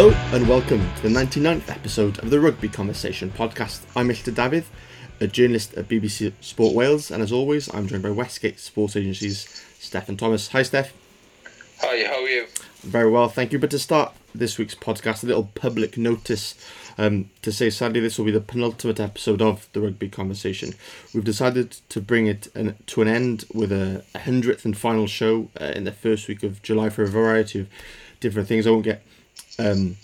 Hello 0.00 0.16
and 0.32 0.48
welcome 0.48 0.80
to 0.96 1.02
the 1.02 1.10
99th 1.10 1.68
episode 1.68 2.18
of 2.20 2.30
the 2.30 2.40
Rugby 2.40 2.70
Conversation 2.70 3.30
podcast. 3.30 3.82
I'm 3.94 4.08
Illtud 4.08 4.32
Dafydd, 4.32 4.64
a 5.20 5.26
journalist 5.26 5.74
at 5.74 5.88
BBC 5.88 6.32
Sport 6.40 6.74
Wales, 6.74 7.10
and 7.10 7.22
as 7.22 7.30
always, 7.30 7.68
I'm 7.74 7.86
joined 7.86 8.04
by 8.04 8.10
Westgate 8.10 8.58
Sports 8.58 8.96
Agency's 8.96 9.46
Stefan 9.78 10.16
Thomas. 10.16 10.48
Hi, 10.52 10.62
Steff. 10.62 10.92
Hi, 11.80 12.02
how 12.04 12.22
are 12.22 12.28
you? 12.28 12.46
Very 12.78 13.10
well, 13.10 13.28
thank 13.28 13.52
you. 13.52 13.58
But 13.58 13.70
to 13.72 13.78
start 13.78 14.14
this 14.34 14.56
week's 14.56 14.74
podcast, 14.74 15.22
a 15.22 15.26
little 15.26 15.50
public 15.54 15.98
notice 15.98 16.54
um, 16.96 17.28
to 17.42 17.52
say 17.52 17.68
sadly 17.68 18.00
this 18.00 18.16
will 18.16 18.24
be 18.24 18.30
the 18.30 18.40
penultimate 18.40 19.00
episode 19.00 19.42
of 19.42 19.68
the 19.74 19.82
Rugby 19.82 20.08
Conversation. 20.08 20.72
We've 21.12 21.24
decided 21.24 21.72
to 21.90 22.00
bring 22.00 22.26
it 22.26 22.48
an, 22.54 22.76
to 22.86 23.02
an 23.02 23.08
end 23.08 23.44
with 23.52 23.70
a, 23.70 24.02
hundredth 24.16 24.64
and 24.64 24.74
final 24.74 25.06
show 25.06 25.50
uh, 25.60 25.72
in 25.76 25.84
the 25.84 25.92
first 25.92 26.26
week 26.26 26.42
of 26.42 26.62
July 26.62 26.88
for 26.88 27.02
a 27.02 27.06
variety 27.06 27.60
of 27.60 27.68
different 28.20 28.48
things. 28.48 28.66
I 28.66 28.70
won't 28.70 28.84
get 28.84 29.02
um, 29.58 29.96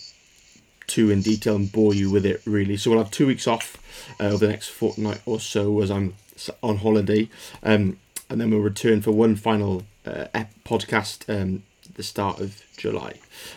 too 0.87 1.11
in 1.11 1.23
detail 1.23 1.57
and 1.57 1.71
bore 1.71 1.95
you 1.95 2.11
with 2.11 2.25
it 2.27 2.43
really. 2.45 2.77
So 2.77 2.91
we'll 2.91 3.01
have 3.01 3.11
two 3.11 3.27
weeks 3.27 3.47
off 3.47 3.77
uh, 4.21 4.25
over 4.25 4.47
the 4.47 4.53
next 4.53 4.69
fortnight 4.69 5.21
or 5.27 5.41
so 5.41 5.81
as 5.81 5.91
I'm 5.91 6.15
on 6.63 6.79
holiday, 6.79 7.29
um, 7.63 7.99
and 8.29 8.41
then 8.41 8.51
we'll 8.51 8.61
return 8.61 9.01
for 9.03 9.13
one 9.13 9.37
final 9.37 9.85
uh, 10.07 10.27
podcast 10.65 11.25
um, 11.29 11.63
the 11.95 12.03
start 12.03 12.41
of 12.41 12.63
July. 12.77 13.15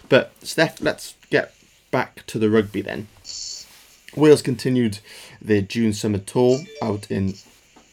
But 0.07 0.37
Steff, 0.41 0.81
let's 0.81 1.15
get 1.29 1.53
back 1.91 2.25
to 2.27 2.39
the 2.39 2.49
rugby 2.49 2.81
then. 2.81 3.07
Wales 4.15 4.41
continued 4.41 4.99
their 5.41 5.61
June 5.61 5.93
summer 5.93 6.17
tour 6.17 6.59
out 6.81 7.09
in 7.11 7.35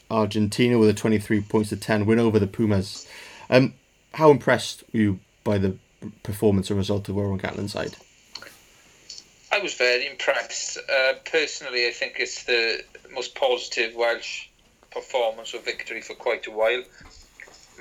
Argentina 0.09 0.77
with 0.77 0.89
a 0.89 0.93
23 0.93 1.41
points 1.41 1.69
to 1.69 1.77
10 1.77 2.05
win 2.05 2.19
over 2.19 2.39
the 2.39 2.47
Pumas. 2.47 3.07
Um, 3.49 3.73
how 4.13 4.31
impressed 4.31 4.83
were 4.93 4.99
you 4.99 5.19
by 5.43 5.57
the 5.57 5.77
performance 6.23 6.69
and 6.69 6.77
result 6.77 7.09
of 7.09 7.15
Warren 7.15 7.39
Gatland's 7.39 7.73
side? 7.73 7.95
I 9.51 9.59
was 9.59 9.73
very 9.73 10.07
impressed. 10.07 10.77
Uh, 10.77 11.13
personally, 11.25 11.87
I 11.87 11.91
think 11.91 12.17
it's 12.19 12.43
the 12.43 12.83
most 13.13 13.35
positive 13.35 13.95
Welsh 13.95 14.47
performance 14.91 15.53
or 15.53 15.61
victory 15.61 16.01
for 16.01 16.15
quite 16.15 16.47
a 16.47 16.51
while. 16.51 16.83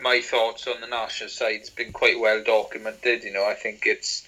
My 0.01 0.21
thoughts 0.21 0.67
on 0.67 0.81
the 0.81 0.87
national 0.87 1.31
side 1.31 1.61
has 1.61 1.71
been 1.71 1.93
quite 1.93 2.21
well 2.21 2.43
documented. 2.43 3.25
You 3.25 3.33
know, 3.33 3.45
I 3.45 3.55
think 3.55 3.83
it's 3.87 4.27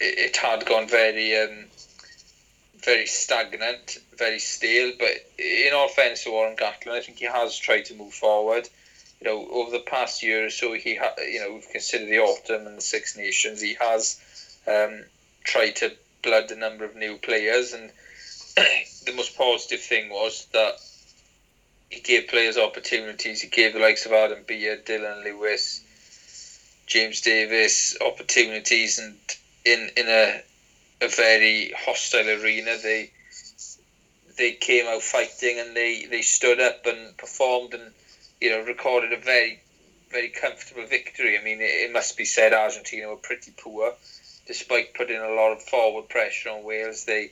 it, 0.00 0.36
had 0.36 0.64
gone 0.64 0.88
very 0.88 1.36
um, 1.36 1.66
very 2.84 3.06
stagnant, 3.06 3.98
very 4.16 4.38
stale. 4.38 4.92
But 4.98 5.10
in 5.38 5.88
fairness 5.94 6.24
to 6.24 6.30
Warren 6.30 6.56
Gatland, 6.56 6.92
I 6.92 7.00
think 7.00 7.18
he 7.18 7.26
has 7.26 7.56
tried 7.56 7.86
to 7.86 7.94
move 7.94 8.14
forward. 8.14 8.68
You 9.22 9.30
know, 9.30 9.46
over 9.52 9.70
the 9.70 9.78
past 9.78 10.24
year 10.24 10.46
or 10.46 10.50
so, 10.50 10.72
he 10.72 10.96
ha- 10.96 11.14
you 11.18 11.38
know 11.38 11.52
we've 11.52 11.68
considered 11.68 12.08
the 12.08 12.18
autumn 12.18 12.66
and 12.66 12.76
the 12.76 12.82
Six 12.82 13.16
Nations. 13.16 13.60
He 13.60 13.74
has 13.74 14.16
um, 14.66 15.04
tried 15.44 15.76
to 15.76 15.92
blood 16.22 16.50
a 16.50 16.56
number 16.56 16.84
of 16.84 16.96
new 16.96 17.16
players, 17.18 17.72
and 17.72 17.90
the 18.56 19.12
most 19.14 19.36
positive 19.38 19.80
thing 19.80 20.10
was 20.10 20.46
that 20.46 20.74
he 21.88 22.00
gave 22.00 22.26
players 22.26 22.56
opportunities. 22.58 23.40
He 23.40 23.46
gave 23.46 23.74
the 23.74 23.78
likes 23.78 24.06
of 24.06 24.12
Adam 24.12 24.42
Beard, 24.44 24.84
Dylan 24.84 25.22
Lewis, 25.22 25.80
James 26.86 27.20
Davies 27.20 27.96
opportunities, 28.00 28.98
and 28.98 29.16
in 29.64 29.88
in 29.96 30.08
a 30.08 30.42
a 31.00 31.06
very 31.06 31.70
hostile 31.76 32.28
arena, 32.28 32.76
they 32.76 33.12
they 34.36 34.50
came 34.50 34.86
out 34.86 35.02
fighting 35.02 35.60
and 35.60 35.76
they, 35.76 36.06
they 36.06 36.22
stood 36.22 36.58
up 36.58 36.86
and 36.86 37.16
performed 37.18 37.74
and 37.74 37.92
you 38.42 38.50
know 38.50 38.60
recorded 38.62 39.12
a 39.12 39.16
very 39.16 39.60
very 40.10 40.28
comfortable 40.28 40.86
victory. 40.86 41.38
I 41.38 41.42
mean, 41.42 41.60
it, 41.60 41.88
it 41.88 41.92
must 41.92 42.18
be 42.18 42.26
said 42.26 42.52
Argentina 42.52 43.08
were 43.08 43.16
pretty 43.16 43.52
poor 43.56 43.94
despite 44.46 44.94
putting 44.94 45.20
a 45.20 45.30
lot 45.30 45.52
of 45.52 45.62
forward 45.62 46.08
pressure 46.08 46.50
on 46.50 46.64
Wales, 46.64 47.04
they 47.04 47.30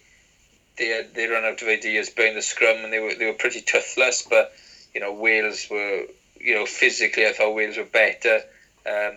they 0.78 0.88
had, 0.88 1.14
they 1.14 1.26
ran 1.26 1.44
out 1.44 1.60
of 1.60 1.68
ideas 1.68 2.08
behind 2.08 2.36
the 2.36 2.42
scrum 2.42 2.76
and 2.84 2.92
they 2.92 3.00
were 3.00 3.14
they 3.14 3.26
were 3.26 3.34
pretty 3.34 3.60
toothless. 3.60 4.26
But 4.28 4.52
you 4.94 5.00
know 5.00 5.12
Wales 5.12 5.66
were 5.70 6.04
you 6.38 6.54
know 6.54 6.66
physically 6.66 7.26
I 7.26 7.32
thought 7.32 7.54
Wales 7.54 7.76
were 7.76 7.84
better. 7.84 8.42
Um, 8.86 9.14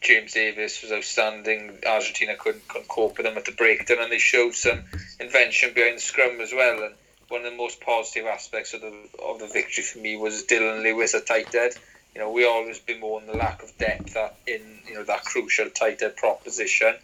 James 0.00 0.32
Davies 0.32 0.80
was 0.82 0.92
outstanding. 0.92 1.78
Argentina 1.86 2.34
couldn't, 2.34 2.66
couldn't 2.68 2.88
cope 2.88 3.18
with 3.18 3.26
them 3.26 3.36
at 3.36 3.44
the 3.44 3.52
breakdown, 3.52 3.98
and 4.00 4.10
they 4.10 4.18
showed 4.18 4.54
some 4.54 4.82
invention 5.18 5.74
behind 5.74 5.96
the 5.96 6.00
scrum 6.00 6.40
as 6.40 6.54
well. 6.54 6.82
And 6.82 6.94
one 7.30 7.44
of 7.44 7.50
the 7.50 7.56
most 7.56 7.80
positive 7.80 8.26
aspects 8.26 8.74
of 8.74 8.80
the 8.80 8.92
of 9.24 9.38
the 9.38 9.46
victory 9.46 9.84
for 9.84 9.98
me 9.98 10.16
was 10.16 10.44
Dylan 10.44 10.82
Lewis 10.82 11.14
at 11.14 11.26
tight 11.26 11.54
end. 11.54 11.72
You 12.14 12.20
know, 12.20 12.30
we 12.30 12.44
always 12.44 12.80
bemoan 12.80 13.26
the 13.26 13.34
lack 13.34 13.62
of 13.62 13.78
depth 13.78 14.16
in 14.46 14.80
you 14.86 14.94
know 14.94 15.04
that 15.04 15.24
crucial 15.24 15.70
tight 15.70 16.02
end 16.02 16.16
proposition. 16.16 16.94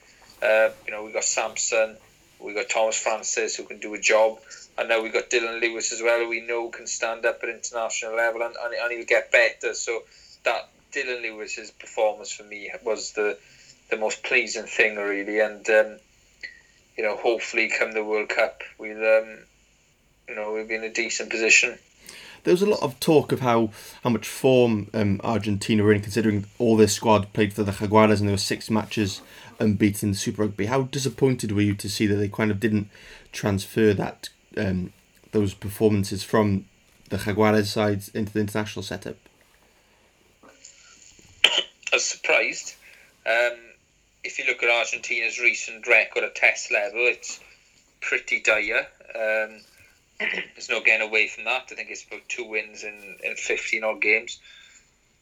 Uh, 0.42 0.70
you 0.84 0.92
know, 0.92 1.04
we 1.04 1.12
got 1.12 1.24
Samson, 1.24 1.96
we 2.40 2.54
got 2.54 2.68
Thomas 2.68 3.00
Francis 3.00 3.56
who 3.56 3.64
can 3.64 3.78
do 3.78 3.94
a 3.94 4.00
job, 4.00 4.38
and 4.76 4.88
now 4.88 5.00
we 5.00 5.10
got 5.10 5.30
Dylan 5.30 5.60
Lewis 5.60 5.92
as 5.92 6.02
well, 6.02 6.18
who 6.18 6.28
we 6.28 6.40
know 6.40 6.68
can 6.68 6.88
stand 6.88 7.24
up 7.24 7.38
at 7.42 7.48
international 7.48 8.16
level 8.16 8.42
and, 8.42 8.54
and, 8.62 8.74
and 8.74 8.92
he'll 8.92 9.06
get 9.06 9.30
better. 9.30 9.74
So 9.74 10.02
that 10.44 10.68
Dylan 10.92 11.22
Lewis's 11.22 11.70
performance 11.70 12.32
for 12.32 12.42
me 12.42 12.70
was 12.84 13.12
the 13.12 13.38
the 13.90 13.96
most 13.96 14.24
pleasing 14.24 14.66
thing 14.66 14.96
really, 14.96 15.38
and 15.38 15.68
um, 15.70 15.98
you 16.96 17.04
know, 17.04 17.16
hopefully 17.16 17.68
come 17.68 17.92
the 17.92 18.04
World 18.04 18.28
Cup, 18.28 18.62
we'll 18.78 19.20
um, 19.20 19.38
you 20.28 20.34
know 20.34 20.52
we'll 20.52 20.66
be 20.66 20.74
in 20.74 20.84
a 20.84 20.92
decent 20.92 21.30
position 21.30 21.78
there 22.46 22.54
was 22.54 22.62
a 22.62 22.66
lot 22.66 22.80
of 22.80 23.00
talk 23.00 23.32
of 23.32 23.40
how, 23.40 23.70
how 24.04 24.10
much 24.10 24.28
form 24.28 24.88
um, 24.94 25.20
Argentina 25.24 25.82
were 25.82 25.92
in, 25.92 26.00
considering 26.00 26.46
all 26.60 26.76
their 26.76 26.86
squad 26.86 27.32
played 27.32 27.52
for 27.52 27.64
the 27.64 27.72
Jaguares 27.72 28.20
and 28.20 28.28
there 28.28 28.34
were 28.34 28.38
six 28.38 28.70
matches 28.70 29.20
unbeaten 29.58 30.10
in 30.10 30.14
Super 30.14 30.42
Rugby. 30.42 30.66
How 30.66 30.82
disappointed 30.82 31.50
were 31.50 31.62
you 31.62 31.74
to 31.74 31.90
see 31.90 32.06
that 32.06 32.14
they 32.14 32.28
kind 32.28 32.52
of 32.52 32.60
didn't 32.60 32.88
transfer 33.32 33.92
that 33.94 34.28
um, 34.56 34.92
those 35.32 35.54
performances 35.54 36.22
from 36.22 36.66
the 37.10 37.16
Jaguares 37.16 37.66
sides 37.66 38.10
into 38.10 38.32
the 38.32 38.40
international 38.40 38.84
setup? 38.84 39.16
I 41.52 41.94
was 41.94 42.04
surprised. 42.04 42.76
Um, 43.26 43.58
if 44.22 44.38
you 44.38 44.46
look 44.46 44.62
at 44.62 44.70
Argentina's 44.70 45.40
recent 45.40 45.84
record 45.88 46.22
at 46.22 46.36
test 46.36 46.70
level, 46.70 47.00
it's 47.00 47.40
pretty 48.00 48.40
dire. 48.40 48.86
Um, 49.16 49.62
there's 50.18 50.70
no 50.70 50.80
getting 50.80 51.06
away 51.06 51.26
from 51.26 51.44
that. 51.44 51.68
I 51.70 51.74
think 51.74 51.90
it's 51.90 52.04
about 52.04 52.28
two 52.28 52.44
wins 52.44 52.84
in, 52.84 53.16
in 53.22 53.36
15 53.36 53.84
odd 53.84 54.00
games, 54.00 54.38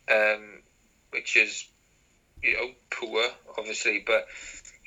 um, 0.08 0.60
which 1.10 1.36
is, 1.36 1.66
you 2.42 2.54
know, 2.54 2.70
poor, 2.90 3.24
obviously. 3.58 4.02
But, 4.06 4.26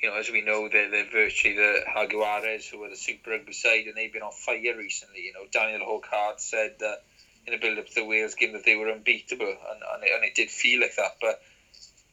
you 0.00 0.08
know, 0.08 0.16
as 0.16 0.30
we 0.30 0.40
know, 0.40 0.68
they're, 0.68 0.90
they're 0.90 1.10
virtually 1.10 1.54
the 1.54 1.80
Jaguares, 1.94 2.70
who 2.70 2.82
are 2.84 2.88
the 2.88 2.96
Super 2.96 3.32
Rugby 3.32 3.52
side, 3.52 3.86
and 3.86 3.96
they've 3.96 4.12
been 4.12 4.22
on 4.22 4.32
fire 4.32 4.76
recently. 4.76 5.20
You 5.20 5.34
know, 5.34 5.46
Daniel 5.50 5.86
Hourcade 5.86 6.40
said 6.40 6.76
that 6.78 7.02
in 7.46 7.52
the 7.52 7.58
build 7.58 7.78
up 7.78 7.86
to 7.86 7.94
the 7.94 8.04
Wales 8.04 8.34
game 8.34 8.52
that 8.52 8.64
they 8.64 8.76
were 8.76 8.90
unbeatable, 8.90 9.46
and, 9.46 9.82
and, 9.94 10.04
it, 10.04 10.10
and 10.14 10.24
it 10.24 10.34
did 10.34 10.50
feel 10.50 10.80
like 10.80 10.96
that. 10.96 11.16
But 11.20 11.40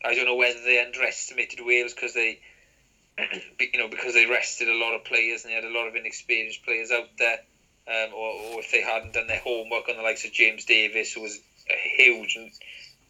I 0.03 0.15
don't 0.15 0.25
know 0.25 0.35
whether 0.35 0.61
they 0.61 0.81
underestimated 0.81 1.59
Wales 1.63 1.93
because 1.93 2.13
they. 2.13 2.39
you 3.73 3.79
know, 3.79 3.87
because 3.87 4.13
they 4.13 4.25
rested 4.25 4.67
a 4.67 4.73
lot 4.73 4.93
of 4.93 5.05
players 5.05 5.45
and 5.45 5.51
they 5.51 5.55
had 5.55 5.63
a 5.63 5.69
lot 5.69 5.87
of 5.87 5.95
inexperienced 5.95 6.65
players 6.65 6.91
out 6.91 7.07
there 7.17 7.37
um, 7.87 8.13
or, 8.13 8.29
or 8.29 8.59
if 8.59 8.71
they 8.71 8.81
hadn't 8.81 9.13
done 9.13 9.27
their 9.27 9.39
homework 9.39 9.89
on 9.89 9.97
the 9.97 10.03
likes 10.03 10.25
of 10.25 10.31
James 10.31 10.65
Davies, 10.65 11.13
who 11.13 11.21
was 11.21 11.39
a 11.69 11.75
huge 11.75 12.37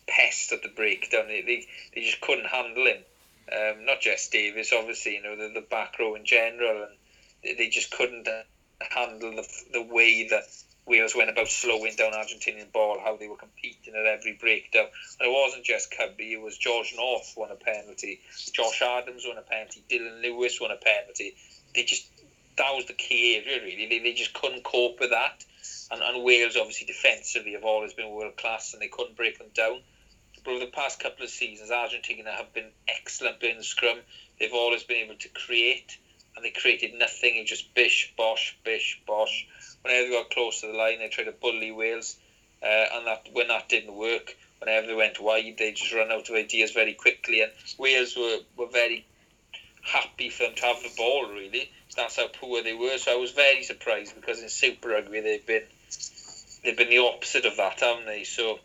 pest 0.08 0.52
at 0.52 0.62
the 0.62 0.70
breakdown. 0.70 1.28
They, 1.28 1.42
they, 1.42 1.66
they 1.94 2.02
just 2.02 2.22
couldn't 2.22 2.48
handle 2.48 2.86
him. 2.86 3.02
Um, 3.52 3.86
not 3.86 4.02
just 4.02 4.32
Davies, 4.32 4.74
obviously, 4.74 5.16
you 5.16 5.24
know, 5.24 5.36
the, 5.36 5.54
the 5.54 5.62
back 5.62 6.00
row 6.00 6.16
in 6.16 6.26
general, 6.26 6.84
and 6.84 6.92
they, 7.44 7.54
they 7.54 7.70
just 7.70 7.92
couldn't 7.92 8.28
handle 8.82 9.32
the, 9.36 9.48
the 9.72 9.82
way 9.82 10.28
that 10.30 10.44
Wales 10.88 11.16
went 11.16 11.30
about 11.30 11.48
slowing 11.48 11.96
down 11.96 12.14
Argentinian 12.14 12.72
ball, 12.72 13.00
how 13.04 13.18
they 13.18 13.28
were 13.28 13.36
competing 13.36 13.96
at 13.96 14.06
every 14.06 14.34
breakdown. 14.34 14.86
And 15.20 15.30
it 15.30 15.32
wasn't 15.32 15.64
just 15.64 15.96
Cubby, 15.96 16.34
it 16.34 16.42
was 16.42 16.58
George 16.58 16.94
North 16.96 17.34
won 17.36 17.52
a 17.52 17.56
penalty, 17.56 18.20
Josh 18.54 18.82
Adams 18.82 19.26
won 19.28 19.38
a 19.38 19.42
penalty, 19.42 19.84
Dylan 19.90 20.22
Lewis 20.22 20.60
won 20.62 20.72
a 20.72 20.76
penalty. 20.76 21.36
They 21.74 21.84
just 21.84 22.08
that 22.58 22.76
was 22.76 22.86
the 22.86 22.94
key 22.94 23.36
area 23.36 23.64
really. 23.64 23.88
They, 23.88 24.00
they 24.00 24.14
just 24.14 24.34
couldn't 24.34 24.64
cope 24.64 25.00
with 25.00 25.12
that. 25.12 25.44
And, 25.92 26.02
and 26.02 26.24
Wales 26.24 26.56
obviously 26.56 26.88
defensively 26.88 27.54
have 27.54 27.64
always 27.64 27.94
been 27.94 28.10
world 28.10 28.38
class 28.38 28.74
and 28.74 28.82
they 28.82 28.88
couldn't 28.88 29.18
break 29.18 29.38
them 29.38 29.50
down. 29.54 29.82
But 30.44 30.52
over 30.52 30.66
the 30.66 30.72
past 30.72 31.00
couple 31.00 31.24
of 31.24 31.30
seasons, 31.30 31.72
Argentina 31.72 32.32
have 32.32 32.54
been 32.54 32.72
excellent 32.88 33.42
in 33.44 33.58
the 33.58 33.64
scrum. 33.64 33.98
They've 34.40 34.54
always 34.54 34.84
been 34.84 34.98
able 34.98 35.16
to 35.16 35.30
create 35.30 35.98
and 36.36 36.46
they 36.46 36.52
created 36.52 36.94
nothing. 36.94 37.38
It 37.38 37.48
just 37.48 37.74
bish, 37.74 38.14
bosh, 38.18 38.58
bish, 38.64 39.02
bosh. 39.06 39.48
Whenever 39.82 40.08
they 40.08 40.14
got 40.14 40.30
close 40.32 40.62
to 40.62 40.68
the 40.68 40.74
line, 40.74 41.00
they 41.00 41.08
tried 41.08 41.26
to 41.26 41.32
bully 41.32 41.72
Wales. 41.72 42.18
Uh, 42.62 42.86
and 42.94 43.08
that 43.08 43.28
when 43.34 43.48
that 43.50 43.70
didn't 43.70 43.94
work, 43.94 44.36
whenever 44.60 44.88
they 44.88 44.96
went 44.96 45.20
wide, 45.20 45.56
they 45.58 45.72
just 45.72 45.94
ran 45.94 46.12
out 46.12 46.30
of 46.30 46.36
ideas 46.36 46.72
very 46.72 46.94
quickly. 46.94 47.42
And 47.42 47.52
Wales 47.78 48.16
were, 48.18 48.40
were 48.58 48.72
very 48.72 49.06
happy 49.84 50.30
for 50.30 50.44
them 50.44 50.56
to 50.56 50.66
have 50.66 50.82
the 50.82 50.92
ball, 50.98 51.28
really 51.28 51.72
that's 51.96 52.18
how 52.18 52.28
poor 52.28 52.64
they 52.64 52.74
were. 52.74 52.98
So 52.98 53.14
I 53.14 53.16
was 53.16 53.32
very 53.32 53.64
surprised 53.64 54.16
because 54.16 54.42
in 54.42 54.50
Super 54.50 54.90
Rugby 54.90 55.22
they've 55.22 55.46
been 55.46 55.64
they've 56.64 56.78
been 56.78 56.90
the 56.90 57.00
opposite 57.00 57.46
of 57.46 57.58
that, 57.58 57.80
haven't 57.80 58.06
they? 58.06 58.24
So 58.24 58.60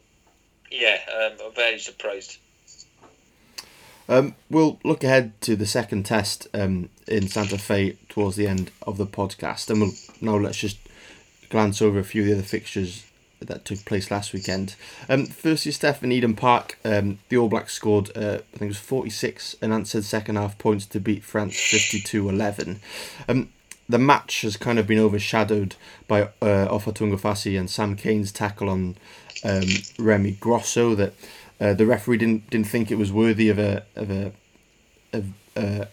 yeah, 0.71 0.99
um, 1.15 1.39
I'm 1.47 1.55
very 1.55 1.79
surprised. 1.79 2.39
Um, 4.09 4.35
we'll 4.51 4.81
look 4.85 5.05
ahead 5.05 5.41
to 5.43 5.55
the 5.55 5.67
second 5.67 6.05
test 6.05 6.49
um, 6.53 6.89
in 7.07 7.29
Santa 7.29 7.59
Fe 7.59 7.97
towards 8.09 8.35
the 8.35 8.49
end 8.49 8.73
of 8.83 8.97
the 8.97 9.07
podcast, 9.07 9.71
and 9.71 9.81
we'll 9.81 9.93
now 10.21 10.37
let's 10.37 10.59
just 10.59 10.79
glance 11.49 11.81
over 11.81 11.99
a 11.99 12.05
few 12.05 12.23
of 12.23 12.29
the 12.29 12.35
other 12.35 12.43
fixtures 12.43 13.05
that 13.41 13.65
took 13.65 13.85
place 13.85 14.11
last 14.11 14.33
weekend. 14.33 14.75
Um, 15.09 15.27
firstly, 15.27 15.73
Steff 15.73 16.03
in 16.03 16.13
Eden 16.13 16.35
Park, 16.35 16.79
um, 16.85 17.19
the 17.29 17.37
All 17.37 17.49
Blacks 17.49 17.73
scored, 17.73 18.11
uh, 18.17 18.39
I 18.55 18.59
think 18.59 18.63
it 18.63 18.67
was 18.67 18.79
46 18.79 19.57
unanswered 19.63 20.05
second 20.05 20.37
half 20.37 20.59
points 20.59 20.87
to 20.87 21.01
beat 21.01 21.25
France 21.25 21.59
52 21.59 22.29
11. 22.29 22.81
Um, 23.29 23.49
the 23.89 23.99
match 23.99 24.43
has 24.43 24.57
kind 24.57 24.79
of 24.79 24.87
been 24.87 24.99
overshadowed 24.99 25.75
by 26.07 26.23
uh, 26.23 26.69
Ofa 26.69 26.93
Tu'ungafasi 26.93 27.59
and 27.59 27.69
Sam 27.69 27.97
Cane's 27.97 28.31
tackle 28.31 28.69
on 28.69 28.97
um, 29.45 29.65
Remy 29.99 30.33
Grosso 30.33 30.95
that 30.95 31.15
uh, 31.61 31.75
the 31.75 31.87
referee 31.87 32.19
didn't 32.19 32.49
didn't 32.51 32.69
think 32.69 32.91
it 32.91 32.97
was 32.97 33.13
worthy 33.13 33.49
of 33.49 33.59
a 33.59 33.85
of 33.97 34.11
a 34.11 34.33
of 35.13 35.27
uh, 35.57 35.87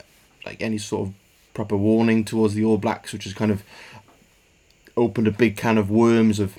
like 0.45 0.61
any 0.61 0.77
sort 0.77 1.07
of 1.07 1.13
proper 1.53 1.75
warning 1.75 2.23
towards 2.23 2.53
the 2.53 2.63
All 2.63 2.77
Blacks, 2.77 3.13
which 3.13 3.23
has 3.23 3.33
kind 3.33 3.51
of 3.51 3.63
opened 4.95 5.27
a 5.27 5.31
big 5.31 5.57
can 5.57 5.77
of 5.77 5.89
worms 5.89 6.39
of 6.39 6.57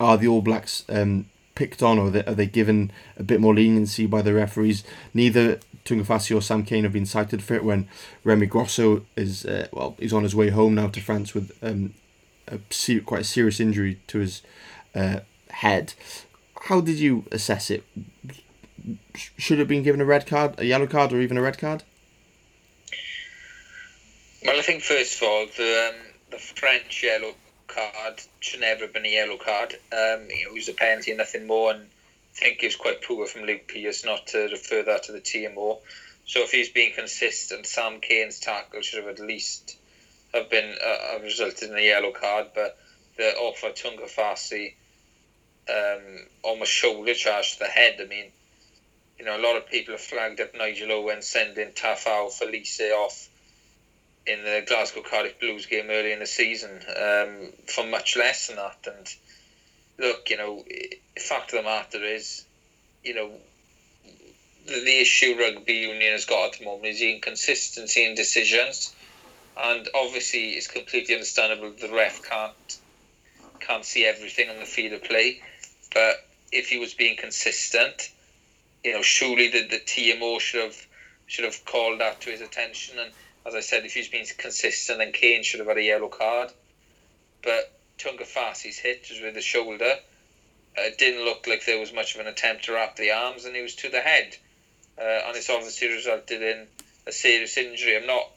are 0.00 0.16
the 0.16 0.28
All 0.28 0.42
Blacks 0.42 0.84
um, 0.88 1.26
picked 1.54 1.82
on 1.82 1.98
or 1.98 2.06
are 2.06 2.34
they, 2.34 2.46
given 2.46 2.92
a 3.16 3.22
bit 3.22 3.40
more 3.40 3.54
leniency 3.54 4.06
by 4.06 4.22
the 4.22 4.32
referees? 4.32 4.84
Neither 5.12 5.58
Tu'ungafasi 5.84 6.36
or 6.36 6.40
Sam 6.40 6.64
Cane 6.64 6.84
have 6.84 6.92
been 6.92 7.06
cited 7.06 7.42
for 7.42 7.54
it 7.54 7.64
when 7.64 7.88
Remy 8.22 8.46
Grosso 8.46 9.04
is, 9.16 9.44
uh, 9.44 9.68
well, 9.72 9.96
he's 9.98 10.12
on 10.12 10.22
his 10.22 10.36
way 10.36 10.50
home 10.50 10.74
now 10.74 10.88
to 10.88 11.00
France 11.00 11.34
with 11.34 11.50
um, 11.62 11.94
a 12.46 12.58
ser- 12.70 13.00
quite 13.00 13.22
a 13.22 13.24
serious 13.24 13.58
injury 13.58 13.98
to 14.06 14.18
his 14.18 14.42
uh, 14.94 15.20
head. 15.50 15.94
How 16.62 16.80
did 16.80 16.98
you 16.98 17.24
assess 17.32 17.70
it? 17.70 17.84
Should 19.14 19.58
it 19.58 19.62
have 19.62 19.68
been 19.68 19.82
given 19.82 20.00
a 20.00 20.04
red 20.04 20.26
card, 20.26 20.54
a 20.58 20.64
yellow 20.64 20.86
card, 20.86 21.12
or 21.12 21.20
even 21.20 21.36
a 21.36 21.42
red 21.42 21.58
card? 21.58 21.82
Well, 24.44 24.58
I 24.58 24.62
think 24.62 24.82
first 24.82 25.20
of 25.20 25.28
all, 25.28 25.46
the, 25.56 25.92
um, 25.92 26.00
the 26.30 26.38
French 26.38 27.02
yellow 27.02 27.34
card 27.68 28.20
should 28.40 28.60
never 28.60 28.82
have 28.82 28.92
been 28.92 29.06
a 29.06 29.12
yellow 29.12 29.36
card. 29.36 29.74
Um, 29.92 30.26
it 30.30 30.52
was 30.52 30.68
a 30.68 30.72
penalty 30.72 31.14
nothing 31.14 31.46
more, 31.46 31.70
and 31.70 31.82
I 31.82 32.38
think 32.38 32.62
it 32.62 32.66
was 32.66 32.76
quite 32.76 33.02
poor 33.02 33.26
from 33.26 33.42
Luke 33.42 33.68
Pearce 33.68 34.04
not 34.04 34.26
to 34.28 34.48
refer 34.48 34.82
that 34.82 35.04
to 35.04 35.12
the 35.12 35.20
TMO. 35.20 35.78
So 36.26 36.42
if 36.42 36.50
he's 36.50 36.68
being 36.68 36.94
consistent, 36.94 37.66
Sam 37.66 38.00
Cane's 38.00 38.40
tackle 38.40 38.82
should 38.82 39.04
have 39.04 39.18
at 39.18 39.24
least 39.24 39.76
have 40.34 40.50
been 40.50 40.76
uh, 40.84 41.18
resulted 41.22 41.70
in 41.70 41.78
a 41.78 41.80
yellow 41.80 42.10
card, 42.10 42.48
but 42.54 42.78
the 43.16 43.34
Ofa 43.40 43.74
Tu'ungafasi 43.74 44.74
um, 45.68 46.26
almost 46.42 46.72
shoulder 46.72 47.14
charge 47.14 47.52
to 47.54 47.58
the 47.60 47.66
head. 47.66 47.98
I 48.00 48.04
mean, 48.04 48.26
you 49.18 49.24
know, 49.24 49.36
a 49.36 49.42
lot 49.42 49.56
of 49.56 49.68
people 49.68 49.92
have 49.92 50.00
flagged 50.00 50.40
up 50.40 50.54
Nigel 50.54 50.92
Owen 50.92 51.22
sending 51.22 51.72
Taufa'ao 51.72 52.30
Filise 52.30 52.92
off 52.92 53.28
in 54.28 54.44
the 54.44 54.62
Glasgow 54.66 55.00
Cardiff 55.00 55.40
Blues 55.40 55.66
game 55.66 55.90
early 55.90 56.12
in 56.12 56.18
the 56.18 56.26
season 56.26 56.82
um, 56.96 57.52
for 57.66 57.84
much 57.84 58.16
less 58.16 58.46
than 58.46 58.56
that. 58.56 58.76
And 58.86 59.14
look, 59.98 60.28
you 60.30 60.36
know, 60.36 60.64
the 60.68 61.20
fact 61.20 61.52
of 61.52 61.58
the 61.58 61.62
matter 61.62 62.04
is, 62.04 62.44
you 63.02 63.14
know, 63.14 63.30
the, 64.66 64.80
the 64.84 65.00
issue 65.00 65.34
rugby 65.38 65.72
union 65.72 66.12
has 66.12 66.26
got 66.26 66.52
at 66.52 66.58
the 66.58 66.64
moment 66.64 66.86
is 66.86 67.00
the 67.00 67.12
inconsistency 67.12 68.04
in 68.04 68.14
decisions. 68.14 68.94
And 69.56 69.88
obviously, 69.94 70.50
it's 70.50 70.68
completely 70.68 71.14
understandable 71.14 71.70
the 71.70 71.88
ref 71.88 72.22
can't 72.22 72.78
can't 73.60 73.84
see 73.84 74.04
everything 74.06 74.48
on 74.48 74.60
the 74.60 74.66
field 74.66 74.92
of 74.92 75.02
play. 75.02 75.42
But 75.92 76.24
if 76.52 76.68
he 76.68 76.78
was 76.78 76.94
being 76.94 77.16
consistent, 77.16 78.10
you 78.84 78.92
know, 78.92 79.02
surely 79.02 79.48
the, 79.48 79.66
the 79.66 79.78
TMO 79.78 80.38
should 80.38 80.60
have 80.60 80.86
should 81.26 81.44
have 81.44 81.64
called 81.64 82.00
that 82.00 82.20
to 82.20 82.30
his 82.30 82.40
attention. 82.40 82.98
And 82.98 83.10
as 83.48 83.54
I 83.54 83.60
said, 83.60 83.84
if 83.84 83.94
he's 83.94 84.08
been 84.08 84.26
consistent, 84.36 84.98
then 84.98 85.12
Cane 85.12 85.42
should 85.42 85.60
have 85.60 85.68
had 85.68 85.78
a 85.78 85.82
yellow 85.82 86.08
card. 86.08 86.52
But 87.42 87.72
Tu'ungafasi's 87.98 88.78
hit 88.78 89.06
was 89.08 89.20
with 89.20 89.34
the 89.34 89.40
shoulder. 89.40 89.94
It 90.76 90.98
didn't 90.98 91.24
look 91.24 91.46
like 91.46 91.64
there 91.64 91.80
was 91.80 91.92
much 91.92 92.14
of 92.14 92.20
an 92.20 92.26
attempt 92.26 92.64
to 92.64 92.72
wrap 92.72 92.96
the 92.96 93.10
arms, 93.10 93.46
and 93.46 93.56
he 93.56 93.62
was 93.62 93.74
to 93.76 93.88
the 93.88 94.02
head. 94.02 94.36
Uh, 94.98 95.22
and 95.26 95.36
it's 95.36 95.48
obviously 95.48 95.88
resulted 95.88 96.42
in 96.42 96.66
a 97.06 97.12
serious 97.12 97.56
injury. 97.56 97.96
I'm 97.96 98.06
not 98.06 98.28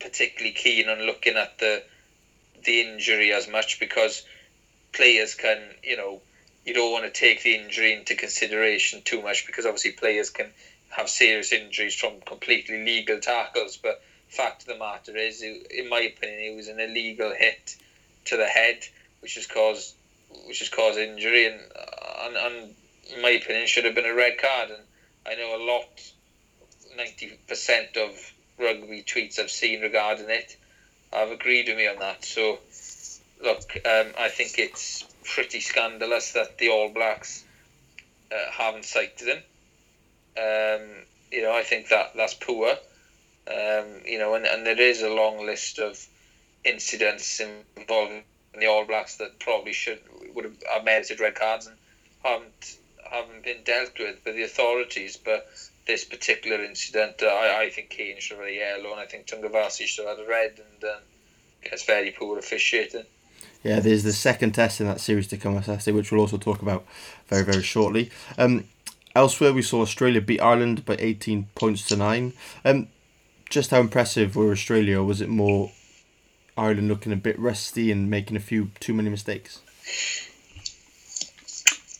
particularly 0.00 0.52
keen 0.52 0.88
on 0.88 1.00
looking 1.02 1.36
at 1.36 1.58
the 1.58 1.82
the 2.64 2.80
injury 2.80 3.32
as 3.32 3.48
much 3.48 3.78
because 3.78 4.22
players 4.92 5.34
can, 5.34 5.58
you 5.82 5.96
know, 5.96 6.20
you 6.64 6.74
don't 6.74 6.90
want 6.90 7.04
to 7.04 7.10
take 7.10 7.42
the 7.42 7.54
injury 7.54 7.92
into 7.92 8.14
consideration 8.14 9.00
too 9.02 9.22
much 9.22 9.46
because 9.46 9.64
obviously 9.64 9.92
players 9.92 10.30
can 10.30 10.50
have 10.88 11.08
serious 11.08 11.52
injuries 11.52 11.94
from 11.94 12.20
completely 12.20 12.84
legal 12.84 13.20
tackles. 13.20 13.76
But 13.76 14.02
fact 14.28 14.62
of 14.62 14.68
the 14.68 14.78
matter 14.78 15.16
is, 15.16 15.42
in 15.42 15.88
my 15.88 16.00
opinion, 16.00 16.52
it 16.52 16.56
was 16.56 16.68
an 16.68 16.80
illegal 16.80 17.32
hit 17.32 17.76
to 18.26 18.36
the 18.36 18.46
head, 18.46 18.78
which 19.20 19.34
has 19.34 19.46
caused 19.46 19.94
which 20.46 20.58
has 20.58 20.68
caused 20.68 20.98
injury, 20.98 21.46
and, 21.46 21.60
and, 22.24 22.36
and 22.36 22.74
in 23.14 23.22
my 23.22 23.30
opinion, 23.30 23.66
should 23.66 23.84
have 23.84 23.94
been 23.94 24.06
a 24.06 24.14
red 24.14 24.38
card. 24.38 24.70
And 24.70 24.82
I 25.26 25.34
know 25.40 25.56
a 25.56 25.64
lot, 25.64 26.12
ninety 26.96 27.38
percent 27.48 27.96
of 27.96 28.32
rugby 28.58 29.02
tweets 29.02 29.38
I've 29.38 29.50
seen 29.50 29.82
regarding 29.82 30.28
it 30.28 30.56
have 31.12 31.30
agreed 31.30 31.68
with 31.68 31.76
me 31.76 31.86
on 31.86 31.98
that. 32.00 32.24
So, 32.24 32.58
look, 33.42 33.70
um, 33.86 34.12
I 34.18 34.28
think 34.28 34.58
it's 34.58 35.04
pretty 35.24 35.60
scandalous 35.60 36.32
that 36.32 36.58
the 36.58 36.68
All 36.68 36.88
Blacks 36.88 37.44
uh, 38.32 38.50
haven't 38.50 38.84
cited 38.84 39.28
him. 39.28 39.42
Um, 40.36 40.88
you 41.30 41.42
know, 41.42 41.52
I 41.52 41.62
think 41.62 41.88
that 41.88 42.12
that's 42.16 42.34
poor. 42.34 42.76
Um, 43.48 44.02
you 44.04 44.18
know, 44.18 44.34
and, 44.34 44.44
and 44.44 44.66
there 44.66 44.80
is 44.80 45.02
a 45.02 45.08
long 45.08 45.46
list 45.46 45.78
of 45.78 46.04
incidents 46.64 47.40
involving 47.76 48.24
the 48.58 48.66
All 48.66 48.84
Blacks 48.84 49.16
that 49.16 49.38
probably 49.38 49.72
should 49.72 50.00
would 50.34 50.44
have, 50.44 50.56
have 50.72 50.84
merited 50.84 51.20
red 51.20 51.34
cards 51.34 51.66
and 51.66 51.76
haven't 52.24 52.76
haven't 53.10 53.44
been 53.44 53.62
dealt 53.64 53.98
with 53.98 54.24
by 54.24 54.32
the 54.32 54.42
authorities. 54.42 55.16
But 55.16 55.46
this 55.86 56.04
particular 56.04 56.62
incident, 56.64 57.22
uh, 57.22 57.26
I, 57.26 57.62
I 57.62 57.70
think 57.70 57.90
Cane 57.90 58.16
should 58.18 58.38
have 58.38 58.46
had 58.46 58.54
a 58.54 58.56
yellow, 58.56 58.92
and 58.92 59.00
I 59.00 59.06
think 59.06 59.26
Tu'ungafasi 59.26 59.86
should 59.86 60.06
have 60.06 60.18
had 60.18 60.26
a 60.26 60.28
red, 60.28 60.58
and 60.58 60.90
um, 60.90 61.00
it's 61.62 61.84
very 61.84 62.10
poor 62.10 62.38
officiating. 62.38 63.04
Yeah, 63.62 63.80
there's 63.80 64.04
the 64.04 64.12
second 64.12 64.52
test 64.52 64.80
in 64.80 64.86
that 64.86 65.00
series 65.00 65.26
to 65.28 65.36
come 65.36 65.60
Saturday, 65.62 65.92
which 65.92 66.12
we'll 66.12 66.20
also 66.20 66.38
talk 66.38 66.62
about 66.62 66.84
very, 67.28 67.44
very 67.44 67.62
shortly. 67.62 68.10
Um, 68.38 68.64
elsewhere, 69.14 69.52
we 69.52 69.62
saw 69.62 69.82
Australia 69.82 70.20
beat 70.20 70.40
Ireland 70.40 70.84
by 70.84 70.96
18 70.98 71.48
points 71.54 71.86
to 71.88 71.96
9. 71.96 72.32
Um, 72.64 72.88
just 73.48 73.70
how 73.70 73.80
impressive 73.80 74.36
were 74.36 74.52
Australia, 74.52 75.02
was 75.02 75.20
it 75.20 75.28
more 75.28 75.72
Ireland 76.56 76.88
looking 76.88 77.12
a 77.12 77.16
bit 77.16 77.38
rusty 77.38 77.92
and 77.92 78.10
making 78.10 78.36
a 78.36 78.40
few 78.40 78.70
too 78.80 78.94
many 78.94 79.10
mistakes? 79.10 79.60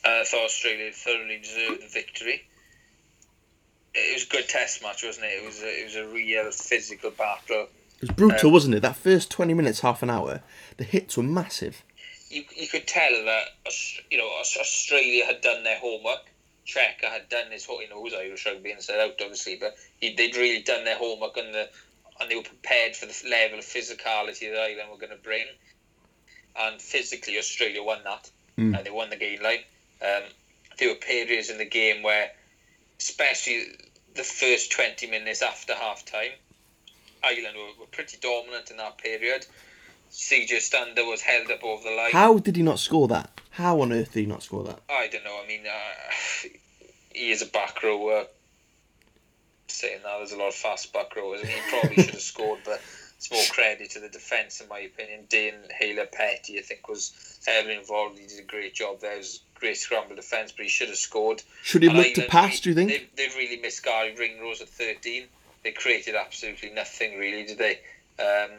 I 0.03 0.23
thought 0.23 0.45
Australia 0.45 0.91
thoroughly 0.91 1.39
deserved 1.39 1.83
the 1.83 1.87
victory. 1.87 2.43
It 3.93 4.13
was 4.13 4.25
a 4.25 4.29
good 4.29 4.47
test 4.47 4.81
match, 4.81 5.03
wasn't 5.03 5.25
it? 5.25 5.41
It 5.41 5.45
was 5.45 5.61
a, 5.61 5.81
it 5.81 5.83
was 5.85 5.95
a 5.95 6.07
real 6.07 6.51
physical 6.51 7.11
battle. 7.11 7.67
It 7.95 8.01
was 8.01 8.11
brutal, 8.11 8.49
um, 8.49 8.53
wasn't 8.53 8.75
it? 8.75 8.81
That 8.81 8.95
first 8.95 9.31
20 9.31 9.53
minutes, 9.53 9.79
half 9.79 10.03
an 10.03 10.09
hour, 10.09 10.41
the 10.77 10.83
hits 10.83 11.17
were 11.17 11.23
massive. 11.23 11.83
You, 12.29 12.43
you 12.55 12.67
could 12.67 12.87
tell 12.87 13.11
that 13.25 13.47
you 14.11 14.17
know 14.17 14.29
Australia 14.39 15.25
had 15.25 15.41
done 15.41 15.63
their 15.63 15.79
homework. 15.79 16.29
Cheika 16.67 17.09
had 17.09 17.29
done 17.29 17.49
his 17.51 17.65
whole, 17.65 17.81
you 17.81 17.89
know, 17.89 17.99
it 17.99 18.03
was 18.03 18.13
Irish 18.13 18.45
rugby 18.45 18.71
and 18.71 18.81
set 18.81 18.99
out 18.99 19.13
obviously, 19.21 19.55
but 19.55 19.75
he, 20.01 20.13
they'd 20.13 20.35
really 20.35 20.61
done 20.61 20.83
their 20.83 20.97
homework 20.97 21.37
and 21.37 21.53
the 21.53 21.69
and 22.19 22.29
they 22.29 22.35
were 22.35 22.43
prepared 22.43 22.95
for 22.95 23.05
the 23.05 23.29
level 23.29 23.59
of 23.59 23.65
physicality 23.65 24.51
that 24.51 24.59
Ireland 24.59 24.89
were 24.91 24.97
going 24.97 25.15
to 25.15 25.23
bring. 25.23 25.45
And 26.59 26.81
physically, 26.81 27.37
Australia 27.37 27.83
won 27.83 27.99
that. 28.03 28.29
Mm. 28.57 28.75
And 28.75 28.85
they 28.85 28.89
won 28.89 29.11
the 29.11 29.15
game 29.15 29.41
line. 29.43 29.59
Um, 30.01 30.23
there 30.79 30.89
were 30.89 30.95
periods 30.95 31.49
in 31.49 31.59
the 31.59 31.65
game 31.65 32.01
where, 32.01 32.31
especially 32.99 33.65
the 34.15 34.23
first 34.23 34.71
20 34.71 35.07
minutes 35.07 35.43
after 35.43 35.75
half 35.75 36.05
time, 36.05 36.31
Ireland 37.23 37.55
were, 37.55 37.81
were 37.81 37.91
pretty 37.91 38.17
dominant 38.19 38.71
in 38.71 38.77
that 38.77 38.97
period. 38.97 39.45
CJ 40.11 40.61
Stander 40.61 41.05
was 41.05 41.21
held 41.21 41.51
up 41.51 41.63
over 41.63 41.83
the 41.83 41.95
line. 41.95 42.11
How 42.11 42.39
did 42.39 42.55
he 42.55 42.63
not 42.63 42.79
score 42.79 43.07
that? 43.09 43.36
How 43.57 43.81
on 43.81 43.91
earth 43.91 44.13
did 44.13 44.19
he 44.19 44.25
not 44.27 44.43
score 44.43 44.63
that? 44.65 44.79
I 44.87 45.07
don't 45.07 45.23
know. 45.23 45.41
I 45.43 45.47
mean, 45.47 45.61
uh, 45.65 46.47
he 47.13 47.31
is 47.31 47.41
a 47.41 47.47
back 47.47 47.81
rower. 47.81 48.25
Saying 49.67 49.99
that 50.03 50.17
there's 50.19 50.31
a 50.31 50.37
lot 50.37 50.49
of 50.49 50.53
fast 50.53 50.93
back 50.93 51.15
rowers. 51.15 51.41
I 51.43 51.47
mean, 51.47 51.55
he 51.55 51.69
probably 51.69 52.03
should 52.03 52.13
have 52.13 52.21
scored, 52.21 52.59
but 52.63 52.79
it's 53.17 53.31
more 53.31 53.43
credit 53.49 53.89
to 53.91 53.99
the 53.99 54.09
defence, 54.09 54.61
in 54.61 54.69
my 54.69 54.79
opinion. 54.79 55.25
Dane 55.27 55.55
Haylett-Petty, 55.81 56.59
I 56.59 56.61
think, 56.61 56.87
was 56.87 57.39
heavily 57.47 57.75
involved. 57.75 58.19
He 58.19 58.27
did 58.27 58.39
a 58.39 58.47
great 58.47 58.75
job 58.75 58.99
there. 59.01 59.15
It 59.15 59.17
was 59.17 59.41
great 59.55 59.77
scramble 59.77 60.15
defence, 60.15 60.51
but 60.51 60.63
he 60.63 60.69
should 60.69 60.89
have 60.89 60.97
scored. 60.97 61.41
Should 61.63 61.81
he 61.81 61.89
look 61.89 62.13
to 62.13 62.27
pass, 62.27 62.59
do 62.59 62.69
you 62.69 62.75
think? 62.75 62.91
They've, 62.91 63.09
they've 63.15 63.35
really 63.35 63.59
missed 63.59 63.83
Garry 63.83 64.15
Ringrose 64.15 64.61
at 64.61 64.69
13. 64.69 65.23
They 65.63 65.71
created 65.71 66.13
absolutely 66.13 66.69
nothing, 66.69 67.17
really, 67.17 67.43
did 67.43 67.57
they? 67.57 67.79
Um, 68.19 68.51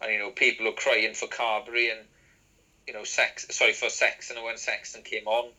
and, 0.00 0.12
you 0.12 0.18
know, 0.20 0.30
people 0.30 0.68
are 0.68 0.72
crying 0.72 1.14
for 1.14 1.26
Carbery 1.26 1.90
and, 1.90 2.06
you 2.86 2.94
know, 2.94 3.04
Sex, 3.04 3.46
sorry, 3.50 3.72
for 3.72 3.88
Sexton. 3.88 4.36
And 4.36 4.44
when 4.44 4.56
Sexton 4.56 5.02
came 5.02 5.26
on, 5.26 5.50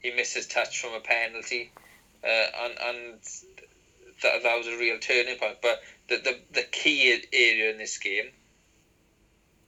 he 0.00 0.10
missed 0.12 0.34
his 0.34 0.46
touch 0.46 0.80
from 0.80 0.94
a 0.94 1.00
penalty. 1.00 1.72
Uh, 2.22 2.26
and, 2.26 2.74
and 2.80 3.18
that 4.22 4.42
that 4.42 4.58
was 4.58 4.66
a 4.66 4.76
real 4.78 4.98
turning 4.98 5.38
point. 5.38 5.58
But 5.62 5.82
the 6.08 6.16
the, 6.16 6.38
the 6.52 6.62
key 6.62 7.22
area 7.32 7.70
in 7.70 7.78
this 7.78 7.98
game 7.98 8.30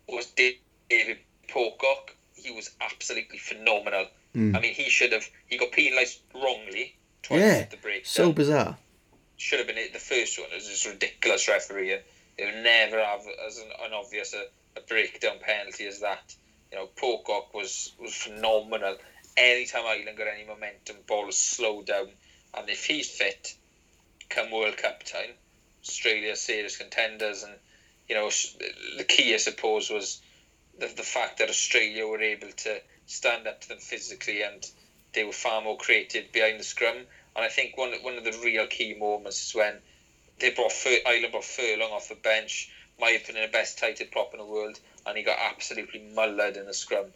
was 0.09 0.27
David 0.27 1.19
Pocock. 1.49 2.15
He 2.35 2.51
was 2.51 2.71
absolutely 2.81 3.39
phenomenal. 3.39 4.07
Mm. 4.35 4.57
I 4.57 4.61
mean, 4.61 4.75
he 4.75 4.89
should 4.89 5.13
have. 5.13 5.29
He 5.47 5.57
got 5.59 5.73
penalised 5.73 6.21
wrongly 6.35 6.97
twice 7.23 7.41
Yeah, 7.41 7.59
at 7.63 7.71
the 7.71 7.77
break. 7.77 8.07
So 8.07 8.33
bizarre. 8.33 8.77
should 9.37 9.59
have 9.59 9.69
been 9.69 9.79
it. 9.79 9.93
The 9.93 9.99
first 9.99 10.39
one 10.39 10.49
It 10.53 10.57
was 10.57 10.69
just 10.69 10.87
ridiculous 10.87 11.49
refereeing. 11.49 12.01
They 12.39 12.47
would 12.47 12.63
never 12.63 13.05
have 13.05 13.21
as 13.47 13.59
an, 13.59 13.69
an 13.85 13.93
obvious 13.93 14.35
a, 14.35 14.45
a 14.79 14.83
breakdown 14.83 15.37
penalty 15.43 15.87
as 15.87 16.01
that. 16.01 16.35
You 16.71 16.79
know, 16.79 16.87
Pocock 16.87 17.53
was 17.55 17.93
was 17.99 18.15
phenomenal. 18.15 18.97
Anytime 19.37 19.87
Ireland 19.87 20.17
got 20.17 20.29
any 20.29 20.45
momentum, 20.45 20.97
ball 21.07 21.27
was 21.27 21.39
slowed 21.39 21.87
down, 21.87 22.15
and 22.55 22.69
if 22.69 22.85
he's 22.87 23.09
fit, 23.09 23.55
come 24.29 24.51
World 24.51 24.77
Cup 24.77 25.03
time, 25.03 25.35
Australia 25.83 26.37
serious 26.37 26.77
contenders, 26.77 27.43
and 27.43 27.59
you 28.09 28.15
know 28.15 28.31
the 28.97 29.05
key 29.05 29.35
I 29.35 29.39
suppose 29.39 29.91
was 29.91 30.21
the 30.79 30.87
the 30.87 31.03
fact 31.03 31.39
that 31.39 31.49
Australia 31.49 32.07
were 32.07 32.23
able 32.23 32.53
to 32.53 32.81
stand 33.07 33.47
up 33.47 33.61
to 33.61 33.69
them 33.69 33.79
physically 33.79 34.43
and 34.43 34.71
they 35.13 35.25
were 35.25 35.33
far 35.33 35.61
more 35.61 35.77
creative 35.77 36.31
behind 36.33 36.61
the 36.61 36.65
scrum. 36.65 36.97
And 37.35 37.45
I 37.45 37.49
think 37.49 37.77
one 37.77 37.93
one 38.03 38.17
of 38.17 38.25
the 38.25 38.33
real 38.33 38.67
key 38.67 38.95
moments 38.95 39.47
is 39.49 39.55
when 39.55 39.81
they 40.39 40.51
brought 40.51 40.73
Fur- 40.73 41.05
Ireland 41.05 41.33
brought 41.33 41.45
Furlong 41.45 41.91
off 41.93 42.09
the 42.09 42.15
bench, 42.15 42.69
my 42.99 43.11
opinion, 43.11 43.43
the 43.45 43.51
best 43.51 43.79
tighthead 43.79 44.11
prop 44.11 44.33
in 44.33 44.39
the 44.39 44.45
world, 44.45 44.79
and 45.11 45.19
he 45.19 45.25
got 45.25 45.39
absolutely 45.39 46.01
mullered 46.15 46.57
in 46.57 46.67
the 46.67 46.73
scrum, 46.73 47.07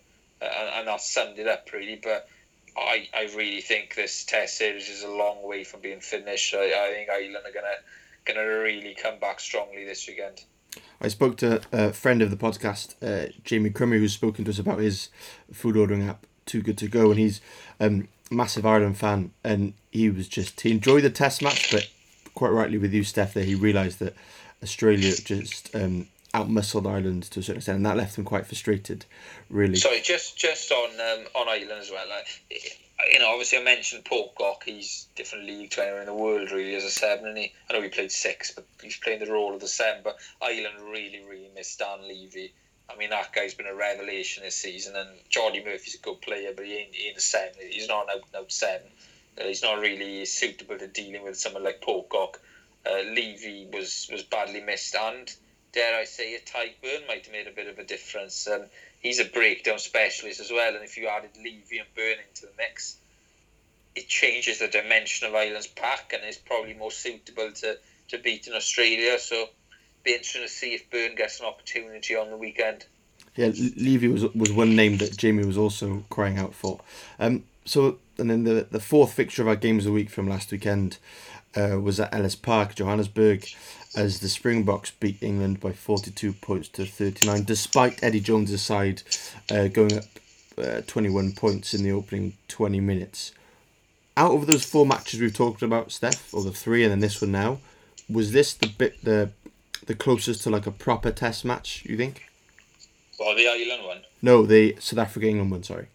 uh, 0.43 0.71
and, 0.75 0.89
that 0.89 1.01
summed 1.01 1.39
it 1.39 1.49
up 1.49 1.73
really. 1.73 1.99
But 2.03 2.29
I, 2.77 3.09
I 3.15 3.31
really 3.37 3.61
think 3.61 3.95
this 3.95 4.25
Test 4.25 4.59
series 4.59 4.89
is 4.89 5.03
a 5.03 5.11
long 5.11 5.47
way 5.47 5.65
from 5.65 5.81
being 5.81 6.01
finished. 6.01 6.55
I, 6.55 6.67
I 6.67 6.93
think 6.93 7.09
Ireland 7.09 7.47
are 7.47 7.53
gonna 7.53 7.77
gonna 8.25 8.59
really 8.59 8.95
come 8.95 9.19
back 9.19 9.41
strongly 9.41 9.85
this 9.85 10.07
weekend. 10.07 10.45
I 11.01 11.09
spoke 11.09 11.37
to 11.39 11.63
a 11.73 11.93
friend 11.93 12.21
of 12.21 12.31
the 12.31 12.37
podcast, 12.37 12.95
uh, 13.01 13.31
Jamie 13.45 13.71
Crummy, 13.71 13.99
who's 13.99 14.13
spoken 14.13 14.45
to 14.45 14.51
us 14.51 14.59
about 14.59 14.81
his 14.81 15.09
food 15.53 15.77
ordering 15.77 16.09
app, 16.09 16.27
Too 16.47 16.63
Good 16.63 16.79
to 16.79 16.89
Go, 16.89 17.11
and 17.11 17.19
he's 17.19 17.41
um, 17.79 18.09
a 18.31 18.35
massive 18.35 18.67
Ireland 18.67 18.99
fan, 18.99 19.31
and 19.45 19.75
he 19.93 20.11
was 20.11 20.29
just 20.29 20.61
he 20.63 20.73
enjoyed 20.73 21.05
the 21.05 21.11
Test 21.11 21.43
match, 21.43 21.71
but 21.71 21.89
quite 22.35 22.51
rightly 22.51 22.79
with 22.79 22.93
you, 22.93 23.03
Steff, 23.03 23.35
there 23.35 23.45
he 23.45 23.55
realised 23.55 24.01
that 24.01 24.15
Australia 24.63 25.13
just 25.15 25.75
um, 25.77 26.09
outmuscled 26.35 26.91
Ireland 26.91 27.23
to 27.25 27.41
a 27.41 27.43
certain 27.43 27.59
extent, 27.59 27.77
and 27.77 27.87
that 27.87 27.97
left 27.97 28.19
him 28.19 28.25
quite 28.25 28.47
frustrated, 28.47 29.07
really. 29.49 29.77
Sorry, 29.77 30.01
just 30.01 30.37
just 30.37 30.71
on 30.73 30.91
um, 31.01 31.27
on 31.35 31.49
Ireland 31.49 31.81
as 31.81 31.91
well. 31.91 32.07
Like, 32.09 32.27
you 33.13 33.19
know, 33.21 33.31
obviously 33.31 33.59
I 33.59 33.63
mentioned 33.63 34.05
Pocock. 34.05 34.65
He's 34.65 35.07
different 35.15 35.47
league 35.47 35.73
anywhere 35.79 36.01
in 36.01 36.07
the 36.07 36.15
world 36.15 36.51
really 36.51 36.75
as 36.75 36.85
a 36.85 36.91
seven, 36.91 37.27
and 37.27 37.39
he 37.39 37.53
I 37.71 37.75
know 37.75 37.83
he 37.83 37.89
played 37.89 38.13
six, 38.13 38.51
but 38.51 38.67
he's 38.83 38.99
playing 38.99 39.21
the 39.21 39.33
role 39.33 39.55
of 39.55 39.61
the 39.61 39.69
seven. 39.69 40.03
But 40.03 40.19
Ireland 40.43 40.91
really 40.91 41.23
really 41.29 41.51
missed 41.55 41.79
Dan 41.79 42.01
Leavy. 42.03 42.51
I 42.91 42.97
mean 42.97 43.11
that 43.11 43.33
guy's 43.33 43.55
been 43.55 43.67
a 43.67 43.75
revelation 43.75 44.43
this 44.43 44.57
season, 44.57 44.97
and 44.97 45.09
Jordi 45.31 45.65
Murphy's 45.65 45.95
a 45.95 45.99
good 45.99 46.21
player, 46.21 46.53
but 46.55 46.67
he 46.67 46.75
ain't, 46.75 46.95
he 46.95 47.09
ain't 47.09 47.17
a 47.17 47.21
seven. 47.21 47.55
He's 47.71 47.89
not 47.89 48.05
an 48.05 48.17
out 48.17 48.25
and 48.27 48.43
out 48.43 48.53
seven. 48.53 48.89
Uh, 49.41 49.45
he's 49.45 49.63
not 49.63 49.81
really 49.81 50.25
suitable 50.25 50.79
to 50.79 50.87
dealing 50.87 51.23
with 51.23 51.37
someone 51.37 51.65
like 51.65 51.81
Pocock. 51.81 52.41
Uh, 52.85 53.03
Leavy 53.15 53.73
was 53.73 54.09
was 54.13 54.23
badly 54.23 54.61
missed, 54.61 54.95
and 54.95 55.35
dare 55.75 55.99
I 55.99 56.05
say 56.05 56.33
it, 56.33 56.47
Tadhg 56.47 56.75
Beirne 56.83 57.07
might 57.09 57.25
have 57.25 57.33
made 57.33 57.49
a 57.49 57.51
bit 57.51 57.67
of 57.67 57.79
a 57.79 57.85
difference. 57.85 58.49
Um, 58.49 58.63
he's 59.01 59.19
a 59.19 59.25
breakdown 59.25 59.79
specialist 59.79 60.41
as 60.41 60.51
well, 60.51 60.75
and 60.75 60.85
if 60.85 60.97
you 60.97 61.09
added 61.09 61.31
Leavy 61.37 61.81
and 61.81 61.95
Beirne 61.97 62.27
into 62.29 62.43
the 62.43 62.53
mix, 62.57 62.97
it 63.95 64.09
changes 64.09 64.61
the 64.61 64.69
dimension 64.69 65.27
of 65.29 65.35
Ireland's 65.35 65.67
pack 65.67 66.13
and 66.15 66.25
is 66.25 66.37
probably 66.39 66.75
more 66.75 66.93
suitable 66.93 67.51
to, 67.53 67.79
to 68.09 68.19
beating 68.19 68.55
Australia. 68.55 69.19
So, 69.19 69.49
be 70.05 70.13
interesting 70.13 70.43
to 70.43 70.49
see 70.49 70.75
if 70.75 70.89
Beirne 70.91 71.17
gets 71.17 71.41
an 71.41 71.47
opportunity 71.47 72.15
on 72.15 72.31
the 72.31 72.37
weekend. 72.37 72.87
Yeah, 73.37 73.49
Leavy 73.49 74.13
was 74.13 74.25
was 74.35 74.53
one 74.53 74.77
name 74.77 74.99
that 74.99 75.17
Jamie 75.17 75.45
was 75.45 75.59
also 75.59 76.05
crying 76.09 76.39
out 76.39 76.55
for. 76.55 76.81
Um, 77.19 77.45
so 77.65 77.99
and 78.17 78.31
then 78.31 78.45
the 78.45 78.69
the 78.71 78.79
fourth 78.81 79.13
fixture 79.13 79.43
of 79.43 79.49
our 79.49 79.57
games 79.57 79.87
of 79.87 79.91
the 79.91 79.95
week 79.95 80.11
from 80.11 80.29
last 80.29 80.53
weekend 80.53 80.99
uh, 81.57 81.81
was 81.81 81.99
at 81.99 82.15
Ellis 82.15 82.37
Park, 82.37 82.75
Johannesburg, 82.77 83.47
as 83.97 84.21
the 84.21 84.29
Springboks 84.29 84.91
beat 84.93 85.23
England 85.23 85.61
by 85.61 85.73
forty 85.73 86.11
two 86.11 86.33
points 86.33 86.69
to 86.69 86.85
thirty 86.85 87.27
nine, 87.27 87.45
despite 87.45 88.03
Eddie 88.03 88.21
Jones' 88.21 88.61
side 88.61 89.03
uh, 89.51 89.69
going 89.69 89.97
up 89.97 90.05
uh, 90.59 90.81
twenty 90.87 91.11
one 91.11 91.33
points 91.33 91.75
in 91.75 91.83
the 91.83 91.93
opening 91.93 92.35
twenty 92.49 92.81
minutes. 92.81 93.33
Out 94.17 94.33
of 94.33 94.47
those 94.47 94.65
four 94.65 94.87
matches 94.87 95.21
we've 95.21 95.35
talked 95.35 95.63
about, 95.63 95.89
Steff, 95.89 96.33
or 96.33 96.43
the 96.45 96.53
three, 96.53 96.85
and 96.85 96.93
then 96.93 97.01
this 97.01 97.21
one 97.21 97.33
now, 97.33 97.59
was 98.09 98.33
this 98.33 98.55
the 98.55 98.69
bit 98.69 99.03
the 99.05 99.31
the 99.87 99.95
closest 99.95 100.43
to 100.43 100.51
like 100.51 100.67
a 100.67 100.71
proper 100.71 101.11
Test 101.11 101.45
match? 101.45 101.85
You 101.85 101.97
think? 101.97 102.23
Well, 103.19 103.35
the 103.37 103.49
Ireland 103.49 103.85
one, 103.85 104.03
No, 104.23 104.45
the 104.47 104.77
South 104.81 104.99
Africa 104.99 105.27
England 105.29 105.51
one. 105.51 105.63
Sorry. 105.63 105.87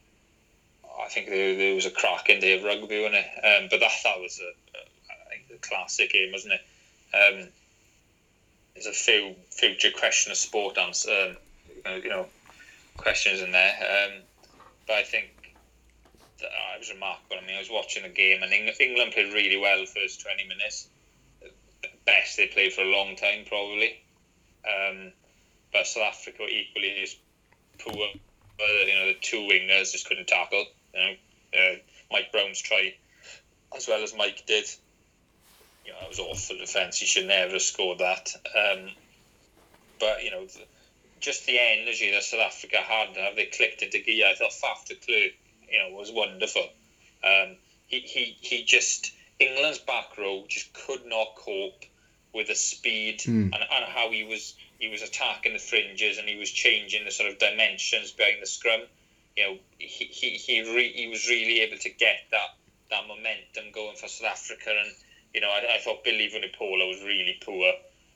I 1.01 1.07
think 1.09 1.27
there, 1.27 1.55
there 1.55 1.75
was 1.75 1.85
a 1.85 1.91
cracking 1.91 2.39
day 2.39 2.57
of 2.57 2.63
rugby 2.63 3.03
on 3.05 3.13
it. 3.13 3.25
Um, 3.43 3.67
but 3.71 3.79
that 3.79 3.91
that 4.03 4.19
was 4.19 4.39
a, 4.39 4.77
a 4.77 4.81
I 5.11 5.29
think 5.29 5.43
a 5.55 5.67
classic 5.67 6.11
game, 6.11 6.31
wasn't 6.31 6.53
it? 6.53 6.61
Um, 7.15 7.47
there's 8.83 8.95
a 8.95 8.97
few 8.97 9.35
future 9.51 9.89
question 9.91 10.31
of 10.31 10.37
sport 10.37 10.77
answer, 10.77 11.35
um, 11.85 12.01
you 12.01 12.09
know, 12.09 12.27
questions 12.97 13.41
in 13.41 13.51
there. 13.51 13.75
Um, 13.79 14.21
but 14.87 14.97
I 14.97 15.03
think 15.03 15.55
that, 16.39 16.47
uh, 16.47 16.75
it 16.75 16.79
was 16.79 16.91
remarkable. 16.91 17.37
I 17.41 17.45
mean, 17.45 17.55
I 17.55 17.59
was 17.59 17.69
watching 17.69 18.03
the 18.03 18.09
game, 18.09 18.41
and 18.41 18.53
Eng- 18.53 18.73
England 18.79 19.11
played 19.11 19.33
really 19.33 19.57
well 19.57 19.79
the 19.79 19.85
first 19.85 20.21
20 20.21 20.47
minutes. 20.47 20.87
Best 22.05 22.37
they 22.37 22.47
played 22.47 22.73
for 22.73 22.81
a 22.81 22.85
long 22.85 23.15
time, 23.15 23.45
probably. 23.45 24.01
Um, 24.65 25.11
but 25.73 25.85
South 25.85 26.03
Africa 26.03 26.43
equally 26.47 27.03
as 27.03 27.15
poor. 27.79 28.07
You 28.59 28.93
know, 28.95 29.07
the 29.07 29.15
two 29.21 29.37
wingers 29.37 29.91
just 29.91 30.07
couldn't 30.07 30.27
tackle. 30.27 30.65
You 30.93 30.99
know, 30.99 31.13
uh, 31.59 31.75
Mike 32.11 32.31
Brown's 32.31 32.61
try, 32.61 32.95
as 33.75 33.87
well 33.87 34.03
as 34.03 34.13
Mike 34.15 34.45
did. 34.47 34.65
You 35.89 35.95
know, 35.95 36.01
it 36.05 36.09
was 36.09 36.19
awful 36.19 36.55
defence. 36.55 36.99
He 36.99 37.07
should 37.07 37.25
never 37.25 37.53
have 37.53 37.63
scored 37.63 37.97
that. 37.97 38.35
Um, 38.55 38.91
but 39.99 40.23
you 40.23 40.29
know, 40.29 40.45
the, 40.45 40.65
just 41.19 41.47
the 41.47 41.57
energy 41.57 42.11
that 42.11 42.21
South 42.21 42.41
Africa 42.41 42.77
had, 42.77 43.17
how 43.17 43.33
they 43.35 43.45
clicked 43.45 43.81
into 43.81 43.97
gear. 43.97 44.27
I 44.27 44.35
thought 44.35 44.51
Faf 44.51 44.85
de 44.85 44.93
Klerk, 44.93 45.31
you 45.67 45.79
know, 45.79 45.89
was 45.89 46.11
wonderful. 46.11 46.67
Um, 47.23 47.57
he, 47.87 48.01
he 48.01 48.37
he 48.39 48.63
just 48.63 49.11
England's 49.39 49.79
back 49.79 50.15
row 50.15 50.45
just 50.47 50.71
could 50.73 51.07
not 51.07 51.33
cope 51.35 51.85
with 52.35 52.45
the 52.47 52.55
speed 52.55 53.23
Hmm. 53.23 53.49
and, 53.51 53.55
and 53.55 53.85
how 53.85 54.11
he 54.11 54.21
was 54.21 54.53
he 54.77 54.89
was 54.89 55.01
attacking 55.01 55.53
the 55.53 55.59
fringes 55.59 56.19
and 56.19 56.29
he 56.29 56.37
was 56.37 56.51
changing 56.51 57.03
the 57.03 57.11
sort 57.11 57.31
of 57.31 57.39
dimensions 57.39 58.11
behind 58.11 58.43
the 58.43 58.45
scrum. 58.45 58.81
You 59.35 59.43
know, 59.43 59.57
he 59.79 60.05
he 60.05 60.29
he, 60.37 60.61
re, 60.61 60.91
he 60.91 61.07
was 61.07 61.27
really 61.27 61.61
able 61.61 61.77
to 61.77 61.89
get 61.89 62.19
that 62.29 62.49
that 62.91 63.07
momentum 63.07 63.71
going 63.71 63.95
for 63.95 64.07
South 64.07 64.29
Africa 64.29 64.69
and 64.69 64.93
you 65.33 65.41
know 65.41 65.49
I, 65.49 65.75
I 65.75 65.77
thought 65.79 66.03
Billy 66.03 66.29
Vunipola 66.29 66.87
was 66.87 67.01
really 67.03 67.37
poor. 67.41 67.73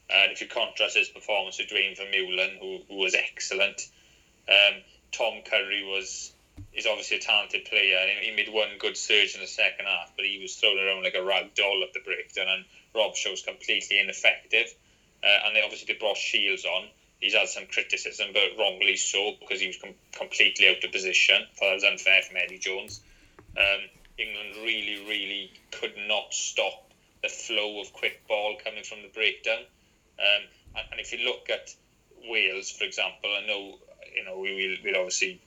And 0.09 0.31
if 0.31 0.41
you 0.41 0.47
contrast 0.47 0.97
his 0.97 1.09
performance 1.09 1.57
with 1.57 1.69
Duane 1.69 1.95
Vermeulen, 1.95 2.59
who, 2.59 2.79
who 2.87 2.95
was 2.99 3.15
excellent, 3.15 3.87
um, 4.49 4.81
Tom 5.11 5.41
Curry 5.45 5.83
was 5.83 6.33
is 6.73 6.85
obviously 6.85 7.17
a 7.17 7.19
talented 7.19 7.65
player. 7.65 7.97
and 7.97 8.23
He 8.23 8.31
made 8.35 8.49
one 8.49 8.77
good 8.79 8.97
surge 8.97 9.35
in 9.35 9.41
the 9.41 9.47
second 9.47 9.85
half, 9.85 10.11
but 10.15 10.25
he 10.25 10.39
was 10.41 10.55
thrown 10.55 10.77
around 10.77 11.03
like 11.03 11.15
a 11.15 11.23
rag 11.23 11.55
doll 11.55 11.83
at 11.83 11.93
the 11.93 11.99
breakdown, 11.99 12.47
and 12.47 12.65
Rob 12.93 13.13
was 13.25 13.41
completely 13.41 13.99
ineffective. 13.99 14.73
Uh, 15.23 15.45
and 15.45 15.55
they 15.55 15.61
obviously 15.61 15.91
they 15.91 15.97
brought 15.97 16.17
Shields 16.17 16.65
on. 16.65 16.89
He's 17.19 17.33
had 17.33 17.47
some 17.47 17.65
criticism, 17.71 18.29
but 18.33 18.57
wrongly 18.59 18.97
so 18.97 19.31
because 19.39 19.61
he 19.61 19.67
was 19.67 19.77
com- 19.77 19.95
completely 20.11 20.67
out 20.67 20.83
of 20.83 20.91
position. 20.91 21.47
I 21.61 21.65
that 21.65 21.73
was 21.73 21.83
unfair 21.85 22.21
from 22.21 22.37
Eddie 22.37 22.59
Jones. 22.59 22.99
Um, 23.57 23.87
England 24.17 24.55
really, 24.57 25.05
really 25.07 25.51
could 25.71 25.95
not 25.97 26.33
stop 26.33 26.92
the 27.23 27.29
flow 27.29 27.81
of 27.81 27.91
quick 27.93 28.27
ball 28.27 28.57
coming 28.63 28.83
from 28.83 29.01
the 29.01 29.07
breakdown. 29.07 29.63
Um, 30.19 30.43
and, 30.75 30.85
and 30.91 30.99
if 30.99 31.11
you 31.11 31.25
look 31.25 31.49
at 31.49 31.73
Wales, 32.27 32.69
for 32.69 32.83
example, 32.83 33.31
I 33.31 33.47
know 33.47 33.79
you 34.13 34.25
know 34.25 34.37
we 34.37 34.53
will 34.53 34.77
we'll 34.83 35.01
obviously 35.01 35.41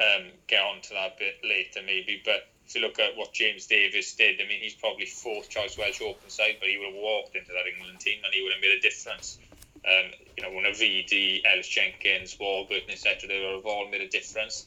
um, 0.00 0.24
get 0.48 0.62
on 0.62 0.80
to 0.82 0.90
that 0.94 1.18
bit 1.18 1.36
later 1.44 1.80
maybe, 1.84 2.20
but 2.24 2.48
if 2.66 2.74
you 2.74 2.80
look 2.80 2.98
at 2.98 3.16
what 3.16 3.32
James 3.32 3.66
Davies 3.66 4.14
did, 4.14 4.40
I 4.40 4.48
mean 4.48 4.60
he's 4.60 4.74
probably 4.74 5.06
fourth 5.06 5.48
choice 5.48 5.76
Welsh 5.78 6.00
open 6.00 6.30
side, 6.30 6.56
but 6.58 6.68
he 6.68 6.78
would 6.78 6.94
have 6.94 7.02
walked 7.02 7.36
into 7.36 7.52
that 7.52 7.66
England 7.66 8.00
team 8.00 8.18
and 8.24 8.32
he 8.32 8.42
would 8.42 8.52
have 8.52 8.62
made 8.62 8.76
a 8.76 8.80
difference. 8.80 9.38
Um, 9.84 10.12
you 10.36 10.42
know, 10.44 10.50
when 10.52 10.64
Avidi, 10.64 11.42
Ellis 11.44 11.68
Jenkins, 11.68 12.36
Warburton, 12.38 12.90
etc., 12.90 13.28
they 13.28 13.40
would 13.40 13.56
have 13.56 13.66
all 13.66 13.90
made 13.90 14.00
a 14.00 14.08
difference. 14.08 14.66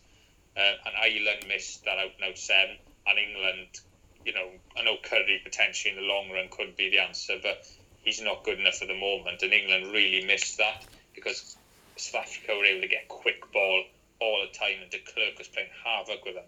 Uh, 0.58 0.76
and 0.86 0.96
Ireland 1.02 1.46
missed 1.48 1.86
that 1.86 1.98
out 1.98 2.12
out 2.26 2.38
seven, 2.38 2.78
and 3.08 3.20
England, 3.20 3.80
you 4.26 4.34
know, 4.34 4.50
I 4.76 4.84
know 4.84 4.98
Curry 5.04 5.40
potentially 5.44 5.94
in 5.94 5.98
the 5.98 6.08
long 6.08 6.32
run 6.32 6.50
could 6.50 6.76
be 6.76 6.90
the 6.90 7.00
answer, 7.00 7.38
but 7.42 7.66
he's 8.02 8.22
not 8.22 8.44
good 8.44 8.60
enough 8.60 8.82
at 8.82 8.88
the 8.88 8.96
moment, 8.96 9.42
and 9.44 9.54
England 9.54 9.94
really 9.94 10.26
missed 10.26 10.58
that 10.58 10.86
because 11.14 11.56
South 11.96 12.24
Africa 12.24 12.58
were 12.58 12.66
able 12.66 12.82
to 12.82 12.88
get 12.88 13.08
quick 13.08 13.52
ball 13.54 13.84
all 14.20 14.42
the 14.42 14.58
time, 14.58 14.82
and 14.82 14.90
de 14.90 14.98
Klerk 14.98 15.38
was 15.38 15.48
playing 15.48 15.70
havoc 15.84 16.26
with 16.26 16.36
them. 16.36 16.44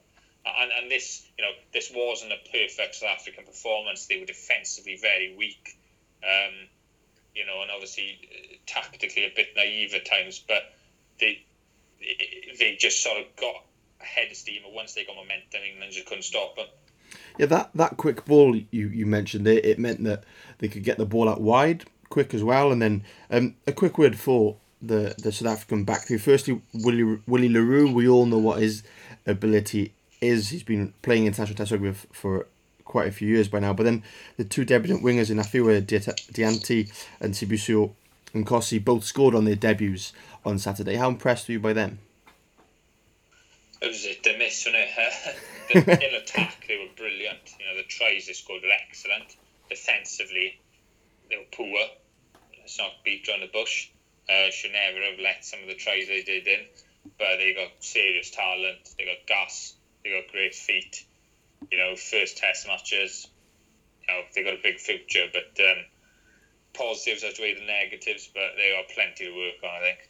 And, 0.45 0.71
and 0.71 0.89
this, 0.89 1.27
you 1.37 1.43
know, 1.43 1.51
this 1.73 1.91
wasn't 1.93 2.31
a 2.31 2.37
perfect 2.51 2.95
South 2.95 3.09
African 3.09 3.45
performance. 3.45 4.07
They 4.07 4.17
were 4.17 4.25
defensively 4.25 4.97
very 4.99 5.35
weak. 5.35 5.77
Um, 6.23 6.67
you 7.35 7.45
know, 7.45 7.61
and 7.61 7.69
obviously 7.69 8.17
uh, 8.31 8.55
tactically 8.65 9.25
a 9.25 9.31
bit 9.35 9.47
naive 9.55 9.93
at 9.93 10.05
times, 10.05 10.39
but 10.39 10.63
they 11.19 11.43
they 12.57 12.75
just 12.79 13.03
sort 13.03 13.19
of 13.19 13.35
got 13.35 13.63
ahead 13.99 14.31
of 14.31 14.37
steam. 14.37 14.63
And 14.65 14.73
once 14.73 14.93
they 14.93 15.03
got 15.03 15.15
momentum, 15.15 15.61
England 15.63 15.91
just 15.91 16.05
couldn't 16.05 16.23
stop 16.23 16.55
them. 16.55 16.67
Yeah, 17.37 17.45
that, 17.47 17.69
that 17.75 17.97
quick 17.97 18.25
ball 18.25 18.55
you, 18.55 18.87
you 18.87 19.05
mentioned 19.05 19.47
it, 19.47 19.63
it 19.63 19.79
meant 19.79 20.03
that 20.03 20.23
they 20.57 20.67
could 20.67 20.83
get 20.83 20.97
the 20.97 21.05
ball 21.05 21.29
out 21.29 21.41
wide 21.41 21.85
quick 22.09 22.33
as 22.33 22.43
well. 22.43 22.71
And 22.71 22.81
then 22.81 23.03
um, 23.29 23.55
a 23.65 23.71
quick 23.71 23.97
word 23.97 24.17
for 24.17 24.57
the, 24.81 25.15
the 25.17 25.31
South 25.31 25.53
African 25.53 25.83
back 25.83 26.07
three. 26.07 26.17
Firstly, 26.17 26.61
Willie 26.73 27.19
Willie 27.27 27.49
le 27.49 27.61
Roux. 27.61 27.91
We 27.91 28.07
all 28.07 28.25
know 28.25 28.37
what 28.37 28.61
his 28.61 28.83
ability 29.25 29.93
is. 30.21 30.49
He's 30.49 30.63
been 30.63 30.93
playing 31.01 31.25
international 31.25 31.57
test 31.57 31.71
rugby 31.71 31.93
for 31.93 32.47
quite 32.85 33.07
a 33.07 33.11
few 33.11 33.27
years 33.27 33.47
by 33.47 33.59
now. 33.59 33.73
But 33.73 33.83
then 33.83 34.03
the 34.37 34.45
two 34.45 34.65
debutant 34.65 35.03
wingers 35.03 35.29
in 35.29 35.37
Aphiwe 35.37 35.85
Dyantyi 35.85 36.91
and 37.19 37.33
Sibusiso 37.33 37.91
Nkosi 38.33 38.83
both 38.83 39.03
scored 39.03 39.35
on 39.35 39.45
their 39.45 39.55
debuts 39.55 40.13
on 40.45 40.59
Saturday. 40.59 40.95
How 40.95 41.09
impressed 41.09 41.47
were 41.47 41.53
you 41.53 41.59
by 41.59 41.73
them? 41.73 41.99
It 43.81 43.87
was 43.87 44.05
a 44.05 44.37
miss, 44.37 44.65
wasn't 44.65 44.75
it? 44.75 45.35
in 45.69 46.15
attack, 46.15 46.65
they 46.67 46.77
were 46.77 46.93
brilliant. 46.95 47.39
You 47.59 47.65
know, 47.65 47.77
the 47.77 47.83
tries 47.83 48.27
they 48.27 48.33
scored 48.33 48.63
were 48.63 48.77
excellent. 48.87 49.35
Defensively, 49.69 50.59
they 51.29 51.37
were 51.37 51.51
poor. 51.51 51.77
Let's 52.59 52.77
not 52.77 52.91
beat 53.03 53.27
around 53.27 53.41
the 53.41 53.47
bush. 53.47 53.89
Uh, 54.29 54.51
should 54.51 54.71
never 54.73 54.99
have 55.09 55.19
let 55.19 55.45
some 55.45 55.61
of 55.61 55.67
the 55.67 55.75
tries 55.75 56.07
they 56.07 56.21
did 56.21 56.47
in, 56.47 56.59
but 57.17 57.37
they 57.37 57.53
got 57.53 57.71
serious 57.79 58.31
talent. 58.31 58.89
They 58.97 59.05
got 59.05 59.25
gas. 59.25 59.73
They 60.03 60.11
got 60.11 60.31
great 60.31 60.53
feet. 60.53 61.05
You 61.71 61.77
know, 61.77 61.95
first 61.95 62.37
test 62.37 62.67
matches. 62.67 63.27
You 64.07 64.13
know, 64.13 64.21
they 64.35 64.43
got 64.43 64.53
a 64.53 64.61
big 64.61 64.79
future, 64.79 65.27
but 65.31 65.63
um, 65.63 65.85
positives 66.73 67.23
outweigh 67.23 67.55
the 67.55 67.65
negatives. 67.65 68.29
But 68.33 68.55
they 68.57 68.73
got 68.75 68.93
plenty 68.93 69.25
to 69.25 69.37
work 69.37 69.63
on, 69.63 69.69
I 69.69 69.79
think. 69.81 70.09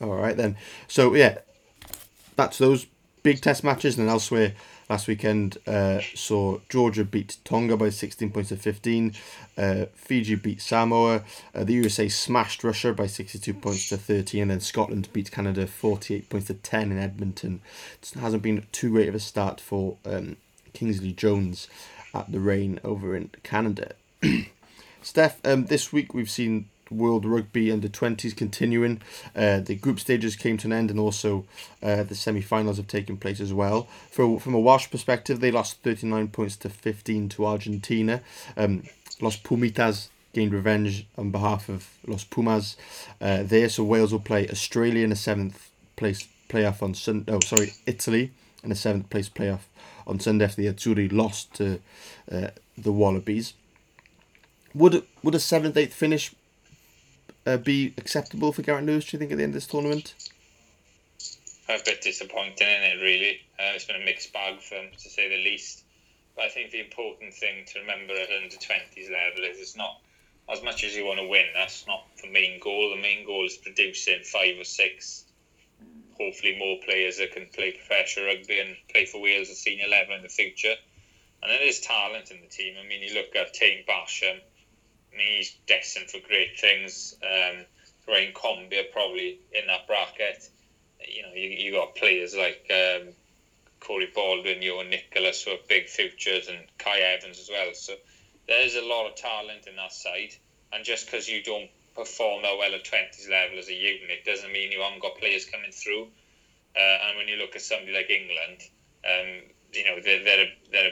All 0.00 0.16
right 0.16 0.36
then. 0.36 0.56
So 0.88 1.14
yeah, 1.14 1.38
that's 2.36 2.58
those 2.58 2.86
big 3.24 3.40
test 3.40 3.64
matches 3.64 3.98
and 3.98 4.08
elsewhere 4.08 4.52
last 4.88 5.08
weekend 5.08 5.56
uh, 5.66 5.98
saw 6.14 6.58
Georgia 6.68 7.04
beat 7.04 7.38
Tonga 7.42 7.74
by 7.76 7.88
16 7.88 8.30
points 8.30 8.50
to 8.50 8.56
15. 8.56 9.14
Uh, 9.56 9.86
Fiji 9.94 10.34
beat 10.34 10.60
Samoa. 10.60 11.24
Uh, 11.54 11.64
the 11.64 11.72
USA 11.72 12.06
smashed 12.08 12.62
Russia 12.62 12.92
by 12.92 13.06
62 13.06 13.54
points 13.54 13.88
to 13.88 13.96
13. 13.96 14.42
And 14.42 14.50
then 14.50 14.60
Scotland 14.60 15.08
beat 15.12 15.32
Canada 15.32 15.66
48 15.66 16.28
points 16.28 16.46
to 16.48 16.54
10 16.54 16.92
in 16.92 16.98
Edmonton. 16.98 17.62
It 18.00 18.20
hasn't 18.20 18.42
been 18.42 18.66
too 18.72 18.90
great 18.90 19.08
of 19.08 19.14
a 19.14 19.20
start 19.20 19.58
for 19.58 19.96
um, 20.04 20.36
Kingsley 20.74 21.12
Jones 21.12 21.66
at 22.12 22.30
the 22.30 22.40
Reign 22.40 22.78
over 22.84 23.16
in 23.16 23.30
Canada. 23.42 23.94
Steff, 25.02 25.36
um, 25.44 25.66
this 25.66 25.92
week 25.92 26.12
we've 26.12 26.30
seen 26.30 26.68
World 26.96 27.24
Rugby 27.24 27.70
under 27.70 27.88
20s 27.88 28.36
continuing. 28.36 29.02
Uh, 29.34 29.60
the 29.60 29.74
group 29.74 30.00
stages 30.00 30.36
came 30.36 30.56
to 30.58 30.66
an 30.66 30.72
end, 30.72 30.90
and 30.90 31.00
also 31.00 31.44
uh, 31.82 32.02
the 32.02 32.14
semi 32.14 32.40
finals 32.40 32.76
have 32.76 32.86
taken 32.86 33.16
place 33.16 33.40
as 33.40 33.52
well. 33.52 33.88
For, 34.10 34.40
from 34.40 34.54
a 34.54 34.60
Welsh 34.60 34.90
perspective, 34.90 35.40
they 35.40 35.50
lost 35.50 35.82
39 35.82 36.28
points 36.28 36.56
to 36.56 36.68
15 36.68 37.28
to 37.30 37.46
Argentina. 37.46 38.20
Um, 38.56 38.84
Los 39.20 39.36
Pumitas 39.36 40.08
gained 40.32 40.52
revenge 40.52 41.06
on 41.16 41.30
behalf 41.30 41.68
of 41.68 41.88
Los 42.06 42.24
Pumas 42.24 42.76
uh, 43.20 43.42
there, 43.42 43.68
so 43.68 43.84
Wales 43.84 44.12
will 44.12 44.20
play 44.20 44.48
Australia 44.48 45.04
in 45.04 45.12
a 45.12 45.16
seventh 45.16 45.70
place 45.96 46.26
playoff 46.48 46.82
on 46.82 46.94
Sunday. 46.94 47.32
Oh, 47.32 47.40
sorry, 47.40 47.72
Italy 47.86 48.32
in 48.64 48.72
a 48.72 48.74
seventh 48.74 49.10
place 49.10 49.28
playoff 49.28 49.60
on 50.06 50.18
Sunday 50.18 50.44
after 50.44 50.62
the 50.62 50.72
Azzurri 50.72 51.12
lost 51.12 51.54
to 51.54 51.80
uh, 52.30 52.48
the 52.76 52.92
Wallabies. 52.92 53.54
Would 54.74 55.04
would 55.22 55.34
a 55.34 55.40
seventh 55.40 55.76
eighth 55.76 55.94
finish 55.94 56.34
uh, 57.46 57.56
be 57.56 57.94
acceptable 57.98 58.52
for 58.52 58.62
Gareth 58.62 58.84
Lewis, 58.84 59.06
do 59.06 59.16
you 59.16 59.18
think, 59.18 59.32
at 59.32 59.38
the 59.38 59.44
end 59.44 59.50
of 59.50 59.54
this 59.54 59.66
tournament? 59.66 60.14
A 61.68 61.78
bit 61.84 62.02
disappointing, 62.02 62.66
isn't 62.66 62.98
it, 62.98 63.02
really? 63.02 63.40
Uh, 63.58 63.74
it's 63.74 63.84
been 63.84 64.00
a 64.00 64.04
mixed 64.04 64.32
bag 64.32 64.60
for 64.60 64.76
him, 64.76 64.90
to 64.92 65.08
say 65.08 65.28
the 65.28 65.42
least. 65.42 65.84
But 66.36 66.46
I 66.46 66.48
think 66.48 66.70
the 66.70 66.80
important 66.80 67.32
thing 67.34 67.64
to 67.66 67.80
remember 67.80 68.12
at 68.14 68.28
under 68.30 68.56
20s 68.56 69.10
level 69.10 69.44
is 69.44 69.60
it's 69.60 69.76
not 69.76 70.00
as 70.50 70.62
much 70.62 70.84
as 70.84 70.94
you 70.94 71.04
want 71.04 71.18
to 71.18 71.26
win, 71.26 71.46
that's 71.54 71.86
not 71.86 72.04
the 72.20 72.28
main 72.28 72.60
goal. 72.60 72.90
The 72.90 73.00
main 73.00 73.24
goal 73.24 73.46
is 73.46 73.56
producing 73.56 74.22
five 74.24 74.58
or 74.58 74.64
six, 74.64 75.24
hopefully 76.18 76.58
more 76.58 76.78
players 76.84 77.18
that 77.18 77.32
can 77.32 77.46
play 77.46 77.72
professional 77.72 78.26
rugby 78.26 78.60
and 78.60 78.76
play 78.90 79.06
for 79.06 79.20
Wales 79.20 79.48
at 79.48 79.56
senior 79.56 79.88
level 79.88 80.14
in 80.14 80.22
the 80.22 80.28
future. 80.28 80.74
And 81.42 81.50
there 81.50 81.62
is 81.62 81.80
talent 81.80 82.30
in 82.30 82.40
the 82.40 82.46
team. 82.46 82.74
I 82.78 82.86
mean, 82.86 83.02
you 83.02 83.14
look 83.14 83.34
at 83.36 83.54
Taine 83.54 83.84
Basham, 83.88 84.40
I 85.14 85.16
mean, 85.16 85.36
he's 85.36 85.54
destined 85.66 86.10
for 86.10 86.18
great 86.26 86.58
things. 86.58 87.14
Um, 87.22 87.64
Ryan 88.08 88.32
probably 88.34 89.38
in 89.52 89.66
that 89.68 89.86
bracket. 89.86 90.48
You 91.06 91.22
know, 91.22 91.32
you, 91.34 91.48
you 91.48 91.72
got 91.72 91.94
players 91.94 92.34
like 92.34 92.70
um, 92.70 93.08
Corey 93.80 94.10
Baldwin, 94.14 94.60
Ioan 94.60 94.90
Nicholas, 94.90 95.42
who 95.42 95.52
are 95.52 95.58
big 95.68 95.88
futures, 95.88 96.48
and 96.48 96.58
Kai 96.78 96.98
Evans 96.98 97.38
as 97.38 97.48
well. 97.48 97.72
So 97.74 97.94
there's 98.48 98.74
a 98.74 98.82
lot 98.82 99.06
of 99.06 99.14
talent 99.14 99.66
in 99.66 99.76
that 99.76 99.92
side. 99.92 100.34
And 100.72 100.84
just 100.84 101.06
because 101.06 101.28
you 101.28 101.42
don't 101.42 101.70
perform 101.94 102.42
that 102.42 102.58
well 102.58 102.74
at 102.74 102.84
20s 102.84 103.30
level 103.30 103.58
as 103.58 103.68
a 103.68 103.74
unit 103.74 104.24
doesn't 104.24 104.52
mean 104.52 104.72
you 104.72 104.80
haven't 104.80 105.00
got 105.00 105.16
players 105.16 105.44
coming 105.44 105.70
through. 105.70 106.08
Uh, 106.76 106.98
and 107.06 107.16
when 107.16 107.28
you 107.28 107.36
look 107.36 107.54
at 107.54 107.62
somebody 107.62 107.92
like 107.92 108.10
England, 108.10 108.60
um, 109.06 109.50
you 109.72 109.84
know, 109.84 110.00
they're, 110.02 110.24
they're, 110.24 110.46
they're, 110.72 110.90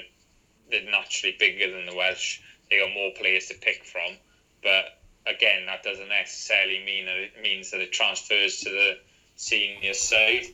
they're 0.70 0.90
naturally 0.90 1.36
bigger 1.38 1.72
than 1.72 1.86
the 1.86 1.94
Welsh 1.94 2.40
they 2.72 2.78
got 2.78 2.94
more 2.94 3.10
players 3.12 3.48
to 3.48 3.54
pick 3.54 3.84
from. 3.84 4.16
But 4.62 4.98
again, 5.26 5.66
that 5.66 5.82
doesn't 5.82 6.08
necessarily 6.08 6.82
mean 6.84 7.04
that 7.04 7.16
it 7.16 7.42
means 7.42 7.70
that 7.70 7.80
it 7.80 7.92
transfers 7.92 8.60
to 8.60 8.70
the 8.70 8.98
senior 9.36 9.92
side. 9.92 10.46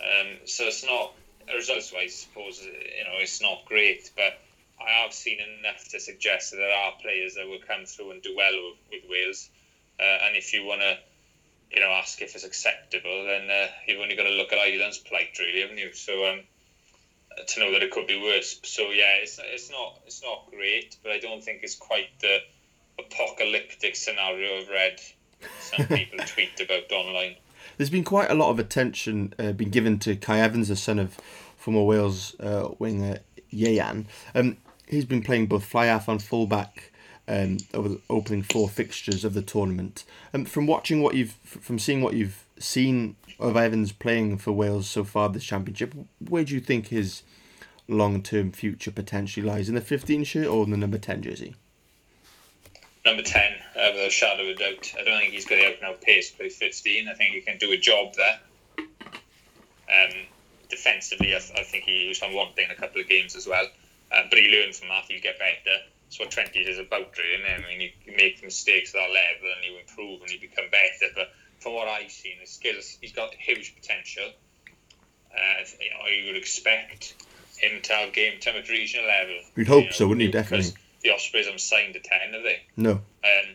Um, 0.00 0.38
so 0.46 0.64
it's 0.64 0.84
not 0.84 1.12
results 1.54 1.92
wise. 1.92 2.04
I 2.04 2.08
suppose 2.08 2.62
you 2.62 3.04
know 3.04 3.18
it's 3.18 3.42
not 3.42 3.66
great, 3.66 4.10
but 4.16 4.40
I 4.80 5.02
have 5.02 5.12
seen 5.12 5.38
enough 5.40 5.86
to 5.90 6.00
suggest 6.00 6.52
that 6.52 6.56
there 6.56 6.74
are 6.74 6.92
players 7.02 7.34
that 7.34 7.46
will 7.46 7.60
come 7.66 7.84
through 7.84 8.12
and 8.12 8.22
do 8.22 8.34
well 8.34 8.52
with, 8.90 9.02
with 9.02 9.10
Wales. 9.10 9.50
Uh, 9.98 10.24
and 10.24 10.36
if 10.36 10.54
you 10.54 10.64
want 10.64 10.80
to, 10.80 10.96
you 11.70 11.80
know, 11.80 11.90
ask 11.90 12.22
if 12.22 12.34
it's 12.34 12.44
acceptable, 12.44 13.26
then 13.26 13.50
uh, 13.50 13.66
you've 13.86 14.00
only 14.00 14.16
got 14.16 14.22
to 14.22 14.30
look 14.30 14.54
at 14.54 14.58
Ireland's 14.58 14.96
plight, 14.96 15.36
really, 15.38 15.60
haven't 15.60 15.76
you? 15.76 15.92
So 15.92 16.24
um, 16.24 16.40
to 17.46 17.60
know 17.60 17.72
that 17.72 17.82
it 17.82 17.90
could 17.90 18.06
be 18.06 18.20
worse. 18.20 18.60
So 18.64 18.90
yeah, 18.90 19.16
it's 19.22 19.38
it's 19.42 19.70
not 19.70 20.00
it's 20.06 20.22
not 20.22 20.50
great, 20.50 20.96
but 21.02 21.12
I 21.12 21.18
don't 21.18 21.42
think 21.42 21.60
it's 21.62 21.74
quite 21.74 22.08
the 22.20 22.38
apocalyptic 22.98 23.96
scenario 23.96 24.58
I've 24.58 24.68
read 24.68 25.00
some 25.60 25.86
people 25.96 26.18
tweet 26.26 26.60
about 26.60 26.90
online. 26.92 27.36
There's 27.76 27.90
been 27.90 28.04
quite 28.04 28.30
a 28.30 28.34
lot 28.34 28.50
of 28.50 28.58
attention 28.58 29.34
uh, 29.38 29.52
been 29.52 29.70
given 29.70 29.98
to 30.00 30.16
Kai 30.16 30.40
Evans, 30.40 30.68
the 30.68 30.76
son 30.76 30.98
of 30.98 31.14
former 31.56 31.82
Wales 31.82 32.38
uh, 32.40 32.68
winger 32.78 33.20
Ieuan. 33.52 34.06
Um, 34.34 34.56
he's 34.86 35.04
been 35.04 35.22
playing 35.22 35.46
both 35.46 35.64
fly 35.64 35.86
half 35.86 36.08
and 36.08 36.22
fullback 36.22 36.92
um, 37.30 37.58
over 37.72 37.88
the 37.88 38.00
opening 38.10 38.42
four 38.42 38.68
fixtures 38.68 39.24
of 39.24 39.34
the 39.34 39.42
tournament. 39.42 40.04
And 40.32 40.50
from 40.50 40.66
watching 40.66 41.00
what 41.00 41.14
you've, 41.14 41.32
from 41.44 41.78
seeing 41.78 42.02
what 42.02 42.14
you've 42.14 42.44
seen 42.58 43.14
of 43.38 43.56
Evans 43.56 43.92
playing 43.92 44.38
for 44.38 44.50
Wales 44.50 44.88
so 44.88 45.04
far 45.04 45.28
this 45.28 45.44
championship, 45.44 45.94
where 46.28 46.42
do 46.42 46.54
you 46.54 46.60
think 46.60 46.88
his 46.88 47.22
long 47.86 48.20
term 48.22 48.50
future 48.50 48.90
potentially 48.90 49.46
lies? 49.46 49.68
In 49.68 49.76
the 49.76 49.80
15 49.80 50.24
shirt 50.24 50.48
or 50.48 50.64
in 50.64 50.72
the 50.72 50.76
number 50.76 50.98
10 50.98 51.22
jersey? 51.22 51.54
Number 53.06 53.22
10, 53.22 53.42
uh, 53.42 53.90
without 53.92 54.08
a 54.08 54.10
shadow 54.10 54.42
of 54.42 54.48
a 54.48 54.54
doubt. 54.56 54.92
I 55.00 55.04
don't 55.04 55.20
think 55.20 55.32
he's 55.32 55.46
got 55.46 55.56
the 55.56 55.66
out 55.66 55.74
and 55.76 55.84
out 55.84 56.00
pace 56.02 56.32
to 56.32 56.36
play 56.36 56.48
15. 56.48 57.08
I 57.08 57.14
think 57.14 57.32
he 57.32 57.40
can 57.40 57.58
do 57.58 57.70
a 57.70 57.76
job 57.76 58.12
there. 58.14 58.40
Um, 58.78 60.14
defensively, 60.68 61.32
I, 61.32 61.38
I, 61.38 61.62
think 61.62 61.84
he 61.84 62.08
was 62.08 62.20
on 62.22 62.34
one 62.34 62.52
thing 62.52 62.66
in 62.66 62.70
a 62.72 62.74
couple 62.74 63.00
of 63.00 63.08
games 63.08 63.36
as 63.36 63.46
well. 63.46 63.66
Uh, 64.12 64.22
but 64.28 64.38
he 64.38 64.48
learned 64.48 64.74
from 64.74 64.88
that, 64.88 65.04
he'll 65.08 65.20
get 65.20 65.38
better. 65.38 65.78
That's 66.10 66.18
what 66.18 66.30
20 66.32 66.58
is 66.58 66.78
about, 66.80 67.16
really. 67.16 67.44
I 67.46 67.60
mean, 67.68 67.92
you 68.04 68.16
make 68.16 68.42
mistakes 68.42 68.92
at 68.96 68.98
that 68.98 69.10
level 69.10 69.48
and 69.54 69.64
you 69.64 69.78
improve 69.78 70.20
and 70.22 70.30
you 70.30 70.40
become 70.40 70.64
better. 70.68 71.12
But 71.14 71.30
from 71.60 71.74
what 71.74 71.86
I've 71.86 72.10
seen, 72.10 72.32
his 72.40 72.50
skills, 72.50 72.98
he's 73.00 73.12
got 73.12 73.32
huge 73.34 73.76
potential. 73.76 74.28
Uh, 75.32 75.64
you 75.80 75.90
know, 75.90 76.08
you 76.08 76.26
would 76.26 76.36
expect 76.36 77.14
him 77.58 77.80
to 77.82 77.92
have 77.92 78.12
game 78.12 78.40
time 78.40 78.56
at 78.56 78.68
regional 78.68 79.06
level. 79.06 79.36
We'd 79.54 79.68
hope 79.68 79.84
you 79.84 79.86
know, 79.86 79.92
so, 79.92 80.08
wouldn't 80.08 80.26
you? 80.26 80.32
Definitely. 80.32 80.72
The 81.04 81.10
Ospreys 81.10 81.46
haven't 81.46 81.60
signed 81.60 81.94
a 81.94 82.00
10, 82.00 82.32
have 82.32 82.42
they? 82.42 82.62
No. 82.76 82.90
Um, 82.90 83.54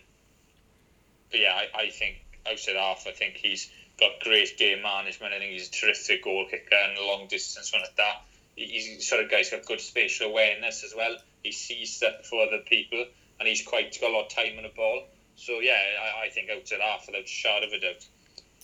but 1.31 1.39
yeah, 1.41 1.53
I, 1.53 1.77
I 1.77 1.89
think 1.89 2.23
outside 2.49 2.77
half, 2.77 3.05
I 3.05 3.11
think 3.11 3.33
he's 3.35 3.69
got 3.99 4.21
great 4.21 4.57
game 4.57 4.81
management. 4.81 5.33
I 5.33 5.39
think 5.39 5.51
he's 5.51 5.67
a 5.67 5.71
terrific 5.71 6.23
goal 6.23 6.45
kicker 6.49 6.73
and 6.73 6.97
a 6.97 7.05
long 7.05 7.27
distance 7.27 7.73
one 7.73 7.81
at 7.81 7.97
that. 7.97 8.21
He's 8.55 9.05
sort 9.05 9.21
of 9.21 9.29
guy's 9.29 9.49
got 9.49 9.65
good 9.65 9.81
spatial 9.81 10.29
awareness 10.29 10.85
as 10.85 10.93
well. 10.95 11.17
He 11.45 11.51
sees 11.51 11.95
stuff 11.95 12.25
for 12.27 12.41
other 12.41 12.58
people, 12.65 13.05
and 13.39 13.47
he's 13.47 13.62
quite 13.62 13.95
got 14.01 14.10
a 14.10 14.13
lot 14.13 14.25
of 14.25 14.36
time 14.36 14.58
on 14.58 14.63
the 14.63 14.71
ball. 14.75 15.03
So 15.36 15.60
yeah, 15.60 15.77
I, 16.01 16.25
I 16.25 16.29
think 16.29 16.49
outside 16.49 16.79
half 16.81 17.05
without 17.05 17.25
a 17.25 17.27
shadow 17.27 17.67
of 17.67 17.71
a 17.71 17.79
doubt. 17.79 18.08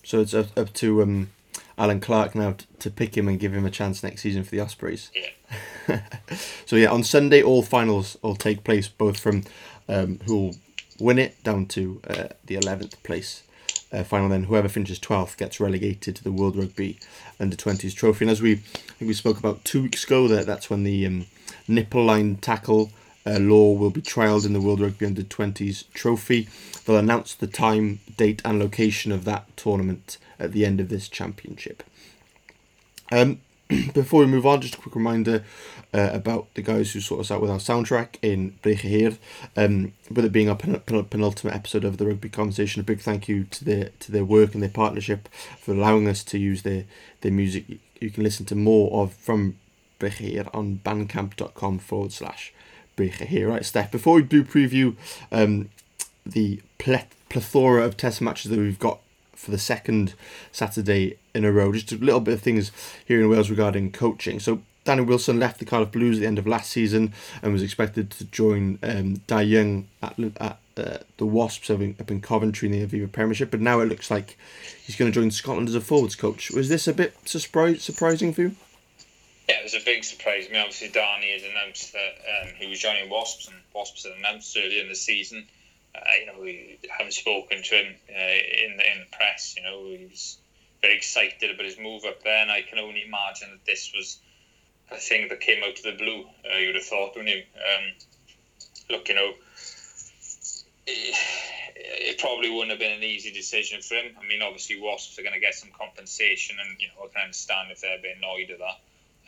So 0.04 0.20
it's 0.22 0.34
up, 0.34 0.58
up 0.58 0.74
to 0.74 1.04
um, 1.04 1.30
Allen 1.78 2.00
Clarke 2.00 2.34
now 2.34 2.54
t- 2.54 2.66
to 2.80 2.90
pick 2.90 3.16
him 3.16 3.28
and 3.28 3.40
give 3.40 3.54
him 3.54 3.68
a 3.68 3.70
chance 3.70 4.02
next 4.02 4.22
season 4.22 4.44
for 4.44 4.50
the 4.50 4.62
Ospreys. 4.62 5.12
Yeah. 5.14 6.02
so 6.66 6.76
yeah, 6.76 6.88
on 6.88 7.04
Sunday 7.04 7.44
all 7.44 7.62
finals 7.62 8.18
will 8.24 8.36
take 8.36 8.64
place, 8.64 8.88
both 8.88 9.20
from 9.20 9.44
um, 9.88 10.20
who 10.26 10.36
will 10.36 10.56
win 11.00 11.20
it 11.20 11.44
down 11.44 11.68
to 11.68 12.02
uh, 12.10 12.30
the 12.46 12.56
11th 12.56 13.04
place 13.04 13.44
uh, 13.92 14.04
final. 14.04 14.28
Then 14.28 14.46
whoever 14.46 14.70
finishes 14.70 15.00
12th 15.00 15.38
gets 15.38 15.60
relegated 15.60 16.16
to 16.16 16.24
the 16.24 16.32
World 16.32 16.56
Rugby 16.56 16.98
Under 17.40 17.56
20s 17.56 17.94
trophy. 17.94 18.26
And 18.26 18.32
as 18.32 18.42
we 18.42 18.54
I 18.54 18.56
think 18.56 19.08
we 19.08 19.14
spoke 19.14 19.38
about 19.38 19.64
two 19.66 19.84
weeks 19.84 20.04
ago, 20.04 20.28
that 20.30 20.48
that's 20.48 20.68
when 20.68 20.84
the 20.84 21.06
um, 21.06 21.28
nipple 21.68 22.04
line 22.04 22.36
tackle 22.38 22.92
uh, 23.26 23.38
law 23.40 23.74
will 23.74 23.92
be 23.92 24.02
trialled 24.02 24.46
in 24.46 24.54
the 24.54 24.62
World 24.62 24.82
Rugby 24.82 25.06
Under 25.06 25.22
20s 25.22 25.92
trophy. 25.94 26.48
They'll 26.86 26.98
announce 26.98 27.36
the 27.36 27.48
time, 27.48 28.00
date, 28.18 28.42
and 28.44 28.60
location 28.60 29.12
of 29.12 29.26
that 29.26 29.56
tournament 29.56 30.18
at 30.40 30.54
the 30.54 30.66
end 30.66 30.80
of 30.80 30.90
this 30.90 31.08
championship. 31.08 31.84
Um, 33.12 33.42
before 33.94 34.22
we 34.22 34.26
move 34.26 34.46
on, 34.46 34.62
just 34.62 34.76
a 34.76 34.78
quick 34.78 34.96
reminder 34.96 35.44
uh, 35.94 36.10
about 36.14 36.54
the 36.56 36.62
guys 36.62 36.92
who 36.92 37.00
sort 37.00 37.22
us 37.22 37.32
out 37.32 37.42
with 37.42 37.52
our 37.52 37.58
soundtrack 37.58 38.16
in 38.22 38.58
Brecheheer. 38.64 39.18
Um, 39.56 39.94
with 40.10 40.26
it 40.26 40.32
being 40.32 40.50
our 40.50 40.56
pen- 40.56 40.80
pen- 40.80 41.06
penultimate 41.06 41.56
episode 41.56 41.84
of 41.84 41.98
the 41.98 42.08
rugby 42.08 42.30
conversation, 42.30 42.82
a 42.82 42.84
big 42.84 43.02
thank 43.02 43.28
you 43.28 43.44
to 43.46 43.66
their 43.66 43.90
to 44.00 44.12
their 44.12 44.26
work 44.26 44.54
and 44.54 44.64
their 44.64 44.70
partnership 44.70 45.30
for 45.60 45.74
allowing 45.74 46.08
us 46.08 46.24
to 46.26 46.38
use 46.38 46.64
their 46.64 46.86
their 47.22 47.32
music. 47.32 47.66
You 48.00 48.10
can 48.10 48.24
listen 48.24 48.46
to 48.48 48.56
more 48.56 49.04
of 49.04 49.14
from 49.14 49.58
Brecheheer 50.02 50.50
on 50.54 50.82
bandcamp.com 50.84 51.80
forward 51.80 52.12
slash. 52.12 52.54
Right, 52.98 53.10
Steff, 53.10 53.90
before 53.90 54.16
we 54.16 54.24
do 54.24 54.44
preview 54.44 54.96
um, 55.32 55.70
the 56.26 56.62
plethora 56.78 57.84
of 57.84 57.98
test 57.98 58.22
matches 58.22 58.52
that 58.52 58.60
we've 58.60 58.78
got 58.78 59.00
for 59.34 59.50
the 59.50 59.58
second 59.58 60.14
Saturday 60.52 61.18
in 61.34 61.46
a 61.46 61.52
row. 61.52 61.72
Just 61.72 61.92
a 61.92 61.96
little 61.96 62.20
bit 62.20 62.36
of 62.36 62.42
things 62.42 62.72
here 63.06 63.20
in 63.20 63.30
Wales 63.30 63.50
regarding 63.50 63.92
coaching. 63.92 64.40
So 64.40 64.62
Danny 64.84 65.02
Wilson 65.02 65.40
left 65.40 65.60
the 65.60 65.66
Cardiff 65.66 65.92
Blues 65.92 66.18
at 66.18 66.22
the 66.22 66.28
end 66.28 66.38
of 66.38 66.46
last 66.46 66.70
season 66.70 67.14
and 67.42 67.54
was 67.54 67.64
expected 67.64 68.12
to 68.12 68.26
join 68.26 68.78
um, 68.84 69.16
Dai 69.26 69.42
Young 69.42 69.88
at, 70.04 70.20
at 70.20 70.60
uh, 70.78 70.98
the 71.18 71.26
Wasps 71.26 71.70
up 71.70 71.82
in, 71.82 71.96
up 72.00 72.12
in 72.12 72.22
Coventry 72.22 72.68
in 72.68 72.72
the 72.72 72.86
Aviva 72.86 73.12
Premiership, 73.12 73.52
but 73.52 73.62
now 73.62 73.80
it 73.80 73.90
looks 73.90 74.12
like 74.12 74.38
he's 74.86 74.96
going 74.96 75.12
to 75.12 75.20
join 75.20 75.32
Scotland 75.32 75.70
as 75.70 75.76
a 75.76 75.82
forwards 75.82 76.16
coach. 76.16 76.52
Was 76.52 76.70
this 76.70 76.88
a 76.88 76.94
bit 76.94 77.16
surprise, 77.26 77.84
surprising 77.84 78.34
for 78.34 78.42
you? 78.42 78.56
Was 79.72 79.82
a 79.82 79.86
big 79.86 80.04
surprise. 80.04 80.48
I 80.50 80.52
mean, 80.52 80.62
obviously, 80.62 80.90
Danny 80.90 81.32
has 81.32 81.44
announced 81.44 81.94
that 81.94 82.16
um, 82.28 82.54
he 82.58 82.68
was 82.68 82.80
joining 82.80 83.10
Wasps, 83.10 83.48
and 83.48 83.56
Wasps 83.74 84.04
had 84.04 84.18
announced 84.18 84.58
earlier 84.58 84.82
in 84.82 84.90
the 84.90 84.96
season 84.96 85.46
uh, 85.96 86.00
you 86.20 86.26
know, 86.26 86.40
we 86.40 86.80
haven't 86.90 87.14
spoken 87.14 87.62
to 87.62 87.76
him 87.76 87.96
uh, 88.10 88.66
in 88.66 88.78
the 88.78 88.92
in 88.92 89.00
the 89.02 89.06
press. 89.12 89.56
You 89.58 89.64
know, 89.64 89.86
he's 89.86 90.38
very 90.82 90.96
excited 90.96 91.52
about 91.52 91.66
his 91.66 91.78
move 91.78 92.06
up 92.06 92.24
there, 92.24 92.42
and 92.42 92.52
I 92.52 92.62
can 92.62 92.80
only 92.80 93.04
imagine 93.04 93.52
that 93.52 93.66
this 93.66 93.92
was 93.96 94.18
a 94.90 94.98
thing 94.98 95.28
that 95.30 95.42
came 95.42 95.64
out 95.64 95.78
of 95.78 95.84
the 95.84 95.92
blue. 95.92 96.26
Uh, 96.50 96.58
you 96.58 96.68
would 96.68 96.76
have 96.76 96.86
thought, 96.86 97.16
wouldn't 97.16 97.36
you? 97.36 97.44
Um, 97.56 97.94
look, 98.90 99.10
you 99.10 99.16
know, 99.16 99.34
it, 100.88 101.16
it, 101.76 102.18
probably 102.20 102.50
wouldn't 102.50 102.72
have 102.72 102.80
been 102.80 102.98
an 102.98 103.04
easy 103.04 103.32
decision 103.32 103.82
for 103.82 103.96
him. 103.96 104.16
I 104.20 104.26
mean, 104.26 104.42
obviously, 104.42 104.80
Wasps 104.80 105.20
are 105.20 105.24
going 105.24 105.34
to 105.34 105.40
get 105.40 105.56
some 105.56 105.70
compensation, 105.78 106.58
and 106.60 106.80
you 106.80 106.88
know, 106.88 107.06
I 107.06 107.08
can 107.08 107.24
understand 107.24 107.72
if 107.72 107.82
they're 107.82 107.98
a 107.98 108.02
bit 108.02 108.18
annoyed 108.18 108.50
at 108.50 108.60
that 108.60 108.80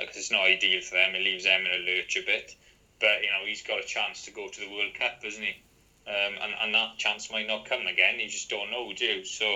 because 0.06 0.18
it's 0.18 0.32
not 0.32 0.42
ideal 0.42 0.82
for 0.82 0.96
them. 0.96 1.16
It 1.16 1.22
leaves 1.22 1.44
them 1.44 1.66
in 1.66 1.72
a 1.72 1.84
lurch 1.84 2.18
a 2.18 2.26
bit. 2.26 2.56
But 3.00 3.24
you 3.24 3.30
know, 3.30 3.46
he's 3.46 3.64
got 3.64 3.80
a 3.80 3.84
chance 3.84 4.26
to 4.26 4.32
go 4.32 4.48
to 4.48 4.60
the 4.60 4.70
World 4.70 4.94
Cup, 4.94 5.22
doesn't 5.22 5.42
he? 5.42 5.64
um, 6.08 6.36
and, 6.42 6.54
and 6.62 6.76
that 6.76 6.98
chance 6.98 7.32
might 7.32 7.48
not 7.48 7.66
come 7.66 7.88
again. 7.88 8.20
You 8.20 8.28
just 8.28 8.50
don't 8.50 8.72
know, 8.72 8.92
do 8.94 9.06
you? 9.06 9.26
So, 9.26 9.56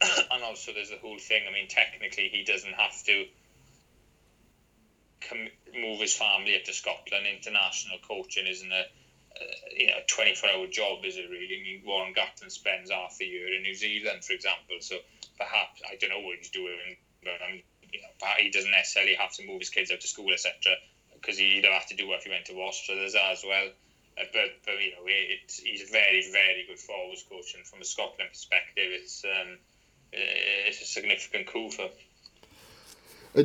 and 0.30 0.42
also 0.42 0.72
there's 0.72 0.90
the 0.90 0.96
whole 0.96 1.18
thing. 1.18 1.42
I 1.48 1.52
mean, 1.52 1.68
technically, 1.68 2.30
he 2.32 2.44
doesn't 2.44 2.72
have 2.72 3.02
to 3.04 3.26
come, 5.20 5.48
move 5.74 6.00
his 6.00 6.14
family 6.14 6.56
up 6.56 6.64
to 6.64 6.72
Scotland. 6.72 7.26
International 7.26 7.98
coaching 8.08 8.46
isn't 8.46 8.72
a 8.72 8.84
you 9.76 9.88
know, 9.88 9.98
24 10.06 10.48
hour 10.50 10.66
job, 10.68 11.04
is 11.04 11.16
it 11.16 11.28
really? 11.28 11.58
I 11.58 11.62
mean, 11.62 11.82
Warren 11.84 12.14
Gatland 12.14 12.52
spends 12.52 12.90
half 12.90 13.16
a 13.20 13.24
year 13.24 13.52
in 13.52 13.62
New 13.62 13.74
Zealand, 13.74 14.24
for 14.24 14.32
example. 14.32 14.76
So 14.80 14.96
perhaps, 15.36 15.82
I 15.90 15.96
don't 15.96 16.10
know 16.10 16.20
what 16.20 16.38
he's 16.38 16.50
doing, 16.50 16.96
but 17.22 17.42
um, 17.42 17.60
you 17.94 18.02
know, 18.02 18.08
he 18.38 18.50
doesn't 18.50 18.70
necessarily 18.70 19.14
have 19.14 19.32
to 19.34 19.46
move 19.46 19.60
his 19.60 19.70
kids 19.70 19.92
out 19.92 20.00
to 20.00 20.08
school, 20.08 20.32
etc. 20.32 20.52
Because 21.14 21.38
he'd 21.38 21.64
have 21.64 21.86
to 21.88 21.96
do 21.96 22.08
what 22.08 22.18
if 22.18 22.24
he 22.24 22.30
went 22.30 22.46
to 22.46 22.54
Wasps. 22.54 22.86
So 22.88 22.94
there's 22.96 23.12
that 23.12 23.32
as 23.32 23.44
well. 23.46 23.68
Uh, 24.18 24.24
but, 24.32 24.50
but 24.66 24.72
you 24.82 24.92
know, 24.92 25.06
it, 25.06 25.60
he's 25.62 25.88
a 25.88 25.92
very, 25.92 26.26
very 26.32 26.66
good 26.68 26.78
forwards 26.78 27.24
coach, 27.28 27.54
and 27.54 27.64
from 27.64 27.80
a 27.80 27.84
Scotland 27.84 28.30
perspective, 28.30 28.90
it's 28.90 29.24
um, 29.24 29.58
it's 30.12 30.82
a 30.82 30.84
significant 30.84 31.46
coup 31.46 31.70
for. 31.70 31.88
Uh, 33.36 33.44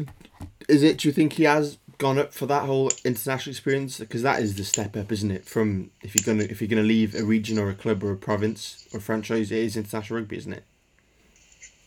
is 0.68 0.84
it? 0.84 1.00
Do 1.00 1.08
you 1.08 1.14
think 1.14 1.34
he 1.34 1.44
has 1.44 1.78
gone 1.98 2.20
up 2.20 2.34
for 2.34 2.46
that 2.46 2.66
whole 2.66 2.92
international 3.04 3.52
experience? 3.52 4.00
Because 4.00 4.22
that 4.22 4.42
is 4.42 4.56
the 4.56 4.64
step 4.64 4.96
up, 4.96 5.12
isn't 5.12 5.32
it? 5.32 5.46
From 5.46 5.92
if 6.02 6.16
you're 6.16 6.26
gonna 6.26 6.48
if 6.50 6.62
you're 6.62 6.68
gonna 6.68 6.84
leave 6.84 7.16
a 7.16 7.24
region 7.24 7.58
or 7.58 7.70
a 7.70 7.76
club 7.76 8.04
or 8.04 8.12
a 8.12 8.18
province 8.18 8.88
or 8.94 9.00
a 9.00 9.02
franchise, 9.02 9.52
it 9.52 9.60
is 9.60 9.78
international 9.78 10.20
rugby, 10.20 10.38
isn't 10.38 10.54
it? 10.54 10.64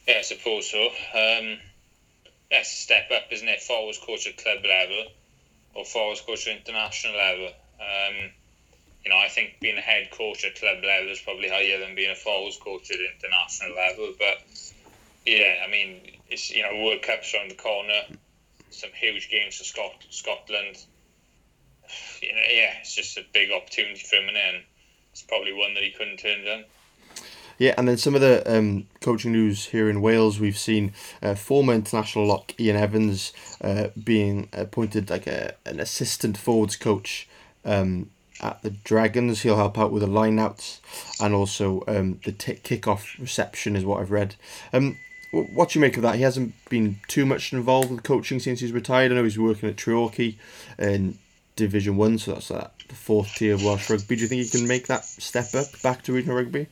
Yeah, 0.09 0.17
I 0.19 0.23
suppose 0.23 0.69
so. 0.69 0.87
Um, 1.15 1.59
that's 2.53 2.71
a 2.71 2.77
step 2.77 3.11
up, 3.11 3.33
isn't 3.33 3.49
it? 3.49 3.63
Forwards 3.63 3.99
coach 3.99 4.27
at 4.27 4.37
club 4.37 4.59
level 4.63 5.07
or 5.75 5.85
forwards 5.87 6.21
coach 6.21 6.47
at 6.47 6.59
international 6.59 7.17
level. 7.17 7.47
Um, 7.81 8.31
you 9.05 9.11
know, 9.11 9.17
I 9.17 9.29
think 9.29 9.59
being 9.61 9.79
a 9.79 9.81
head 9.81 10.11
coach 10.11 10.45
at 10.45 10.55
club 10.57 10.85
level 10.85 11.11
is 11.11 11.19
probably 11.19 11.49
higher 11.49 11.81
than 11.81 11.95
being 11.95 12.11
a 12.11 12.15
forwards 12.15 12.59
coach 12.59 12.91
at 12.91 12.99
international 13.01 13.75
level. 13.75 14.13
But 14.19 14.37
yeah, 15.25 15.65
I 15.67 15.71
mean, 15.71 16.21
it's 16.29 16.51
you 16.51 16.63
know, 16.63 16.85
World 16.85 17.03
Cup's 17.03 17.35
around 17.35 17.51
the 17.51 17.57
corner, 17.57 18.03
some 18.71 18.91
huge 18.95 19.31
games 19.31 19.57
for 19.57 19.65
Scot- 19.65 20.07
Scotland. 20.11 20.77
You 22.23 22.33
know, 22.33 22.43
yeah, 22.49 22.75
it's 22.81 22.95
just 22.95 23.19
a 23.19 23.25
big 23.35 23.51
opportunity 23.51 24.01
for 24.09 24.15
him, 24.15 24.29
and 24.29 24.63
it's 25.11 25.23
probably 25.23 25.53
one 25.53 25.75
that 25.75 25.83
he 25.83 25.91
couldn't 25.91 26.19
turn 26.19 26.45
down. 26.45 26.65
Yeah, 27.59 27.75
and 27.79 27.87
then 27.87 27.97
some 27.97 28.15
of 28.15 28.21
the 28.21 28.43
um, 28.53 28.87
coaching 29.01 29.33
news 29.33 29.67
here 29.67 29.89
in 29.89 30.01
Wales, 30.01 30.41
we've 30.41 30.59
seen 30.59 30.93
uh, 31.23 31.35
former 31.35 31.75
international 31.75 32.27
lock 32.27 32.59
Ian 32.61 32.77
Evans 32.77 33.33
uh, 33.61 33.89
being 34.03 34.49
appointed 34.53 35.11
like 35.11 35.27
a, 35.27 35.55
an 35.65 35.79
assistant 35.81 36.37
forwards 36.37 36.77
coach 36.77 37.29
um, 37.65 38.11
at 38.41 38.63
the 38.63 38.71
Dragons. 38.71 39.43
He'll 39.43 39.57
help 39.57 39.79
out 39.79 39.93
with 39.93 40.03
the 40.03 40.09
lineouts 40.09 40.81
and 41.21 41.35
also 41.35 41.85
um, 41.87 42.21
the 42.25 42.33
t- 42.33 42.55
kickoff 42.55 43.19
reception, 43.21 43.77
is 43.77 43.85
what 43.85 44.01
I've 44.01 44.11
read. 44.11 44.35
Um, 44.73 44.99
what 45.33 45.71
do 45.71 45.79
you 45.79 45.81
make 45.81 45.97
of 45.97 46.03
that? 46.03 46.17
He 46.17 46.23
hasn't 46.23 46.55
been 46.69 47.01
too 47.09 47.25
much 47.25 47.53
involved 47.53 47.91
with 47.91 48.03
coaching 48.03 48.39
since 48.39 48.61
he's 48.61 48.73
retired. 48.73 49.13
I 49.13 49.15
know 49.15 49.25
he's 49.25 49.39
working 49.39 49.69
at 49.69 49.77
Treorchy 49.77 50.37
in 50.79 51.19
Division 51.57 51.97
One, 51.97 52.19
so 52.19 52.33
that's 52.33 52.51
uh, 52.51 52.69
the 52.89 52.95
fourth 52.95 53.35
tier 53.35 53.55
of 53.55 53.65
Welsh 53.65 53.89
rugby. 53.89 54.17
Do 54.17 54.23
you 54.23 54.29
think 54.29 54.43
he 54.43 54.59
can 54.59 54.69
make 54.69 54.89
that 54.89 55.05
step 55.05 55.55
up 55.55 55.81
back 55.83 56.03
to 56.03 56.13
regional 56.13 56.37
rugby? 56.37 56.67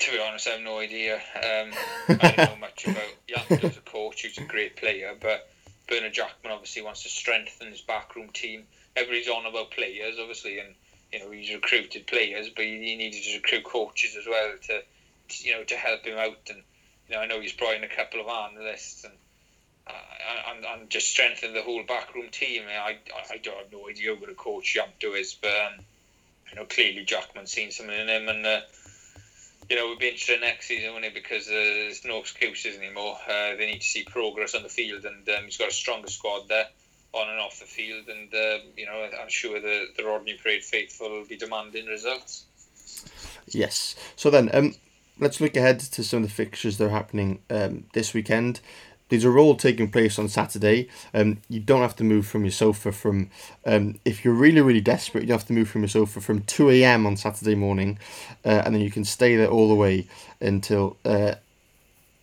To 0.00 0.10
be 0.12 0.20
honest, 0.20 0.46
I 0.46 0.50
have 0.52 0.60
no 0.60 0.78
idea. 0.78 1.16
Um, 1.16 1.72
I 2.20 2.32
don't 2.36 2.50
know 2.50 2.56
much 2.60 2.86
about 2.88 3.02
Young 3.26 3.58
as 3.64 3.76
a 3.76 3.80
coach. 3.80 4.22
He's 4.22 4.38
a 4.38 4.44
great 4.44 4.76
player, 4.76 5.14
but 5.20 5.50
Bernard 5.88 6.12
Jackman 6.12 6.52
obviously 6.52 6.82
wants 6.82 7.02
to 7.02 7.08
strengthen 7.08 7.68
his 7.70 7.80
backroom 7.80 8.28
team 8.30 8.64
everybody's 8.98 9.28
on 9.28 9.46
about 9.46 9.70
players, 9.70 10.16
obviously, 10.20 10.58
and 10.58 10.74
you 11.12 11.20
know 11.20 11.30
he's 11.30 11.52
recruited 11.52 12.06
players, 12.06 12.48
but 12.54 12.64
he 12.64 12.96
needed 12.96 13.22
to 13.22 13.36
recruit 13.36 13.64
coaches 13.64 14.16
as 14.18 14.26
well 14.26 14.52
to, 14.62 14.80
to 15.28 15.48
you 15.48 15.52
know 15.52 15.64
to 15.64 15.76
help 15.76 16.04
him 16.04 16.18
out. 16.18 16.38
And 16.50 16.62
you 17.08 17.14
know 17.14 17.20
I 17.20 17.26
know 17.26 17.40
he's 17.40 17.52
brought 17.52 17.76
in 17.76 17.84
a 17.84 17.88
couple 17.88 18.20
of 18.20 18.28
analysts 18.28 19.04
and. 19.04 19.14
Uh, 19.86 20.52
and, 20.52 20.66
and 20.66 20.90
just 20.90 21.08
strengthen 21.08 21.54
the 21.54 21.62
whole 21.62 21.82
backroom 21.82 22.28
team. 22.30 22.64
I, 22.68 22.90
I, 22.90 22.96
I 23.30 23.36
don't 23.38 23.56
have 23.56 23.72
no 23.72 23.88
idea 23.88 24.14
who 24.14 24.26
the 24.26 24.34
coach 24.34 24.76
Yamto 24.76 25.18
is, 25.18 25.32
but 25.32 25.48
um, 25.48 25.82
you 26.50 26.56
know 26.56 26.66
clearly 26.66 27.06
Jackman's 27.06 27.52
seen 27.52 27.70
something 27.70 27.98
in 27.98 28.06
him, 28.06 28.28
and 28.28 28.44
uh, 28.44 28.60
you 29.70 29.76
know 29.76 29.86
we'll 29.86 29.98
be 29.98 30.08
interested 30.08 30.40
next 30.40 30.66
season, 30.66 30.92
won't 30.92 31.04
it? 31.04 31.14
Because 31.14 31.48
uh, 31.48 31.52
there's 31.52 32.04
no 32.04 32.18
excuses 32.18 32.76
anymore. 32.78 33.16
Uh, 33.28 33.56
they 33.56 33.66
need 33.66 33.80
to 33.80 33.86
see 33.86 34.04
progress 34.04 34.54
on 34.54 34.62
the 34.62 34.68
field, 34.68 35.04
and 35.04 35.28
um, 35.28 35.44
he's 35.44 35.56
got 35.56 35.68
a 35.68 35.72
stronger 35.72 36.08
squad 36.08 36.48
there 36.48 36.66
on 37.12 37.28
and 37.28 37.40
off 37.40 37.58
the 37.58 37.66
field, 37.66 38.08
and 38.08 38.32
uh, 38.34 38.58
you 38.76 38.86
know 38.86 39.08
I'm 39.20 39.28
sure 39.28 39.60
the 39.60 39.86
the 39.96 40.04
Rodney 40.04 40.34
Parade 40.42 40.64
faithful 40.64 41.10
will 41.10 41.26
be 41.26 41.36
demanding 41.36 41.86
results. 41.86 42.44
Yes. 43.46 43.94
So 44.16 44.30
then, 44.30 44.50
um, 44.52 44.74
let's 45.18 45.40
look 45.40 45.56
ahead 45.56 45.80
to 45.80 46.04
some 46.04 46.22
of 46.22 46.28
the 46.28 46.34
fixtures 46.34 46.78
that 46.78 46.86
are 46.86 46.90
happening 46.90 47.40
um, 47.50 47.84
this 47.92 48.14
weekend. 48.14 48.60
These 49.08 49.24
are 49.24 49.38
all 49.38 49.56
taking 49.56 49.90
place 49.90 50.18
on 50.18 50.28
Saturday. 50.28 50.88
Um, 51.14 51.38
you 51.48 51.60
don't 51.60 51.82
have 51.82 51.96
to 51.96 52.04
move 52.04 52.26
from 52.26 52.44
your 52.44 52.52
sofa 52.52 52.92
from, 52.92 53.30
um, 53.66 53.98
if 54.04 54.24
you're 54.24 54.34
really, 54.34 54.60
really 54.60 54.80
desperate, 54.80 55.24
you 55.24 55.32
have 55.32 55.46
to 55.46 55.52
move 55.52 55.68
from 55.68 55.82
your 55.82 55.88
sofa 55.88 56.20
from 56.20 56.42
2 56.42 56.70
a.m. 56.70 57.06
on 57.06 57.16
Saturday 57.16 57.54
morning, 57.54 57.98
uh, 58.44 58.62
and 58.64 58.74
then 58.74 58.82
you 58.82 58.90
can 58.90 59.04
stay 59.04 59.36
there 59.36 59.48
all 59.48 59.68
the 59.68 59.74
way 59.74 60.06
until 60.40 60.96
uh, 61.04 61.34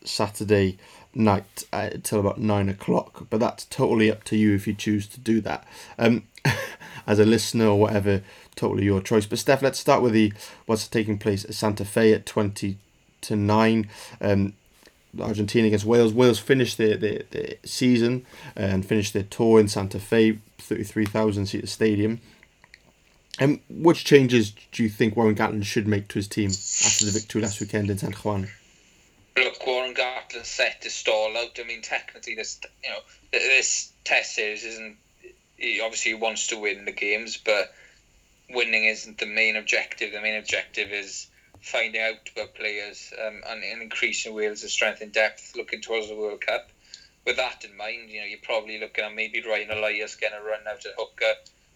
Saturday 0.03 0.77
night 1.13 1.65
uh, 1.73 1.89
till 2.03 2.19
about 2.19 2.39
nine 2.39 2.69
o'clock. 2.69 3.27
But 3.29 3.39
that's 3.39 3.65
totally 3.65 4.11
up 4.11 4.23
to 4.25 4.37
you 4.37 4.53
if 4.53 4.67
you 4.67 4.73
choose 4.73 5.07
to 5.07 5.19
do 5.19 5.41
that. 5.41 5.65
Um, 5.97 6.23
as 7.07 7.19
a 7.19 7.25
listener 7.25 7.67
or 7.67 7.79
whatever, 7.79 8.21
totally 8.55 8.85
your 8.85 9.01
choice. 9.01 9.25
But 9.25 9.39
Steff, 9.39 9.61
let's 9.61 9.79
start 9.79 10.01
with 10.01 10.13
the 10.13 10.33
what's 10.65 10.87
taking 10.87 11.17
place 11.17 11.45
at 11.45 11.53
Santa 11.53 11.85
Fe 11.85 12.13
at 12.13 12.25
twenty 12.25 12.77
to 13.21 13.35
nine. 13.35 13.89
Um, 14.21 14.53
Argentina 15.19 15.67
against 15.67 15.85
Wales. 15.85 16.13
Wales 16.13 16.39
finished 16.39 16.77
their, 16.77 16.97
their, 16.97 17.23
their 17.31 17.53
season 17.63 18.25
and 18.55 18.85
finished 18.85 19.13
their 19.13 19.23
tour 19.23 19.59
in 19.59 19.67
Santa 19.67 19.99
Fe, 19.99 20.39
33,000 20.59 21.45
seat 21.45 21.69
stadium. 21.69 22.21
And 23.39 23.59
which 23.69 24.05
changes 24.05 24.53
do 24.71 24.83
you 24.83 24.89
think 24.89 25.15
Warren 25.15 25.35
Gatland 25.35 25.65
should 25.65 25.87
make 25.87 26.07
to 26.09 26.15
his 26.15 26.27
team 26.27 26.49
after 26.49 27.05
the 27.05 27.11
victory 27.11 27.41
last 27.41 27.59
weekend 27.59 27.89
in 27.89 27.97
San 27.97 28.13
Juan? 28.13 28.47
Look, 29.37 29.67
Warren 29.67 29.93
Gatland 29.93 30.45
set 30.45 30.81
to 30.83 30.89
stall 30.89 31.35
out. 31.35 31.59
I 31.59 31.63
mean, 31.63 31.81
technically, 31.81 32.35
this 32.35 32.61
you 32.81 32.89
know 32.89 32.99
this 33.33 33.91
test 34.05 34.35
series 34.35 34.63
isn't. 34.63 34.95
He 35.57 35.81
obviously 35.81 36.13
wants 36.13 36.47
to 36.47 36.59
win 36.59 36.85
the 36.85 36.93
games, 36.93 37.37
but 37.37 37.73
winning 38.49 38.85
isn't 38.85 39.17
the 39.17 39.25
main 39.25 39.57
objective. 39.57 40.13
The 40.13 40.21
main 40.21 40.35
objective 40.35 40.91
is 40.91 41.27
finding 41.65 41.99
out 41.99 42.29
about 42.31 42.53
players 42.53 43.11
um, 43.19 43.41
and, 43.47 43.63
and 43.63 43.81
increasing 43.81 44.35
Wales' 44.35 44.71
strength 44.71 45.01
and 45.01 45.11
depth, 45.11 45.53
looking 45.55 45.81
towards 45.81 46.07
the 46.07 46.15
World 46.15 46.41
Cup. 46.45 46.69
With 47.25 47.37
that 47.37 47.65
in 47.65 47.75
mind, 47.75 48.11
you 48.11 48.19
know, 48.19 48.27
you're 48.27 48.37
probably 48.43 48.79
looking 48.79 49.03
at 49.03 49.15
maybe 49.15 49.41
Ryan 49.41 49.71
Elias 49.71 50.15
getting 50.15 50.37
a 50.37 50.43
run 50.43 50.59
out 50.69 50.85
at 50.85 50.93
hooker. 50.95 51.33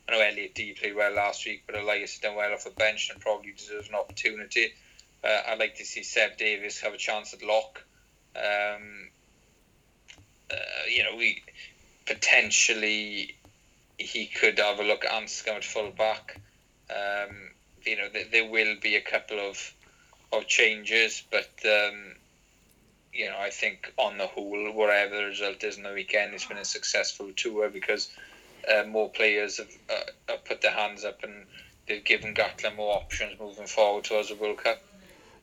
I 0.07 0.11
know 0.11 0.21
Elliot 0.21 0.53
Dee 0.53 0.73
played 0.73 0.95
well 0.95 1.11
last 1.11 1.43
week, 1.43 1.63
but 1.65 1.75
Elias 1.75 2.13
has 2.13 2.19
done 2.19 2.35
well 2.35 2.53
off 2.53 2.65
the 2.65 2.69
bench 2.69 3.09
and 3.11 3.19
probably 3.19 3.51
deserves 3.51 3.89
an 3.89 3.95
opportunity. 3.95 4.73
Uh, 5.23 5.41
I'd 5.47 5.57
like 5.57 5.75
to 5.77 5.85
see 5.85 6.03
Seb 6.03 6.37
Davies 6.37 6.79
have 6.81 6.93
a 6.93 6.97
chance 6.97 7.33
at 7.33 7.41
lock. 7.41 7.83
Um, 8.35 9.09
uh, 10.51 10.55
you 10.87 11.03
know, 11.03 11.15
we 11.15 11.41
potentially 12.05 13.35
he 13.97 14.27
could 14.27 14.59
have 14.59 14.79
a 14.79 14.83
look 14.83 15.03
at 15.03 15.11
Anscombe 15.11 15.57
at 15.57 15.63
full 15.63 15.89
back. 15.89 16.39
Um, 16.91 17.49
you 17.83 17.97
know, 17.97 18.07
there, 18.13 18.25
there 18.31 18.49
will 18.49 18.75
be 18.79 18.95
a 18.95 19.01
couple 19.01 19.39
of 19.39 19.73
of 20.31 20.47
changes, 20.47 21.23
but 21.31 21.49
um, 21.65 22.15
you 23.13 23.25
know, 23.25 23.37
I 23.39 23.49
think 23.49 23.91
on 23.97 24.17
the 24.17 24.27
whole, 24.27 24.71
whatever 24.71 25.17
the 25.17 25.25
result 25.25 25.63
is 25.63 25.77
in 25.77 25.83
the 25.83 25.93
weekend, 25.93 26.33
it's 26.33 26.45
been 26.45 26.57
a 26.57 26.65
successful 26.65 27.31
tour 27.35 27.69
because 27.69 28.09
uh, 28.69 28.83
more 28.83 29.09
players 29.09 29.57
have, 29.57 29.71
uh, 29.89 30.11
have 30.29 30.45
put 30.45 30.61
their 30.61 30.71
hands 30.71 31.03
up 31.03 31.23
and 31.23 31.45
they've 31.87 32.03
given 32.03 32.33
Gatland 32.33 32.75
more 32.75 32.95
options 32.95 33.39
moving 33.39 33.67
forward 33.67 34.03
towards 34.03 34.29
the 34.29 34.35
World 34.35 34.57
Cup. 34.57 34.81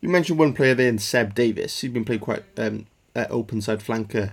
You 0.01 0.09
mentioned 0.09 0.39
one 0.39 0.53
player 0.53 0.75
there 0.75 0.89
in 0.89 0.99
Seb 0.99 1.35
Davies. 1.35 1.81
He's 1.81 1.91
been 1.91 2.05
playing 2.05 2.21
quite 2.21 2.45
um, 2.57 2.87
open 3.15 3.61
side 3.61 3.81
flanker 3.81 4.33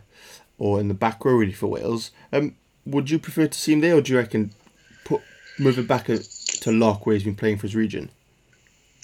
or 0.59 0.79
in 0.79 0.87
the 0.87 0.93
back 0.93 1.23
row 1.25 1.33
really 1.33 1.53
for 1.53 1.67
Wales. 1.67 2.11
Um, 2.31 2.55
would 2.85 3.09
you 3.09 3.17
prefer 3.17 3.47
to 3.47 3.57
see 3.57 3.73
him 3.73 3.79
there, 3.79 3.95
or 3.95 4.01
do 4.01 4.11
you 4.11 4.19
reckon 4.19 4.51
put 5.05 5.21
move 5.57 5.79
it 5.79 5.87
back 5.87 6.05
to 6.05 6.71
lock 6.71 7.05
where 7.05 7.15
he's 7.15 7.23
been 7.23 7.35
playing 7.35 7.57
for 7.57 7.63
his 7.63 7.75
region? 7.75 8.09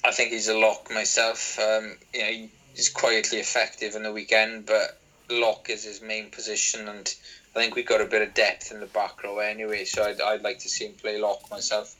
I 0.04 0.12
think 0.12 0.32
he's 0.32 0.48
a 0.48 0.58
lock 0.58 0.90
myself. 0.92 1.60
Um, 1.60 1.98
you 2.14 2.22
know, 2.22 2.48
he's 2.74 2.90
quietly 2.90 3.40
effective 3.40 3.96
in 3.96 4.04
the 4.04 4.14
weekend, 4.14 4.66
but 4.66 5.00
lock 5.30 5.70
is 5.70 5.84
his 5.84 6.02
main 6.02 6.30
position, 6.30 6.88
and 6.88 7.14
I 7.56 7.60
think 7.60 7.76
we've 7.76 7.86
got 7.86 8.02
a 8.02 8.06
bit 8.06 8.22
of 8.22 8.34
depth 8.34 8.72
in 8.72 8.80
the 8.80 8.86
back 8.86 9.24
row 9.24 9.40
anyway. 9.40 9.86
So 9.86 10.04
I'd, 10.04 10.22
I'd 10.22 10.42
like 10.42 10.60
to 10.60 10.70
see 10.70 10.86
him 10.86 10.94
play 10.94 11.20
lock 11.20 11.50
myself. 11.52 11.96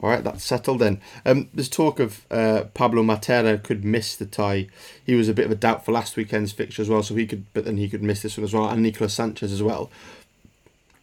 All 0.00 0.10
right, 0.10 0.24
that's 0.24 0.42
settled 0.42 0.80
then. 0.80 1.00
Um, 1.24 1.48
there's 1.54 1.68
talk 1.68 2.00
of 2.00 2.26
uh, 2.28 2.64
Pablo 2.74 3.04
Matera 3.04 3.62
could 3.62 3.84
miss 3.84 4.16
the 4.16 4.26
tie. 4.26 4.66
He 5.04 5.14
was 5.14 5.28
a 5.28 5.34
bit 5.34 5.46
of 5.46 5.52
a 5.52 5.56
doubt 5.56 5.84
for 5.84 5.92
last 5.92 6.16
weekend's 6.16 6.50
fixture 6.50 6.82
as 6.82 6.88
well, 6.88 7.04
so 7.04 7.14
he 7.14 7.26
could, 7.26 7.44
but 7.54 7.64
then 7.64 7.76
he 7.76 7.88
could 7.88 8.02
miss 8.02 8.22
this 8.22 8.36
one 8.36 8.44
as 8.44 8.52
well, 8.52 8.68
and 8.68 8.82
Nicolas 8.82 9.14
Sanchez 9.14 9.52
as 9.52 9.62
well. 9.62 9.90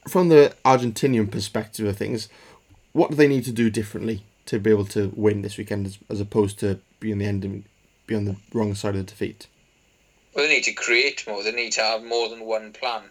From 0.07 0.27
the 0.27 0.53
Argentinian 0.65 1.31
perspective 1.31 1.85
of 1.85 1.95
things, 1.95 2.27
what 2.91 3.11
do 3.11 3.15
they 3.15 3.27
need 3.27 3.45
to 3.45 3.51
do 3.53 3.69
differently 3.69 4.23
to 4.49 4.59
be 4.59 4.71
able 4.71 4.85
to 4.85 5.11
win 5.15 5.43
this 5.43 5.57
weekend, 5.57 5.85
as, 5.85 5.99
as 6.09 6.19
opposed 6.19 6.59
to 6.59 6.75
be 6.99 7.07
being 7.07 7.19
the 7.19 7.25
end, 7.25 7.63
be 8.07 8.15
on 8.15 8.25
the 8.25 8.35
wrong 8.51 8.73
side 8.73 8.95
of 8.95 9.05
the 9.05 9.11
defeat? 9.11 9.47
Well, 10.33 10.47
they 10.47 10.55
need 10.55 10.63
to 10.63 10.73
create 10.73 11.23
more. 11.27 11.43
They 11.43 11.51
need 11.51 11.73
to 11.73 11.81
have 11.81 12.03
more 12.03 12.29
than 12.29 12.45
one 12.45 12.73
plan. 12.73 13.03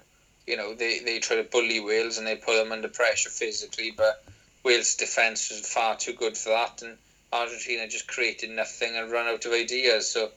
You 0.46 0.57
know, 0.57 0.74
they, 0.74 0.98
they 0.98 1.20
try 1.20 1.37
to 1.37 1.44
bully 1.44 1.79
Wales 1.79 2.18
and 2.18 2.27
they 2.27 2.35
put 2.35 2.57
them 2.57 2.72
under 2.72 2.88
pressure 2.88 3.31
physically, 3.31 3.92
but 3.96 4.24
Wales' 4.64 4.96
defence 4.96 5.51
was 5.51 5.61
far 5.61 5.96
too 5.96 6.14
good 6.14 6.37
for 6.37 6.51
that, 6.51 6.83
and 6.83 6.96
Argentina 7.33 7.87
just 7.87 8.09
created 8.09 8.51
nothing 8.51 8.96
and 8.96 9.11
ran 9.11 9.27
out 9.27 9.44
of 9.44 9.53
ideas. 9.53 10.11
So, 10.11 10.31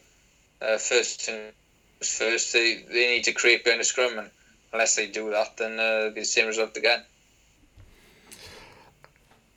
uh, 0.61 0.77
first 0.77 1.29
first, 2.03 2.53
they, 2.53 2.83
they 2.89 3.07
need 3.07 3.23
to 3.23 3.31
create 3.31 3.63
behind 3.63 3.79
the 3.79 3.85
scrum, 3.85 4.19
and 4.19 4.29
unless 4.71 4.95
they 4.95 5.07
do 5.07 5.31
that, 5.31 5.57
then 5.57 5.79
uh, 5.79 5.83
it'll 5.83 6.11
be 6.11 6.21
the 6.21 6.25
same 6.25 6.47
result 6.47 6.77
again. 6.77 7.03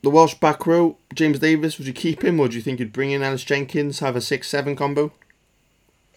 The 0.05 0.11
Welsh 0.11 0.35
back 0.35 0.67
row, 0.67 0.99
James 1.15 1.39
Davies, 1.39 1.79
would 1.79 1.87
you 1.87 1.91
keep 1.91 2.23
him, 2.23 2.39
or 2.39 2.47
do 2.47 2.55
you 2.55 2.61
think 2.61 2.79
you'd 2.79 2.93
bring 2.93 3.09
in 3.09 3.23
Ellis 3.23 3.43
Jenkins, 3.43 4.01
have 4.01 4.15
a 4.15 4.21
6 4.21 4.47
7 4.47 4.75
combo? 4.75 5.11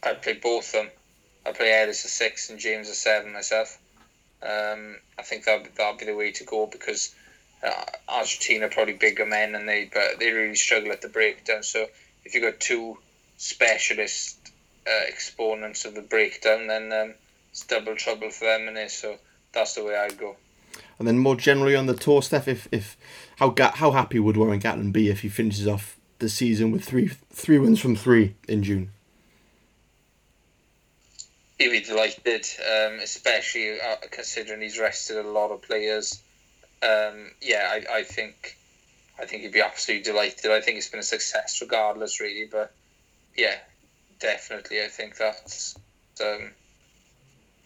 I'd 0.03 0.21
play 0.21 0.35
both 0.35 0.67
of 0.67 0.73
them. 0.73 0.91
I'd 1.47 1.55
play 1.55 1.73
Ellis 1.73 2.05
a 2.05 2.09
6 2.09 2.51
and 2.51 2.59
James 2.59 2.91
a 2.91 2.95
7 2.95 3.33
myself. 3.33 3.79
Um, 4.43 4.99
I 5.19 5.23
think 5.23 5.47
that 5.47 5.75
that'll 5.75 5.97
be 5.97 6.05
the 6.05 6.15
way 6.15 6.33
to 6.33 6.45
go 6.45 6.67
because 6.67 7.15
uh, 7.65 7.85
Argentina 8.11 8.69
probably 8.69 8.93
bigger 8.93 9.25
men 9.25 9.55
and 9.55 9.67
they 9.67 9.91
but 9.91 10.19
they 10.21 10.33
really 10.33 10.55
struggle 10.55 10.93
at 10.93 11.01
the 11.01 11.09
breakdown. 11.09 11.63
So 11.63 11.87
if 12.27 12.35
you've 12.35 12.45
got 12.45 12.61
two 12.61 12.99
specialist 13.39 14.53
uh, 14.87 15.07
exponents 15.09 15.87
of 15.87 15.95
the 15.95 16.03
breakdown, 16.03 16.67
then 16.67 16.93
um, 16.93 17.15
it's 17.53 17.65
double 17.65 17.97
trouble 17.97 18.29
for 18.29 18.45
them, 18.45 18.69
and 18.69 18.91
so 18.91 19.17
that's 19.53 19.77
the 19.77 19.85
way 19.85 19.97
I'd 19.97 20.19
go. 20.19 20.37
And 20.99 21.07
then 21.07 21.19
more 21.19 21.37
generally 21.37 21.77
on 21.77 21.87
the 21.87 21.95
tour, 21.95 22.21
Steff, 22.21 22.49
if, 22.49 22.69
if 22.73 22.97
how 23.37 23.55
how 23.75 23.93
happy 23.93 24.19
would 24.19 24.37
Warren 24.37 24.61
Gatland 24.61 24.93
be 24.93 25.09
if 25.09 25.21
he 25.21 25.29
finishes 25.29 25.69
off 25.69 25.97
the 26.19 26.29
season 26.29 26.73
with 26.73 26.85
three 26.85 27.09
three 27.31 27.59
wins 27.59 27.81
from 27.81 27.95
three 27.95 28.35
in 28.49 28.63
June? 28.63 28.91
He'd 31.59 31.71
be 31.71 31.81
delighted, 31.81 32.47
um, 32.61 33.01
especially 33.01 33.81
uh, 33.81 33.97
considering 34.11 34.61
he's 34.61 34.79
rested 34.79 35.19
a 35.19 35.29
lot 35.29 35.51
of 35.51 35.63
players 35.63 36.21
um, 36.83 37.31
yeah, 37.41 37.69
I, 37.73 37.99
I 37.99 38.03
think 38.05 38.57
I 39.21 39.27
think 39.27 39.43
he'd 39.43 39.53
be 39.53 39.61
absolutely 39.61 40.05
delighted. 40.05 40.51
I 40.51 40.61
think 40.61 40.79
it's 40.79 40.89
been 40.89 41.01
a 41.01 41.05
success 41.05 41.61
regardless, 41.61 42.21
really. 42.21 42.49
But 42.51 42.73
yeah, 43.37 43.57
definitely, 44.21 44.83
I 44.83 44.89
think 44.89 45.17
that's. 45.17 45.75
Um, 46.21 46.51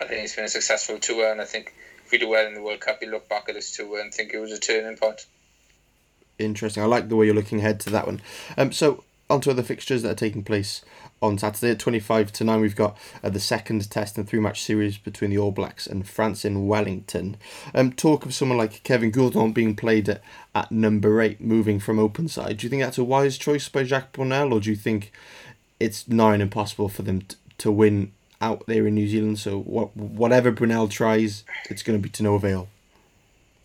I 0.01 0.07
think 0.07 0.25
it's 0.25 0.35
been 0.35 0.47
a 0.47 0.49
successful 0.49 0.99
tour, 0.99 1.31
and 1.31 1.41
I 1.41 1.45
think 1.45 1.75
we 2.13 2.19
do 2.19 2.29
well 2.29 2.47
in 2.47 2.55
the 2.55 2.63
World 2.63 2.81
Cup, 2.81 2.99
you 3.03 3.11
look 3.11 3.29
back 3.29 3.49
at 3.49 3.55
this 3.55 3.75
tour 3.75 4.01
and 4.01 4.13
think 4.13 4.33
it 4.33 4.39
was 4.39 4.53
a 4.53 4.61
turning 4.61 4.97
point. 4.97 5.27
Interesting. 6.39 6.83
I 6.83 6.87
like 6.87 7.09
the 7.09 7.17
way 7.17 7.27
you're 7.27 7.35
looking 7.35 7.59
ahead 7.59 7.81
to 7.81 7.91
that 7.91 8.07
one. 8.07 8.21
Um, 8.57 8.73
so 8.73 9.05
on 9.31 9.41
to 9.41 9.51
other 9.51 9.63
fixtures 9.63 10.03
that 10.03 10.11
are 10.11 10.15
taking 10.15 10.45
place 10.45 10.83
on 11.23 11.39
Saturday 11.39 11.71
at 11.71 11.79
25 11.79 12.33
to 12.33 12.45
9 12.45 12.61
we've 12.61 12.77
got 12.77 12.99
uh, 13.23 13.31
the 13.31 13.41
second 13.41 13.89
test 13.91 14.19
and 14.19 14.29
three 14.29 14.41
match 14.41 14.63
series 14.63 14.99
between 14.99 15.31
the 15.31 15.39
All 15.39 15.53
Blacks 15.53 15.87
and 15.87 16.07
France 16.07 16.45
in 16.45 16.67
Wellington. 16.67 17.37
Um, 17.75 17.93
talk 17.93 18.27
of 18.27 18.35
someone 18.35 18.59
like 18.59 18.83
Kevin 18.83 19.11
Gourdon 19.11 19.53
being 19.53 19.75
played 19.75 20.09
at, 20.09 20.23
at 20.55 20.71
number 20.71 21.21
8 21.21 21.41
moving 21.41 21.79
from 21.79 21.99
open 21.99 22.29
side. 22.29 22.59
Do 22.59 22.67
you 22.67 22.71
think 22.71 22.83
that's 22.83 22.99
a 22.99 23.05
wise 23.05 23.39
choice 23.39 23.69
by 23.69 23.85
Jacques 23.85 24.13
Brunel 24.13 24.53
or 24.53 24.61
do 24.61 24.71
you 24.71 24.77
think 24.77 25.13
it's 25.81 26.09
nigh 26.09 26.35
impossible 26.35 26.89
for 26.89 27.03
them 27.03 27.23
t- 27.23 27.37
to 27.59 27.71
win 27.71 28.13
out 28.43 28.67
there 28.67 28.87
in 28.87 28.95
New 28.95 29.09
Zealand 29.09 29.39
so 29.39 29.61
what, 29.61 29.97
whatever 29.97 30.51
Brunel 30.51 30.89
tries 30.89 31.45
it's 31.71 31.83
going 31.83 31.99
to 31.99 32.03
be 32.03 32.11
to 32.11 32.23
no 32.23 32.35
avail? 32.35 32.69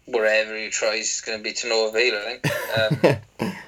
Wherever 0.05 0.55
he 0.55 0.69
tries 0.69 1.01
it's 1.01 1.21
going 1.21 1.39
to 1.39 1.43
be 1.43 1.53
to 1.53 1.67
no 1.67 1.89
avail 1.89 2.13
I 2.15 2.37
think. 2.37 3.21
Um, 3.41 3.53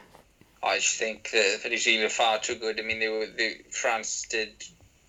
I 0.62 0.76
just 0.78 0.98
think 0.98 1.32
that 1.32 1.62
New 1.70 1.78
Zealand 1.78 2.06
are 2.06 2.10
far 2.10 2.40
too 2.40 2.56
good. 2.56 2.80
I 2.80 2.84
mean, 2.84 3.00
they 3.00 3.08
were 3.08 3.26
the 3.26 3.58
France 3.72 4.28
did 4.30 4.52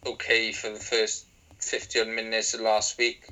okay 0.07 0.53
for 0.53 0.71
the 0.71 0.79
first 0.79 1.27
fifty 1.59 2.01
odd 2.01 2.09
minutes 2.09 2.55
of 2.55 2.61
last 2.61 2.99
week. 2.99 3.29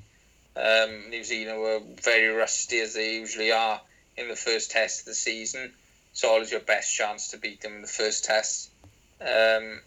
Um, 0.56 1.10
New 1.10 1.22
Zealand 1.22 1.60
were 1.60 1.80
very 2.02 2.28
rusty 2.28 2.80
as 2.80 2.94
they 2.94 3.14
usually 3.14 3.52
are 3.52 3.80
in 4.16 4.28
the 4.28 4.36
first 4.36 4.72
test 4.72 5.00
of 5.00 5.06
the 5.06 5.14
season. 5.14 5.72
It's 6.10 6.24
always 6.24 6.50
your 6.50 6.60
best 6.60 6.94
chance 6.94 7.30
to 7.30 7.38
beat 7.38 7.60
them 7.60 7.76
in 7.76 7.82
the 7.82 7.88
first 7.88 8.24
test. 8.24 8.70
Um, 9.20 9.80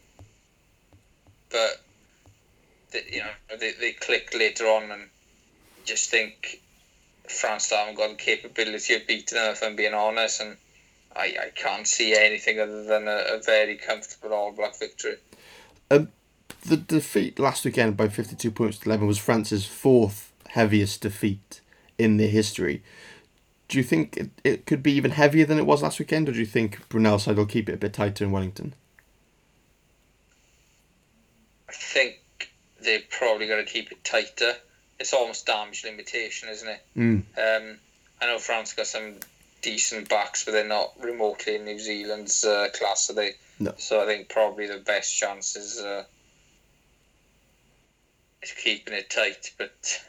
but 1.49 1.81
they, 2.91 3.03
you 3.11 3.19
know 3.19 3.57
they, 3.59 3.71
they 3.73 3.91
click 3.93 4.33
later 4.33 4.65
on 4.65 4.91
and 4.91 5.09
just 5.85 6.09
think 6.09 6.61
France 7.27 7.69
haven't 7.71 7.95
got 7.95 8.09
the 8.09 8.15
capability 8.15 8.95
of 8.95 9.07
beating 9.07 9.37
them 9.37 9.51
if 9.51 9.63
I'm 9.63 9.75
being 9.75 9.93
honest 9.93 10.41
and 10.41 10.57
I, 11.15 11.35
I 11.41 11.51
can't 11.55 11.87
see 11.87 12.15
anything 12.15 12.59
other 12.59 12.83
than 12.83 13.07
a, 13.07 13.35
a 13.35 13.41
very 13.41 13.75
comfortable 13.77 14.33
All 14.33 14.51
Black 14.51 14.77
victory. 14.79 15.17
Um, 15.89 16.09
the 16.65 16.77
defeat 16.77 17.39
last 17.39 17.65
weekend 17.65 17.97
by 17.97 18.07
52 18.07 18.51
points 18.51 18.77
to 18.79 18.89
11 18.89 19.07
was 19.07 19.17
France's 19.17 19.65
fourth 19.65 20.31
heaviest 20.49 21.01
defeat 21.01 21.61
in 21.97 22.17
their 22.17 22.29
history. 22.29 22.83
Do 23.67 23.77
you 23.77 23.83
think 23.83 24.17
it, 24.17 24.29
it 24.43 24.65
could 24.65 24.83
be 24.83 24.93
even 24.93 25.11
heavier 25.11 25.45
than 25.45 25.57
it 25.57 25.65
was 25.65 25.81
last 25.81 25.99
weekend, 25.99 26.29
or 26.29 26.33
do 26.33 26.39
you 26.39 26.45
think 26.45 26.87
Brunel's 26.89 27.23
side 27.23 27.37
will 27.37 27.45
keep 27.45 27.69
it 27.69 27.73
a 27.73 27.77
bit 27.77 27.93
tighter 27.93 28.23
in 28.23 28.31
Wellington? 28.31 28.73
I 31.69 31.73
think 31.73 32.20
they've 32.83 33.09
probably 33.09 33.47
got 33.47 33.57
to 33.57 33.63
keep 33.63 33.91
it 33.91 34.03
tighter. 34.03 34.53
It's 34.99 35.13
almost 35.13 35.45
damage 35.45 35.83
limitation, 35.83 36.49
isn't 36.49 36.67
it? 36.67 36.81
Mm. 36.95 37.23
Um, 37.37 37.77
I 38.21 38.27
know 38.27 38.37
France 38.37 38.73
got 38.73 38.87
some 38.87 39.15
decent 39.61 40.09
backs, 40.09 40.45
but 40.45 40.51
they're 40.51 40.67
not 40.67 40.93
remotely 40.99 41.55
in 41.55 41.65
New 41.65 41.79
Zealand's 41.79 42.43
uh, 42.43 42.67
class, 42.73 43.09
are 43.09 43.13
they? 43.13 43.31
No. 43.59 43.73
So 43.77 44.01
I 44.01 44.05
think 44.05 44.29
probably 44.29 44.67
the 44.67 44.77
best 44.77 45.15
chance 45.15 45.55
is, 45.55 45.79
uh, 45.79 46.03
is 48.43 48.51
keeping 48.53 48.93
it 48.93 49.09
tight, 49.09 49.51
but 49.57 50.03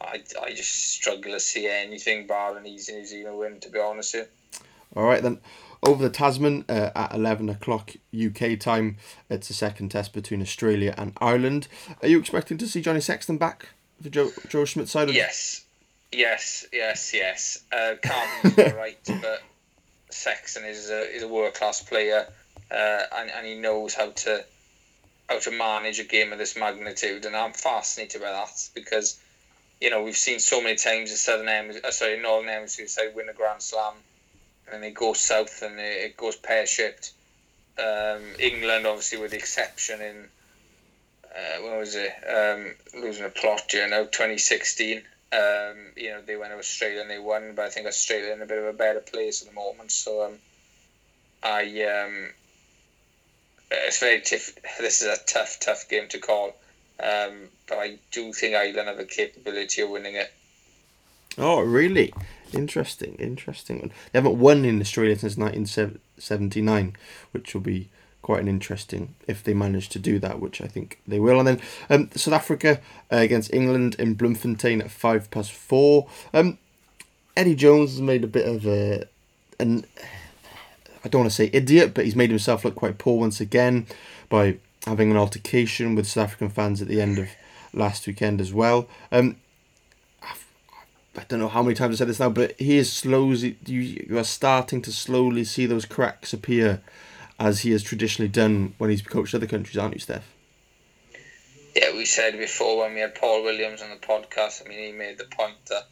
I, 0.00 0.22
I 0.42 0.50
just 0.50 0.92
struggle 0.92 1.32
to 1.32 1.40
see 1.40 1.66
anything 1.66 2.26
bar 2.26 2.56
an 2.56 2.66
easy 2.66 2.94
New 2.94 3.04
Zealand 3.04 3.38
win, 3.38 3.60
to 3.60 3.70
be 3.70 3.78
honest 3.78 4.14
with 4.14 4.28
you. 4.28 4.66
All 4.96 5.06
right 5.06 5.22
then. 5.22 5.38
Over 5.82 6.02
the 6.02 6.10
Tasman 6.10 6.64
uh, 6.68 6.90
at 6.94 7.14
11 7.14 7.48
o'clock 7.48 7.92
UK 8.14 8.58
time, 8.58 8.98
it's 9.30 9.48
a 9.48 9.54
second 9.54 9.90
test 9.90 10.12
between 10.12 10.42
Australia 10.42 10.94
and 10.98 11.12
Ireland. 11.20 11.68
Are 12.02 12.08
you 12.08 12.18
expecting 12.18 12.58
to 12.58 12.68
see 12.68 12.82
Johnny 12.82 13.00
Sexton 13.00 13.38
back 13.38 13.68
for 14.02 14.10
Joe, 14.10 14.30
Joe 14.48 14.66
Schmidt's 14.66 14.90
side? 14.90 15.08
Of 15.08 15.14
yes, 15.14 15.64
yes, 16.12 16.66
yes, 16.72 17.14
yes. 17.14 17.64
Uh, 17.72 17.94
Carmen's 18.02 18.74
right, 18.74 18.98
but 19.22 19.42
Sexton 20.10 20.64
is 20.64 20.90
a, 20.90 21.14
is 21.14 21.22
a 21.22 21.28
world 21.28 21.54
class 21.54 21.82
player 21.82 22.26
uh, 22.70 23.02
and, 23.16 23.30
and 23.30 23.46
he 23.46 23.54
knows 23.54 23.94
how 23.94 24.10
to 24.10 24.44
how 25.28 25.38
to 25.38 25.50
manage 25.52 26.00
a 26.00 26.04
game 26.04 26.32
of 26.32 26.38
this 26.38 26.56
magnitude. 26.56 27.24
And 27.24 27.36
I'm 27.36 27.52
fascinated 27.52 28.20
by 28.20 28.30
that 28.30 28.68
because 28.74 29.20
you 29.80 29.90
know 29.90 30.02
we've 30.02 30.16
seen 30.16 30.38
so 30.38 30.60
many 30.60 30.76
times 30.76 31.10
the 31.10 31.16
Southern 31.16 31.48
Hemisphere, 31.48 31.82
uh, 31.84 31.90
sorry, 31.90 32.20
Northern 32.20 32.48
Hemisphere 32.48 32.86
side 32.86 33.14
win 33.14 33.28
a 33.28 33.32
Grand 33.32 33.62
Slam 33.62 33.94
and 34.72 34.84
it 34.84 34.94
goes 34.94 35.20
south 35.20 35.62
and 35.62 35.78
it, 35.78 36.16
goes 36.16 36.36
pear 36.36 36.66
shaped. 36.66 37.12
Um, 37.78 38.22
England, 38.38 38.86
obviously, 38.86 39.18
with 39.18 39.30
the 39.30 39.38
exception 39.38 40.00
in 40.00 40.28
uh, 41.34 41.62
when 41.62 41.78
was 41.78 41.94
it? 41.94 42.12
Um, 42.28 42.74
losing 43.00 43.24
a 43.24 43.28
plot 43.28 43.72
year 43.72 43.88
now, 43.88 44.02
2016. 44.02 45.02
Um, 45.32 45.76
you 45.96 46.10
know, 46.10 46.20
they 46.22 46.36
went 46.36 46.52
to 46.52 46.58
Australia 46.58 47.00
and 47.00 47.10
they 47.10 47.18
won, 47.18 47.54
but 47.54 47.66
I 47.66 47.68
think 47.70 47.86
Australia 47.86 48.32
in 48.32 48.42
a 48.42 48.46
bit 48.46 48.58
of 48.58 48.64
a 48.64 48.72
better 48.72 49.00
place 49.00 49.42
at 49.42 49.48
the 49.48 49.54
moment. 49.54 49.92
So 49.92 50.24
um, 50.24 50.32
I, 51.42 51.62
um, 51.84 52.30
it's 53.70 54.00
very 54.00 54.20
tough. 54.20 54.50
This 54.80 55.02
is 55.02 55.08
a 55.08 55.22
tough, 55.24 55.58
tough 55.60 55.88
game 55.88 56.08
to 56.08 56.18
call. 56.18 56.56
Um, 57.02 57.48
but 57.68 57.78
I 57.78 57.98
do 58.10 58.32
think 58.32 58.56
Ireland 58.56 58.88
have 58.88 58.96
the 58.96 59.04
capability 59.04 59.82
of 59.82 59.90
winning 59.90 60.16
it. 60.16 60.32
Oh, 61.38 61.60
really? 61.60 62.12
Interesting, 62.52 63.14
interesting 63.14 63.80
one. 63.80 63.92
They 64.12 64.18
haven't 64.18 64.38
won 64.38 64.64
in 64.64 64.80
Australia 64.80 65.16
since 65.16 65.36
1979, 65.36 66.96
which 67.32 67.54
will 67.54 67.60
be 67.60 67.88
quite 68.22 68.40
an 68.40 68.48
interesting 68.48 69.14
if 69.26 69.42
they 69.42 69.54
manage 69.54 69.88
to 69.90 69.98
do 69.98 70.18
that, 70.18 70.40
which 70.40 70.60
I 70.60 70.66
think 70.66 71.00
they 71.06 71.20
will. 71.20 71.38
And 71.38 71.48
then 71.48 71.60
um, 71.88 72.10
South 72.14 72.34
Africa 72.34 72.80
uh, 73.12 73.16
against 73.16 73.52
England 73.52 73.96
in 73.98 74.14
Bloemfontein 74.14 74.80
at 74.80 74.90
five 74.90 75.30
past 75.30 75.52
four. 75.52 76.08
Um, 76.34 76.58
Eddie 77.36 77.54
Jones 77.54 77.92
has 77.92 78.00
made 78.00 78.24
a 78.24 78.28
bit 78.28 78.46
of 78.46 78.66
a 78.66 79.04
an 79.58 79.84
I 81.04 81.08
don't 81.08 81.22
want 81.22 81.30
to 81.30 81.36
say 81.36 81.50
idiot, 81.52 81.94
but 81.94 82.04
he's 82.04 82.16
made 82.16 82.30
himself 82.30 82.64
look 82.64 82.74
quite 82.74 82.98
poor 82.98 83.18
once 83.18 83.40
again 83.40 83.86
by 84.28 84.58
having 84.86 85.10
an 85.10 85.16
altercation 85.16 85.94
with 85.94 86.06
South 86.06 86.24
African 86.24 86.50
fans 86.50 86.82
at 86.82 86.88
the 86.88 87.00
end 87.00 87.18
of 87.18 87.28
last 87.72 88.06
weekend 88.06 88.40
as 88.40 88.52
well. 88.52 88.88
Um, 89.10 89.36
I 91.16 91.24
don't 91.24 91.40
know 91.40 91.48
how 91.48 91.62
many 91.62 91.74
times 91.74 91.96
I 91.96 91.98
said 91.98 92.08
this 92.08 92.20
now, 92.20 92.28
but 92.28 92.58
he 92.60 92.76
is 92.76 92.92
slowly. 92.92 93.58
You, 93.66 93.80
you 93.80 94.18
are 94.18 94.24
starting 94.24 94.80
to 94.82 94.92
slowly 94.92 95.44
see 95.44 95.66
those 95.66 95.84
cracks 95.84 96.32
appear, 96.32 96.80
as 97.38 97.60
he 97.60 97.72
has 97.72 97.82
traditionally 97.82 98.28
done 98.28 98.74
when 98.78 98.90
he's 98.90 99.02
coached 99.02 99.34
other 99.34 99.46
countries, 99.46 99.76
aren't 99.76 99.94
you, 99.94 100.00
Steff? 100.00 100.22
Yeah, 101.74 101.92
we 101.92 102.04
said 102.04 102.38
before 102.38 102.78
when 102.78 102.94
we 102.94 103.00
had 103.00 103.14
Paul 103.14 103.42
Williams 103.42 103.82
on 103.82 103.90
the 103.90 103.96
podcast. 103.96 104.64
I 104.64 104.68
mean, 104.68 104.78
he 104.78 104.92
made 104.92 105.18
the 105.18 105.24
point 105.24 105.54
that 105.66 105.88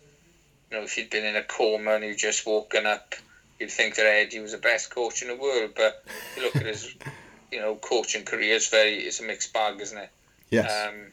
you 0.70 0.76
know 0.76 0.84
if 0.84 0.92
he'd 0.92 1.10
been 1.10 1.24
in 1.24 1.36
a 1.36 1.42
coma 1.42 1.94
and 1.94 2.04
he'd 2.04 2.18
just 2.18 2.46
woken 2.46 2.86
up, 2.86 3.14
you'd 3.58 3.70
think 3.70 3.96
that 3.96 4.06
Eddie 4.06 4.40
was 4.40 4.52
the 4.52 4.58
best 4.58 4.90
coach 4.90 5.22
in 5.22 5.28
the 5.28 5.36
world. 5.36 5.72
But 5.74 6.04
you 6.36 6.42
look 6.44 6.56
at 6.56 6.66
his, 6.66 6.94
you 7.52 7.60
know, 7.60 7.74
coaching 7.74 8.24
career. 8.24 8.54
It's 8.54 8.68
very 8.68 8.94
it's 8.98 9.20
a 9.20 9.24
mixed 9.24 9.52
bag, 9.52 9.80
isn't 9.80 9.98
it? 9.98 10.10
Yes. 10.50 10.88
Um, 10.88 11.12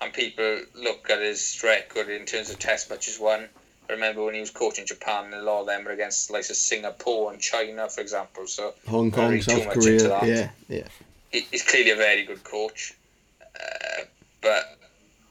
and 0.00 0.12
people 0.12 0.60
look 0.74 1.10
at 1.10 1.20
his 1.20 1.60
record 1.64 2.08
in 2.08 2.26
terms 2.26 2.50
of 2.50 2.58
test 2.58 2.90
matches 2.90 3.18
won. 3.18 3.48
I 3.88 3.92
remember 3.92 4.24
when 4.24 4.34
he 4.34 4.40
was 4.40 4.50
coaching 4.50 4.84
Japan, 4.84 5.32
a 5.32 5.42
lot 5.42 5.60
of 5.60 5.66
them 5.66 5.84
were 5.84 5.92
against 5.92 6.30
like 6.30 6.44
Singapore 6.44 7.32
and 7.32 7.40
China, 7.40 7.88
for 7.88 8.00
example. 8.00 8.46
So 8.46 8.74
Hong 8.88 9.10
Kong, 9.10 9.40
South 9.40 9.68
Korea, 9.70 10.24
yeah, 10.24 10.50
yeah. 10.68 10.88
he's 11.30 11.62
clearly 11.62 11.90
a 11.90 11.96
very 11.96 12.24
good 12.24 12.42
coach, 12.42 12.94
uh, 13.40 14.02
but 14.42 14.78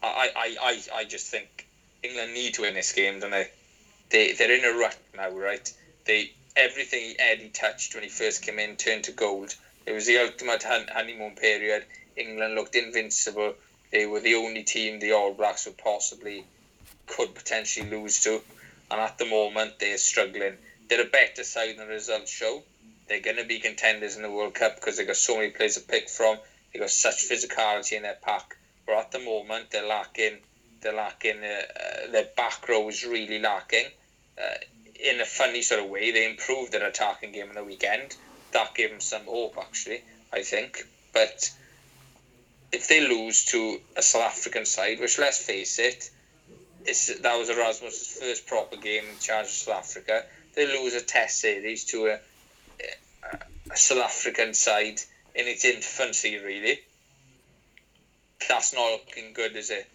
I, 0.01 0.29
I, 0.35 0.55
I, 0.61 0.99
I 0.99 1.03
just 1.03 1.27
think 1.27 1.67
England 2.01 2.33
need 2.33 2.53
to 2.55 2.61
win 2.61 2.75
this 2.75 2.93
game, 2.93 3.19
don't 3.19 3.31
they? 3.31 3.49
They 4.09 4.31
they're 4.33 4.57
in 4.57 4.63
a 4.63 4.77
rut 4.79 4.97
now, 5.17 5.31
right? 5.31 5.71
They 6.05 6.31
everything 6.55 7.15
Eddie 7.19 7.49
touched 7.49 7.93
when 7.93 8.03
he 8.03 8.09
first 8.09 8.41
came 8.41 8.59
in 8.59 8.77
turned 8.77 9.03
to 9.05 9.11
gold. 9.11 9.53
It 9.85 9.91
was 9.91 10.05
the 10.05 10.19
ultimate 10.19 10.63
honeymoon 10.63 11.35
period. 11.35 11.83
England 12.15 12.55
looked 12.55 12.75
invincible 12.75 13.55
they 13.95 14.05
were 14.05 14.19
the 14.19 14.35
only 14.35 14.63
team 14.63 14.99
the 14.99 15.13
All 15.13 15.33
Blacks 15.33 15.65
would 15.65 15.77
possibly 15.77 16.43
could 17.07 17.33
potentially 17.33 17.89
lose 17.89 18.21
to, 18.23 18.41
and 18.91 18.99
at 18.99 19.17
the 19.17 19.25
moment 19.25 19.79
they're 19.79 19.97
struggling. 19.97 20.57
They're 20.89 21.07
a 21.07 21.09
better 21.09 21.45
side 21.45 21.77
than 21.77 21.87
the 21.87 21.93
results 21.93 22.29
show. 22.29 22.61
They're 23.07 23.21
going 23.21 23.37
to 23.37 23.45
be 23.45 23.59
contenders 23.59 24.17
in 24.17 24.21
the 24.21 24.29
World 24.29 24.53
Cup 24.53 24.75
because 24.75 24.97
they've 24.97 25.07
got 25.07 25.15
so 25.15 25.37
many 25.37 25.51
players 25.51 25.75
to 25.75 25.81
pick 25.81 26.09
from. 26.09 26.37
They've 26.73 26.81
got 26.81 26.89
such 26.89 27.29
physicality 27.29 27.93
in 27.93 28.03
their 28.03 28.17
pack. 28.21 28.57
But 28.85 28.97
at 28.97 29.11
the 29.11 29.19
moment, 29.19 29.71
they're 29.71 29.87
lacking. 29.87 30.39
They're 30.81 30.93
lacking. 30.93 31.41
Uh, 31.41 31.61
uh, 31.79 32.11
their 32.11 32.27
back 32.35 32.67
row 32.67 32.87
is 32.89 33.05
really 33.05 33.39
lacking. 33.39 33.85
Uh, 34.37 34.55
in 34.99 35.21
a 35.21 35.25
funny 35.25 35.61
sort 35.61 35.81
of 35.81 35.89
way, 35.89 36.11
they 36.11 36.29
improved 36.29 36.73
their 36.73 36.85
attacking 36.85 37.31
game 37.31 37.47
on 37.47 37.55
the 37.55 37.63
weekend. 37.63 38.17
That 38.51 38.75
gave 38.75 38.89
them 38.89 38.99
some 38.99 39.23
hope, 39.23 39.57
actually. 39.57 40.01
I 40.33 40.41
think, 40.41 40.83
but 41.13 41.49
if 42.75 42.89
they 42.89 43.07
lose 43.07 43.45
to 43.45 43.79
a 43.95 44.01
South 44.01 44.23
African 44.23 44.65
side, 44.65 44.99
which 44.99 45.17
let's 45.17 45.37
face 45.37 45.79
it, 45.79 46.09
that 47.21 47.39
was 47.39 47.49
Erasmus's 47.49 48.17
first 48.19 48.45
proper 48.47 48.75
game 48.75 49.05
in 49.09 49.17
charge 49.19 49.45
of 49.45 49.51
South 49.51 49.77
Africa. 49.77 50.25
They 50.55 50.67
lose 50.67 50.93
a 50.93 51.01
Test 51.01 51.39
series 51.39 51.85
to 51.85 52.07
a, 52.07 52.19
a 53.71 53.77
South 53.77 54.03
African 54.03 54.53
side 54.53 54.99
in 55.33 55.47
its 55.47 55.63
infancy, 55.63 56.37
really. 56.37 56.79
That's 58.47 58.73
not 58.73 58.91
looking 58.91 59.31
good, 59.33 59.55
is 59.55 59.69
it? 59.69 59.87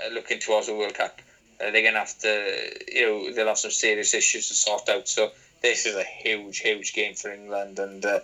Uh, 0.00 0.12
looking 0.12 0.40
towards 0.40 0.66
the 0.66 0.74
World 0.74 0.94
Cup, 0.94 1.20
uh, 1.60 1.70
they're 1.70 1.84
gonna 1.84 1.98
have 1.98 2.18
to, 2.20 2.70
you 2.90 3.06
know, 3.06 3.32
they'll 3.32 3.46
have 3.46 3.58
some 3.58 3.70
serious 3.70 4.14
issues 4.14 4.48
to 4.48 4.54
sort 4.54 4.88
out. 4.88 5.06
So 5.06 5.30
this 5.62 5.84
is 5.84 5.94
a 5.94 6.04
huge, 6.04 6.58
huge 6.58 6.94
game 6.94 7.14
for 7.14 7.30
England, 7.30 7.78
and 7.78 8.04
uh, 8.04 8.20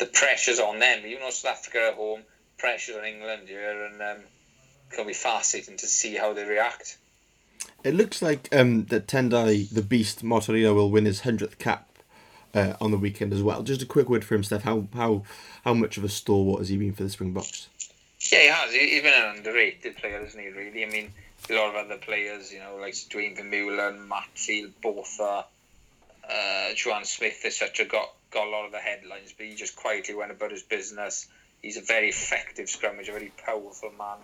the 0.00 0.06
pressure's 0.06 0.58
on 0.58 0.80
them. 0.80 1.06
Even 1.06 1.20
though 1.20 1.30
South 1.30 1.52
Africa 1.52 1.88
at 1.88 1.94
home, 1.94 2.24
pressure 2.58 2.98
on 2.98 3.04
England 3.04 3.48
here, 3.48 3.86
and 3.86 4.00
um, 4.00 4.24
to 4.96 5.04
be 5.04 5.14
fascinating 5.14 5.76
to 5.78 5.86
see 5.86 6.14
how 6.16 6.32
they 6.32 6.44
react. 6.44 6.98
It 7.82 7.94
looks 7.94 8.22
like 8.22 8.48
um, 8.52 8.84
that 8.86 9.06
Tendai, 9.06 9.68
the 9.70 9.82
Beast 9.82 10.24
Mtawarira, 10.24 10.74
will 10.74 10.90
win 10.90 11.04
his 11.04 11.20
hundredth 11.20 11.58
cap 11.58 11.88
uh, 12.54 12.74
on 12.80 12.90
the 12.90 12.98
weekend 12.98 13.32
as 13.32 13.42
well. 13.42 13.62
Just 13.62 13.82
a 13.82 13.86
quick 13.86 14.08
word 14.08 14.24
for 14.24 14.34
him, 14.34 14.42
Steff. 14.42 14.62
How 14.62 14.86
how 14.94 15.22
how 15.64 15.74
much 15.74 15.96
of 15.96 16.04
a 16.04 16.08
stalwart 16.08 16.60
has 16.60 16.68
he 16.68 16.76
been 16.76 16.92
for 16.92 17.02
the 17.02 17.10
Springboks? 17.10 17.68
Yeah, 18.32 18.40
he 18.40 18.48
has. 18.48 18.72
He's 18.72 19.02
been 19.02 19.12
an 19.12 19.36
underrated 19.36 19.96
player, 19.96 20.24
isn't 20.24 20.40
he? 20.40 20.48
Really, 20.48 20.84
I 20.84 20.88
mean, 20.88 21.12
a 21.50 21.54
lot 21.54 21.70
of 21.70 21.74
other 21.74 21.98
players, 21.98 22.52
you 22.52 22.58
know, 22.58 22.76
like 22.80 22.96
Duane 23.10 23.36
Vermeulen, 23.36 24.08
Matfield, 24.08 24.72
Botha, 24.82 25.44
uh, 26.30 26.68
Juan 26.84 27.04
Smith, 27.04 27.42
etc., 27.44 27.86
got 27.86 28.10
got 28.30 28.46
a 28.46 28.50
lot 28.50 28.66
of 28.66 28.72
the 28.72 28.78
headlines, 28.78 29.34
but 29.36 29.46
he 29.46 29.54
just 29.54 29.76
quietly 29.76 30.14
went 30.14 30.30
about 30.30 30.50
his 30.50 30.62
business 30.62 31.28
he's 31.64 31.78
a 31.78 31.80
very 31.80 32.10
effective 32.10 32.66
scrummager, 32.66 33.08
a 33.08 33.12
very 33.12 33.32
powerful 33.44 33.90
man. 33.98 34.18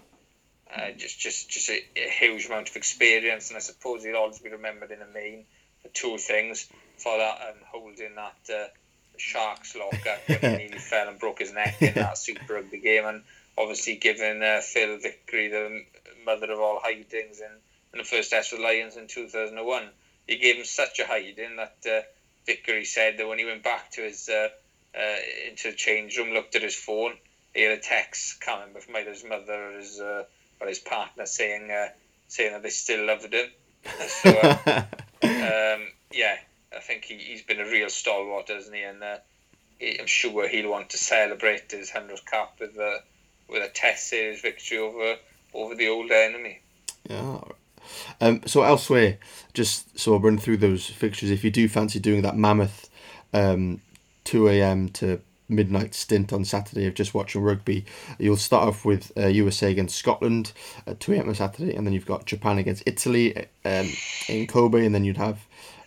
Uh, 0.73 0.93
just 0.97 1.19
just 1.19 1.51
just 1.51 1.69
a, 1.69 1.83
a, 1.97 2.09
huge 2.09 2.47
amount 2.47 2.69
of 2.69 2.77
experience, 2.77 3.49
and 3.49 3.57
I 3.57 3.61
suppose 3.61 4.05
he'll 4.05 4.15
always 4.15 4.39
be 4.39 4.51
remembered 4.51 4.93
in 4.93 5.01
the 5.01 5.07
main 5.07 5.47
for 5.83 5.89
two 5.89 6.17
things: 6.19 6.69
for 6.99 7.17
that 7.17 7.39
and 7.49 7.57
holding 7.73 8.15
that 8.15 8.55
uh, 8.55 8.69
Sharks 9.17 9.75
locker 9.75 10.17
when 10.29 10.53
he 10.53 10.57
nearly 10.67 10.79
fell 10.79 11.09
and 11.09 11.19
broke 11.19 11.41
his 11.41 11.53
neck 11.53 11.81
in 11.81 11.95
that 11.95 12.19
Super 12.19 12.55
Rugby 12.55 12.79
game, 12.79 13.05
and 13.05 13.23
obviously 13.59 13.97
giving 13.97 14.43
uh, 14.43 14.61
Phil 14.61 14.99
Vickery 14.99 15.49
the 15.49 15.85
mother 16.25 16.53
of 16.53 16.61
all 16.61 16.79
hidings 16.81 17.41
in, 17.41 17.51
in 17.93 17.99
the 17.99 18.05
first 18.05 18.31
test 18.31 18.53
with 18.53 18.61
Lions 18.61 18.97
in 18.97 19.09
2001. 19.09 19.89
He 20.29 20.37
gave 20.37 20.57
him 20.57 20.65
such 20.65 21.01
a 21.01 21.07
hiding 21.07 21.57
that 21.57 21.79
uh, 21.91 22.03
Vickery 22.47 22.85
said 22.85 23.17
that 23.17 23.27
when 23.27 23.41
he 23.41 23.45
went 23.45 23.65
back 23.65 23.91
to 23.93 24.03
his 24.03 24.29
uh, 24.29 24.51
uh, 24.97 25.17
into 25.49 25.71
the 25.71 25.77
change 25.77 26.17
room, 26.17 26.31
looked 26.31 26.55
at 26.55 26.63
his 26.63 26.77
phone 26.77 27.15
he 27.55 27.63
had 27.63 27.79
a 27.79 27.81
text 27.81 28.41
coming 28.41 28.75
from 28.81 28.97
either 28.97 29.11
his 29.11 29.25
mother 29.25 29.71
or 29.71 29.79
his 29.79 30.01
uh, 30.01 30.25
or 30.61 30.69
his 30.69 30.79
partner 30.79 31.27
saying 31.27 31.71
uh, 31.71 31.89
saying 32.29 32.53
that 32.53 32.63
they 32.63 32.71
still 32.71 33.07
loved 33.07 33.33
him. 33.33 33.47
so 34.23 34.31
uh, 34.31 34.57
um, 35.23 35.89
yeah, 36.13 36.37
I 36.75 36.81
think 36.81 37.05
he, 37.05 37.17
he's 37.17 37.43
been 37.43 37.61
a 37.61 37.65
real 37.65 37.89
stalwart, 37.89 38.49
hasn't 38.49 38.75
he? 38.75 38.83
And 38.83 39.03
uh, 39.03 39.19
he, 39.79 39.99
I'm 39.99 40.07
sure 40.07 40.49
he'll 40.49 40.71
want 40.71 40.91
to 40.91 40.99
celebrate 40.99 41.71
his 41.71 41.91
hundredth 41.91 42.27
cap 42.27 42.55
with 42.61 42.77
a 42.77 43.03
with 43.49 43.63
a 43.63 43.69
Test 43.69 44.09
series 44.09 44.41
victory 44.41 44.79
over 44.79 45.17
over 45.55 45.75
the 45.75 45.89
old 45.89 46.11
enemy. 46.11 46.61
Yeah. 47.09 47.41
Um, 48.21 48.43
so 48.47 48.63
elsewhere, 48.63 49.19
just 49.53 49.99
so 49.99 50.13
I'll 50.13 50.21
run 50.21 50.39
through 50.39 50.59
those 50.59 50.87
fixtures. 50.87 51.31
If 51.31 51.43
you 51.43 51.51
do 51.51 51.69
fancy 51.69 51.99
doing 51.99 52.23
that 52.23 52.37
mammoth 52.37 52.89
um, 53.33 53.81
2 54.25 54.49
a.m. 54.49 54.89
to 54.91 55.21
midnight 55.51 55.95
stint 55.95 56.33
on 56.33 56.45
Saturday 56.45 56.87
of 56.87 56.95
just 56.95 57.15
watching 57.15 57.43
rugby. 57.43 57.85
You'll 58.19 58.37
start 58.37 58.69
off 58.69 58.85
with 58.85 59.13
uh, 59.17 59.27
USA 59.27 59.71
against 59.71 59.97
Scotland 59.97 60.53
at 60.87 61.01
2 61.01 61.15
a.m. 61.15 61.29
on 61.29 61.35
Saturday, 61.35 61.75
and 61.75 61.87
then 61.87 61.93
you've 61.93 62.07
got 62.07 62.27
Japan 62.27 62.59
against 62.59 62.83
Italy 62.87 63.37
um, 63.65 63.89
in 64.29 64.47
Kobe, 64.47 64.85
and 64.85 64.95
then 64.95 65.05
you'd 65.05 65.17
have 65.17 65.47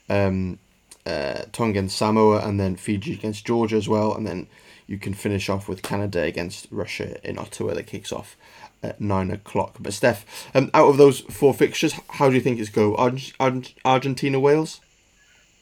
um, 0.10 0.60
uh, 1.06 1.42
Tonga 1.52 1.80
and 1.80 1.92
Samoa, 1.92 2.46
and 2.48 2.60
then 2.60 2.76
Fiji 2.76 3.14
against 3.14 3.46
Georgia 3.46 3.76
as 3.76 3.90
well, 3.90 4.14
and 4.16 4.28
then 4.28 4.48
you 4.88 4.98
can 4.98 5.14
finish 5.14 5.50
off 5.50 5.68
with 5.70 5.82
Canada 5.82 6.22
against 6.22 6.68
Russia 6.70 7.18
in 7.28 7.40
Ottawa 7.40 7.74
that 7.74 7.88
kicks 7.88 8.12
off 8.12 8.36
at 8.84 9.00
nine 9.00 9.32
o'clock. 9.32 9.78
But 9.80 9.94
Steff, 9.94 10.24
um, 10.54 10.70
out 10.74 10.90
of 10.90 10.98
those 10.98 11.22
four 11.22 11.54
fixtures, 11.54 11.94
how 12.10 12.30
do 12.30 12.36
you 12.36 12.42
think 12.42 12.60
it's 12.60 12.70
go? 12.70 12.96
Arg- 12.96 13.34
Arg- 13.40 13.74
Argentina, 13.86 14.40
Wales. 14.40 14.82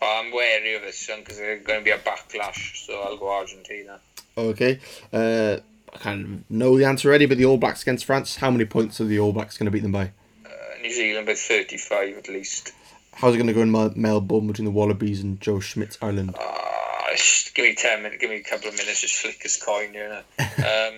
I'm 0.02 0.32
wary 0.32 0.76
of 0.76 0.82
this 0.82 1.08
one 1.10 1.20
because 1.20 1.38
there's 1.38 1.64
going 1.64 1.80
to 1.80 1.84
be 1.84 1.92
a 1.92 1.98
backlash, 2.00 2.86
so 2.86 3.02
I'll 3.02 3.18
go 3.18 3.30
Argentina. 3.32 4.00
Okay. 4.38 4.80
Uh, 5.14 5.58
I 5.94 5.98
kind 5.98 6.24
of 6.26 6.50
know 6.52 6.78
the 6.78 6.86
answer 6.86 7.10
already, 7.10 7.26
but 7.26 7.38
the 7.38 7.46
All 7.46 7.58
Blacks 7.58 7.82
against 7.84 8.06
France, 8.06 8.38
how 8.38 8.50
many 8.50 8.66
points 8.66 9.00
are 9.02 9.06
the 9.06 9.20
All 9.20 9.32
Blacks 9.34 9.58
going 9.58 9.66
to 9.66 9.72
beat 9.72 9.84
them 9.84 9.92
by? 9.92 10.12
Uh, 10.46 10.50
New 10.82 10.92
Zealand 10.92 11.28
by 11.28 11.36
35 11.36 12.18
at 12.18 12.30
least. 12.30 12.72
How's 13.14 13.36
it 13.36 13.38
going 13.38 13.48
to 13.48 13.54
go 13.54 13.62
in 13.62 13.72
Melbourne 14.02 14.48
between 14.48 14.66
the 14.66 14.72
Wallabies 14.72 15.22
and 15.22 15.40
Joe 15.40 15.60
Schmidt's 15.60 15.98
Ireland? 16.02 16.34
Uh, 16.40 17.16
sh- 17.16 17.52
give 17.54 17.66
me 17.66 17.76
10 17.76 18.02
minutes, 18.04 18.22
give 18.22 18.30
me 18.30 18.38
a 18.38 18.44
couple 18.44 18.70
of 18.70 18.78
minutes, 18.78 19.02
just 19.02 19.16
flick 19.16 19.42
his 19.44 19.58
coin 19.62 19.92
here. 19.92 20.24
Now. 20.40 20.46
um, 20.90 20.94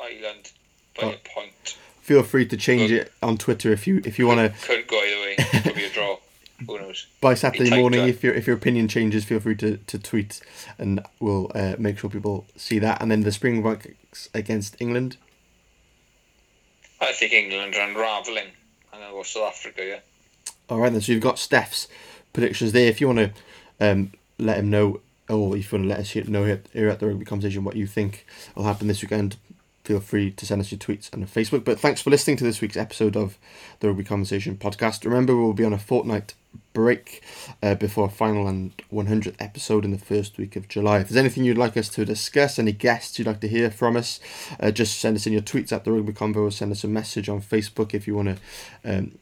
Ireland 0.00 0.52
by 0.96 1.02
Oh. 1.04 1.10
a 1.10 1.16
point. 1.28 1.76
Feel 2.02 2.22
free 2.22 2.46
to 2.46 2.56
change 2.56 2.90
it 2.90 3.12
on 3.22 3.36
Twitter 3.36 3.70
if 3.70 3.86
you 3.86 4.00
if 4.04 4.18
you 4.18 4.26
want 4.26 4.40
to. 4.40 4.66
Could 4.66 4.86
go. 4.88 4.96
Could 5.62 5.74
be 5.74 5.84
a 5.84 5.90
draw. 5.90 6.18
Who 6.66 6.78
knows? 6.78 7.06
By 7.20 7.34
Saturday 7.34 7.70
morning, 7.70 8.08
if 8.08 8.24
your 8.24 8.34
if 8.34 8.46
your 8.46 8.56
opinion 8.56 8.88
changes, 8.88 9.24
feel 9.24 9.38
free 9.38 9.54
to, 9.56 9.76
to 9.76 9.98
tweet, 9.98 10.40
and 10.76 11.00
we'll 11.20 11.52
uh, 11.54 11.76
make 11.78 11.98
sure 11.98 12.10
people 12.10 12.46
see 12.56 12.80
that. 12.80 13.00
And 13.00 13.10
then 13.10 13.22
the 13.22 13.30
Springboks 13.30 14.28
against 14.34 14.80
England. 14.80 15.16
I 17.00 17.12
think 17.12 17.32
England 17.32 17.76
are 17.76 17.88
unravelling. 17.88 18.48
I'm 18.92 18.98
going 18.98 19.12
to 19.12 19.16
go 19.18 19.22
South 19.22 19.52
Africa, 19.54 19.84
yeah. 19.86 20.00
All 20.68 20.80
right, 20.80 20.90
then. 20.90 21.00
So 21.00 21.12
you've 21.12 21.22
got 21.22 21.36
Steff's 21.36 21.86
predictions 22.32 22.72
there. 22.72 22.88
If 22.88 23.00
you 23.00 23.06
want 23.06 23.18
to 23.20 23.32
um, 23.80 24.12
let 24.38 24.58
him 24.58 24.68
know, 24.70 25.00
or 25.28 25.56
if 25.56 25.70
you 25.70 25.78
want 25.78 25.88
to 25.88 25.94
let 25.96 26.00
us 26.00 26.28
know 26.28 26.44
here, 26.44 26.62
here 26.72 26.88
at 26.88 26.98
the 26.98 27.06
rugby 27.06 27.24
conversation 27.24 27.62
what 27.62 27.76
you 27.76 27.86
think 27.86 28.26
will 28.56 28.64
happen 28.64 28.88
this 28.88 29.00
weekend, 29.00 29.36
feel 29.88 30.00
free 30.00 30.30
to 30.30 30.44
send 30.44 30.60
us 30.60 30.70
your 30.70 30.78
tweets 30.78 31.10
on 31.14 31.24
Facebook. 31.24 31.64
But 31.64 31.80
thanks 31.80 32.02
for 32.02 32.10
listening 32.10 32.36
to 32.36 32.44
this 32.44 32.60
week's 32.60 32.76
episode 32.76 33.16
of 33.16 33.38
the 33.80 33.88
Rugby 33.88 34.04
Conversation 34.04 34.54
podcast. 34.54 35.06
Remember, 35.06 35.34
we'll 35.34 35.54
be 35.54 35.64
on 35.64 35.72
a 35.72 35.78
fortnight 35.78 36.34
break 36.74 37.22
uh, 37.62 37.74
before 37.74 38.04
a 38.04 38.10
final 38.10 38.46
and 38.46 38.76
100th 38.92 39.36
episode 39.40 39.86
in 39.86 39.90
the 39.90 39.98
first 39.98 40.36
week 40.36 40.56
of 40.56 40.68
July. 40.68 40.98
If 40.98 41.08
there's 41.08 41.16
anything 41.16 41.44
you'd 41.44 41.56
like 41.56 41.74
us 41.78 41.88
to 41.88 42.04
discuss, 42.04 42.58
any 42.58 42.72
guests 42.72 43.18
you'd 43.18 43.28
like 43.28 43.40
to 43.40 43.48
hear 43.48 43.70
from 43.70 43.96
us, 43.96 44.20
uh, 44.60 44.72
just 44.72 44.98
send 44.98 45.16
us 45.16 45.26
in 45.26 45.32
your 45.32 45.40
tweets 45.40 45.72
at 45.72 45.84
the 45.84 45.92
Rugby 45.92 46.12
Convo 46.12 46.46
or 46.46 46.50
send 46.50 46.70
us 46.70 46.84
a 46.84 46.88
message 46.88 47.30
on 47.30 47.40
Facebook 47.40 47.94
if 47.94 48.06
you 48.06 48.14
want 48.14 48.36
to 48.84 48.98
um, 48.98 49.12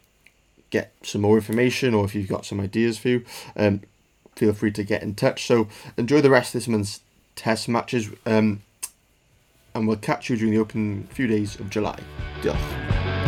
get 0.70 0.92
some 1.04 1.20
more 1.20 1.36
information 1.36 1.94
or 1.94 2.04
if 2.04 2.12
you've 2.16 2.26
got 2.26 2.44
some 2.44 2.58
ideas 2.58 2.98
for 2.98 3.10
you. 3.10 3.24
Um, 3.56 3.82
feel 4.34 4.52
free 4.52 4.72
to 4.72 4.82
get 4.82 5.04
in 5.04 5.14
touch. 5.14 5.46
So 5.46 5.68
enjoy 5.96 6.22
the 6.22 6.30
rest 6.30 6.56
of 6.56 6.60
this 6.60 6.66
month's 6.66 7.02
test 7.36 7.68
matches. 7.68 8.10
Um, 8.26 8.62
and 9.76 9.86
we'll 9.86 9.96
catch 9.96 10.30
you 10.30 10.36
during 10.36 10.52
the 10.52 10.60
open 10.60 11.06
few 11.12 11.26
days 11.26 11.58
of 11.60 11.70
July. 11.70 11.98
Diolch. 12.42 13.25